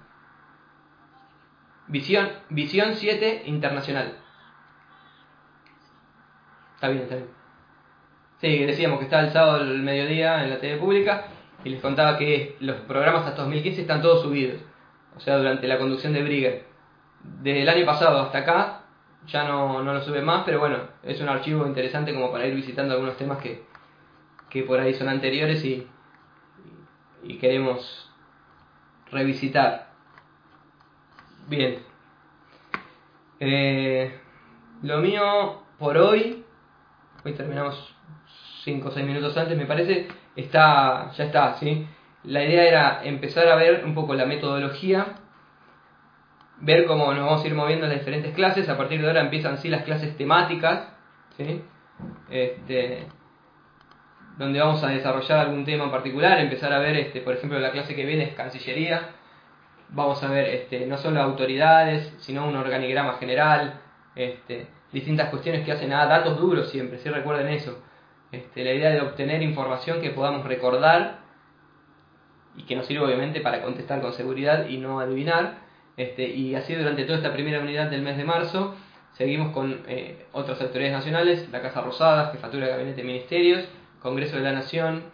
Visión, 1.87 2.29
Visión 2.49 2.95
7 2.95 3.43
Internacional. 3.45 4.17
Está 6.75 6.89
bien, 6.89 7.03
está 7.03 7.15
bien. 7.15 7.29
Sí, 8.41 8.65
decíamos 8.65 8.99
que 8.99 9.05
está 9.05 9.21
el 9.21 9.29
sábado 9.31 9.61
al 9.61 9.81
mediodía 9.81 10.43
en 10.43 10.49
la 10.49 10.59
TV 10.59 10.77
pública 10.77 11.25
y 11.63 11.69
les 11.69 11.81
contaba 11.81 12.17
que 12.17 12.57
los 12.59 12.77
programas 12.81 13.25
hasta 13.25 13.41
2015 13.43 13.81
están 13.81 14.01
todos 14.01 14.23
subidos. 14.23 14.61
O 15.15 15.19
sea, 15.19 15.37
durante 15.37 15.67
la 15.67 15.77
conducción 15.77 16.11
de 16.13 16.23
Brigger. 16.23 16.65
Desde 17.23 17.61
el 17.61 17.69
año 17.69 17.85
pasado 17.85 18.19
hasta 18.19 18.39
acá 18.39 18.81
ya 19.25 19.47
no, 19.47 19.81
no 19.81 19.93
lo 19.93 20.01
sube 20.01 20.21
más, 20.21 20.43
pero 20.45 20.59
bueno, 20.59 20.77
es 21.01 21.19
un 21.21 21.29
archivo 21.29 21.65
interesante 21.65 22.13
como 22.13 22.31
para 22.31 22.45
ir 22.45 22.53
visitando 22.53 22.93
algunos 22.93 23.17
temas 23.17 23.39
que, 23.39 23.63
que 24.49 24.63
por 24.63 24.79
ahí 24.79 24.93
son 24.93 25.09
anteriores 25.09 25.63
y, 25.65 25.87
y 27.25 27.37
queremos 27.37 28.11
revisitar. 29.11 29.89
Bien. 31.47 31.79
Eh, 33.39 34.17
lo 34.81 34.99
mío 34.99 35.63
por 35.77 35.97
hoy, 35.97 36.43
hoy 37.23 37.33
terminamos 37.33 37.95
5 38.63 38.87
o 38.87 38.91
6 38.91 39.05
minutos 39.05 39.35
antes, 39.37 39.57
me 39.57 39.65
parece, 39.65 40.07
está, 40.35 41.11
ya 41.11 41.25
está, 41.25 41.55
¿sí? 41.55 41.87
La 42.23 42.43
idea 42.43 42.67
era 42.67 43.03
empezar 43.03 43.47
a 43.47 43.55
ver 43.55 43.83
un 43.85 43.93
poco 43.93 44.15
la 44.15 44.25
metodología 44.25 45.17
ver 46.61 46.85
cómo 46.85 47.13
nos 47.13 47.25
vamos 47.25 47.43
a 47.43 47.47
ir 47.47 47.53
moviendo 47.53 47.85
en 47.85 47.91
las 47.91 47.99
diferentes 47.99 48.33
clases. 48.33 48.69
A 48.69 48.77
partir 48.77 49.01
de 49.01 49.07
ahora 49.07 49.21
empiezan 49.21 49.57
sí 49.57 49.69
las 49.69 49.83
clases 49.83 50.17
temáticas, 50.17 50.87
¿sí? 51.37 51.61
este, 52.29 53.07
donde 54.37 54.59
vamos 54.59 54.83
a 54.83 54.89
desarrollar 54.89 55.39
algún 55.39 55.63
tema 55.63 55.85
en 55.85 55.91
particular, 55.91 56.39
empezar 56.39 56.73
a 56.73 56.79
ver, 56.79 56.97
este, 56.97 57.21
por 57.21 57.35
ejemplo, 57.35 57.59
la 57.59 57.71
clase 57.71 57.95
que 57.95 58.05
viene 58.05 58.25
es 58.25 58.33
Cancillería. 58.35 59.09
Vamos 59.89 60.21
a 60.23 60.29
ver 60.29 60.45
este, 60.47 60.85
no 60.85 60.97
solo 60.97 61.21
autoridades, 61.21 62.13
sino 62.19 62.47
un 62.47 62.55
organigrama 62.55 63.13
general, 63.13 63.79
este, 64.15 64.67
distintas 64.91 65.29
cuestiones 65.29 65.63
que 65.63 65.71
hacen 65.71 65.93
a 65.93 66.05
datos 66.05 66.37
duros 66.37 66.69
siempre, 66.69 66.97
si 66.99 67.09
recuerden 67.09 67.47
eso. 67.47 67.81
Este, 68.31 68.63
la 68.63 68.73
idea 68.73 68.89
de 68.89 69.01
obtener 69.01 69.41
información 69.41 70.01
que 70.01 70.09
podamos 70.09 70.45
recordar 70.45 71.19
y 72.57 72.63
que 72.63 72.75
nos 72.75 72.85
sirve 72.85 73.05
obviamente 73.05 73.41
para 73.41 73.61
contestar 73.61 74.01
con 74.01 74.13
seguridad 74.13 74.67
y 74.67 74.77
no 74.77 74.99
adivinar. 74.99 75.59
Este, 75.95 76.27
y 76.27 76.55
así 76.55 76.75
durante 76.75 77.05
toda 77.05 77.19
esta 77.19 77.31
primera 77.31 77.59
unidad 77.61 77.89
del 77.89 78.01
mes 78.01 78.17
de 78.17 78.25
marzo 78.25 78.75
seguimos 79.13 79.53
con 79.53 79.83
eh, 79.87 80.25
otras 80.33 80.61
autoridades 80.61 80.97
nacionales, 80.97 81.49
la 81.51 81.61
Casa 81.61 81.79
Rosada, 81.79 82.31
Jefatura 82.31 82.65
de 82.65 82.71
Gabinete 82.71 82.97
de 82.97 83.07
Ministerios, 83.07 83.65
Congreso 84.05 84.35
de 84.35 84.43
la 84.43 84.51
Nación, 84.51 85.05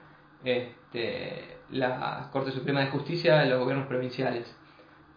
este, 0.43 1.59
la 1.69 2.27
Corte 2.33 2.51
Suprema 2.51 2.81
de 2.81 2.87
Justicia, 2.87 3.45
los 3.45 3.59
gobiernos 3.59 3.87
provinciales. 3.87 4.53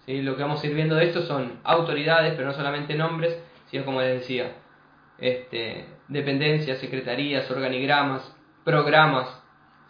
¿Sí? 0.06 0.22
Lo 0.22 0.36
que 0.36 0.42
vamos 0.42 0.62
a 0.62 0.66
ir 0.68 0.76
viendo 0.76 0.94
de 0.94 1.06
esto 1.06 1.22
son 1.22 1.58
autoridades, 1.64 2.34
pero 2.36 2.46
no 2.46 2.54
solamente 2.54 2.94
nombres, 2.94 3.36
sino 3.66 3.84
como 3.84 4.00
les 4.00 4.20
decía, 4.20 4.52
este, 5.18 5.86
dependencias, 6.06 6.78
secretarías, 6.78 7.50
organigramas, 7.50 8.36
programas 8.62 9.42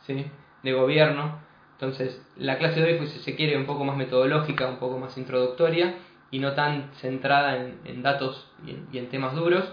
¿sí? 0.07 0.31
de 0.63 0.73
gobierno. 0.73 1.43
Entonces, 1.73 2.27
la 2.39 2.57
clase 2.57 2.81
de 2.81 2.93
hoy, 2.93 2.97
pues, 2.97 3.11
si 3.11 3.19
se 3.19 3.37
quiere, 3.37 3.55
un 3.59 3.67
poco 3.67 3.85
más 3.85 3.99
metodológica, 3.99 4.67
un 4.67 4.79
poco 4.79 4.97
más 4.97 5.19
introductoria 5.19 5.97
y 6.31 6.39
no 6.39 6.55
tan 6.55 6.91
centrada 6.95 7.59
en, 7.59 8.03
datos 8.03 8.51
y 8.67 8.97
en, 8.97 9.11
temas 9.11 9.35
duros. 9.35 9.71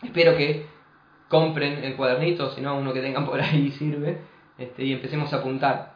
Espero 0.00 0.36
que 0.36 0.68
compren 1.30 1.84
el 1.84 1.94
cuadernito, 1.94 2.50
si 2.50 2.60
no, 2.60 2.76
uno 2.76 2.92
que 2.92 3.00
tengan 3.00 3.24
por 3.24 3.40
ahí 3.40 3.70
sirve, 3.78 4.18
este, 4.58 4.82
y 4.84 4.92
empecemos 4.92 5.32
a 5.32 5.36
apuntar. 5.36 5.94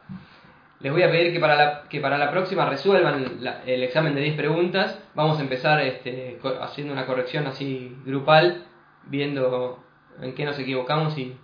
Les 0.79 0.91
voy 0.91 1.03
a 1.03 1.11
pedir 1.11 1.33
que 1.33 1.39
para 1.39 1.55
la, 1.55 1.83
que 1.89 1.99
para 1.99 2.17
la 2.17 2.31
próxima 2.31 2.65
resuelvan 2.65 3.39
el 3.65 3.83
examen 3.83 4.15
de 4.15 4.21
10 4.21 4.35
preguntas. 4.35 4.99
Vamos 5.13 5.37
a 5.39 5.41
empezar 5.41 5.81
este, 5.81 6.39
haciendo 6.61 6.93
una 6.93 7.05
corrección 7.05 7.47
así 7.47 7.97
grupal, 8.05 8.65
viendo 9.07 9.83
en 10.21 10.33
qué 10.35 10.45
nos 10.45 10.57
equivocamos 10.57 11.17
y, 11.17 11.37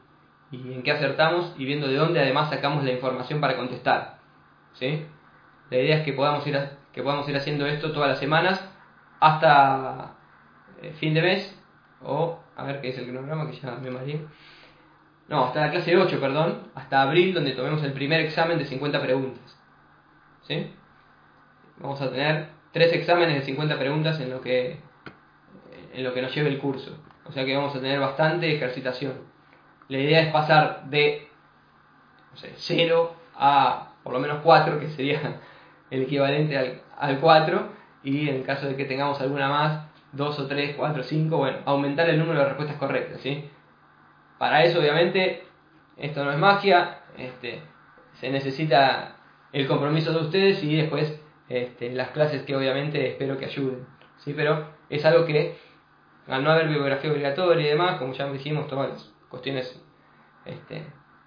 en 0.52 0.84
qué 0.84 0.92
acertamos 0.92 1.54
y 1.58 1.66
viendo 1.66 1.88
de 1.88 1.96
dónde 1.96 2.20
además 2.20 2.50
sacamos 2.50 2.84
la 2.84 2.92
información 2.92 3.42
para 3.42 3.56
contestar. 3.56 4.20
¿sí? 4.74 5.06
La 5.70 5.78
idea 5.78 5.98
es 5.98 6.04
que 6.04 6.14
podamos 6.14 6.46
ir, 6.48 6.60
que 6.94 7.02
podamos 7.02 7.28
ir 7.28 7.36
haciendo 7.36 7.66
esto 7.66 7.92
todas 7.92 8.10
las 8.10 8.20
semanas 8.20 8.64
hasta 9.20 10.16
eh, 10.82 10.94
fin 11.00 11.14
de 11.14 11.22
mes 11.22 11.62
o 12.04 12.41
a 12.56 12.64
ver 12.64 12.82
qué 12.82 12.90
es 12.90 12.98
el 12.98 13.06
cronograma 13.06 13.50
que 13.50 13.58
ya 13.58 13.72
me 13.76 13.92
mareé 13.92 14.22
no, 15.32 15.46
hasta 15.46 15.62
la 15.62 15.72
clase 15.72 15.96
8, 15.96 16.20
perdón, 16.20 16.68
hasta 16.76 17.02
abril, 17.02 17.34
donde 17.34 17.54
tomemos 17.54 17.82
el 17.84 17.94
primer 17.94 18.20
examen 18.20 18.58
de 18.58 18.66
50 18.66 19.02
preguntas. 19.02 19.58
¿Sí? 20.42 20.74
Vamos 21.78 22.02
a 22.02 22.12
tener 22.12 22.50
tres 22.74 22.92
exámenes 22.92 23.36
de 23.36 23.46
50 23.46 23.80
preguntas 23.80 24.20
en 24.20 24.30
lo 24.30 24.42
que, 24.42 24.82
en 25.94 26.04
lo 26.04 26.14
que 26.14 26.22
nos 26.22 26.36
lleve 26.36 26.50
el 26.50 26.60
curso. 26.60 26.98
O 27.24 27.32
sea 27.32 27.46
que 27.46 27.56
vamos 27.56 27.74
a 27.74 27.80
tener 27.80 27.98
bastante 28.02 28.54
ejercitación. 28.54 29.14
La 29.88 30.00
idea 30.00 30.20
es 30.20 30.34
pasar 30.34 30.84
de 30.90 31.30
no 32.32 32.38
sé, 32.38 32.52
0 32.58 33.16
a 33.36 33.94
por 34.04 34.12
lo 34.12 34.20
menos 34.20 34.40
4, 34.44 34.82
que 34.82 34.90
sería 34.90 35.40
el 35.90 36.02
equivalente 36.02 36.58
al, 36.58 36.82
al 36.98 37.22
4, 37.22 37.70
y 38.04 38.28
en 38.28 38.36
el 38.36 38.44
caso 38.44 38.68
de 38.68 38.76
que 38.76 38.84
tengamos 38.84 39.22
alguna 39.22 39.48
más, 39.48 39.91
2 40.14 40.40
o 40.40 40.48
3, 40.48 40.76
4, 40.76 41.04
5, 41.04 41.38
bueno, 41.38 41.58
aumentar 41.66 42.10
el 42.10 42.20
número 42.20 42.40
de 42.40 42.46
respuestas 42.46 42.78
correctas, 42.78 43.22
¿sí? 43.22 43.50
Para 44.38 44.64
eso, 44.64 44.80
obviamente, 44.80 45.44
esto 45.98 46.24
no 46.24 46.32
es 46.32 46.38
magia, 46.38 47.00
este, 47.18 47.62
se 48.14 48.30
necesita 48.30 49.16
el 49.54 49.68
compromiso 49.68 50.12
de 50.12 50.20
ustedes 50.20 50.64
y 50.64 50.76
después 50.76 51.22
este, 51.50 51.92
las 51.92 52.10
clases 52.10 52.44
que 52.44 52.56
obviamente 52.56 53.10
espero 53.10 53.38
que 53.38 53.46
ayuden. 53.46 53.86
¿sí? 54.18 54.34
Pero 54.36 54.68
es 54.90 55.04
algo 55.06 55.26
que, 55.26 55.58
al 56.28 56.44
no 56.44 56.52
haber 56.52 56.68
bibliografía 56.68 57.12
obligatoria 57.12 57.66
y 57.66 57.70
demás, 57.70 58.00
como 58.00 58.14
ya 58.14 58.32
dijimos, 58.32 58.68
todas 58.68 58.90
las 58.90 59.14
cuestiones 59.30 59.82
este, 60.46 60.84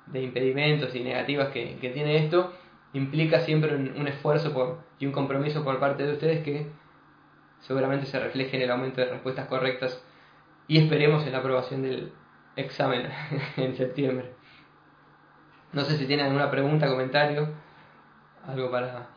de 0.06 0.22
impedimentos 0.22 0.94
y 0.94 1.00
negativas 1.00 1.48
que, 1.48 1.76
tiene 1.92 2.24
esto, 2.24 2.52
implica 2.92 3.40
siempre 3.40 3.74
un, 3.74 4.08
esfuerzo 4.08 4.52
por, 4.52 4.78
y 4.98 5.06
un 5.06 5.12
compromiso 5.12 5.64
por 5.64 5.78
parte 5.78 6.06
de 6.06 6.12
ustedes 6.12 6.42
que 6.42 6.66
seguramente 7.66 8.06
se 8.06 8.18
refleje 8.20 8.56
en 8.56 8.62
el 8.62 8.70
aumento 8.70 9.00
de 9.00 9.08
respuestas 9.08 9.48
correctas 9.48 10.02
y 10.68 10.78
esperemos 10.78 11.26
en 11.26 11.32
la 11.32 11.38
aprobación 11.38 11.82
del, 11.82 12.12
examen 12.56 13.08
en 13.56 13.76
septiembre. 13.76 14.32
No 15.72 15.84
sé 15.84 15.96
si 15.96 16.06
tienen 16.06 16.26
alguna 16.26 16.50
pregunta, 16.50 16.88
comentario, 16.88 17.48
algo 18.46 18.70
para... 18.70 19.08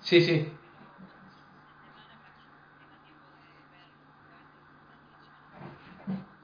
Sí, 0.00 0.20
sí. 0.20 0.52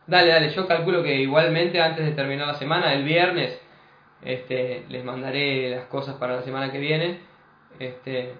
Dale, 0.07 0.31
dale, 0.31 0.51
yo 0.51 0.69
calculo 0.69 1.03
que 1.03 1.17
igualmente 1.17 1.83
antes 1.83 2.05
de 2.05 2.13
terminar 2.13 2.47
la 2.47 2.55
semana, 2.55 2.93
el 2.93 3.03
viernes, 3.03 3.61
este, 4.23 4.85
les 4.89 5.05
mandaré 5.05 5.71
las 5.71 5.87
cosas 5.87 6.17
para 6.17 6.37
la 6.37 6.43
semana 6.43 6.73
que 6.73 6.79
viene. 6.79 7.21
Este, 7.79 8.35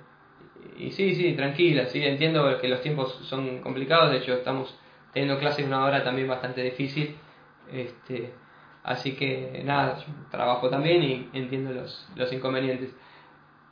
y 0.79 0.91
sí, 0.91 1.15
sí, 1.15 1.35
tranquila, 1.35 1.87
sí, 1.87 2.05
entiendo 2.05 2.59
que 2.59 2.69
los 2.69 2.81
tiempos 2.81 3.19
son 3.25 3.61
complicados, 3.61 4.11
de 4.11 4.19
hecho 4.19 4.35
estamos 4.35 4.75
teniendo 5.13 5.39
clases 5.39 5.67
una 5.67 5.85
hora 5.85 6.05
también 6.05 6.29
bastante 6.29 6.63
difícil, 6.63 7.17
este, 7.73 8.33
así 8.83 9.13
que 9.13 9.63
nada, 9.65 9.99
trabajo 10.31 10.69
también 10.69 11.03
y 11.03 11.31
entiendo 11.33 11.73
los, 11.73 12.09
los 12.15 12.33
inconvenientes. 12.33 12.95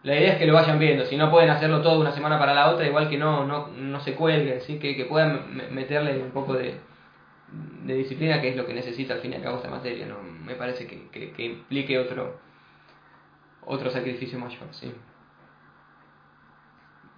La 0.02 0.16
idea 0.16 0.32
es 0.32 0.38
que 0.38 0.46
lo 0.46 0.54
vayan 0.54 0.78
viendo, 0.78 1.04
si 1.06 1.16
no 1.16 1.30
pueden 1.30 1.50
hacerlo 1.50 1.82
todo 1.82 2.00
una 2.00 2.12
semana 2.12 2.38
para 2.38 2.54
la 2.54 2.70
otra, 2.70 2.86
igual 2.86 3.08
que 3.08 3.18
no, 3.18 3.46
no, 3.46 3.68
no 3.68 4.00
se 4.00 4.14
cuelguen, 4.14 4.60
¿sí? 4.60 4.78
que, 4.78 4.96
que 4.96 5.06
puedan 5.06 5.74
meterle 5.74 6.22
un 6.22 6.30
poco 6.30 6.54
de, 6.54 6.78
de 7.48 7.94
disciplina, 7.94 8.40
que 8.40 8.48
es 8.50 8.56
lo 8.56 8.66
que 8.66 8.74
necesita 8.74 9.14
al 9.14 9.20
fin 9.20 9.32
y 9.32 9.36
al 9.36 9.42
cabo 9.42 9.56
esta 9.56 9.70
materia, 9.70 10.06
no 10.06 10.22
me 10.22 10.54
parece 10.54 10.86
que, 10.86 11.08
que, 11.10 11.32
que 11.32 11.44
implique 11.44 11.98
otro, 11.98 12.40
otro 13.66 13.90
sacrificio 13.90 14.38
mayor. 14.38 14.68
¿sí? 14.72 14.92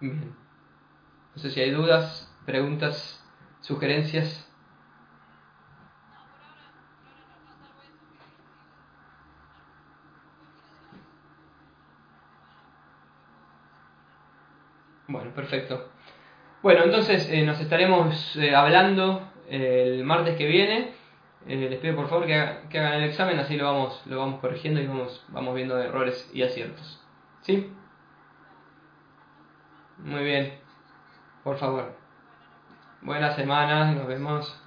Bien. 0.00 0.34
No 1.34 1.42
sé 1.42 1.50
si 1.50 1.60
hay 1.60 1.70
dudas, 1.70 2.32
preguntas, 2.44 3.24
sugerencias. 3.60 4.42
Bueno, 15.08 15.30
perfecto. 15.34 15.88
Bueno, 16.62 16.84
entonces 16.84 17.28
eh, 17.30 17.44
nos 17.44 17.60
estaremos 17.60 18.34
eh, 18.36 18.54
hablando 18.54 19.30
el 19.48 20.04
martes 20.04 20.36
que 20.36 20.46
viene. 20.46 20.92
Eh, 21.46 21.68
les 21.70 21.78
pido 21.78 21.94
por 21.94 22.08
favor 22.08 22.26
que, 22.26 22.58
que, 22.70 22.78
hagan 22.78 22.94
el 22.94 23.04
examen, 23.04 23.38
así 23.38 23.56
lo 23.56 23.66
vamos, 23.66 24.02
lo 24.06 24.18
vamos 24.18 24.40
corrigiendo 24.40 24.80
y 24.80 24.86
vamos, 24.86 25.24
vamos 25.28 25.54
viendo 25.54 25.78
errores 25.80 26.28
y 26.34 26.42
aciertos. 26.42 27.00
¿Sí? 27.42 27.72
Muy 29.98 30.24
bien. 30.24 30.58
Por 31.44 31.56
favor. 31.58 31.94
Buenas 33.02 33.36
semanas, 33.36 33.94
nos 33.94 34.06
vemos. 34.08 34.65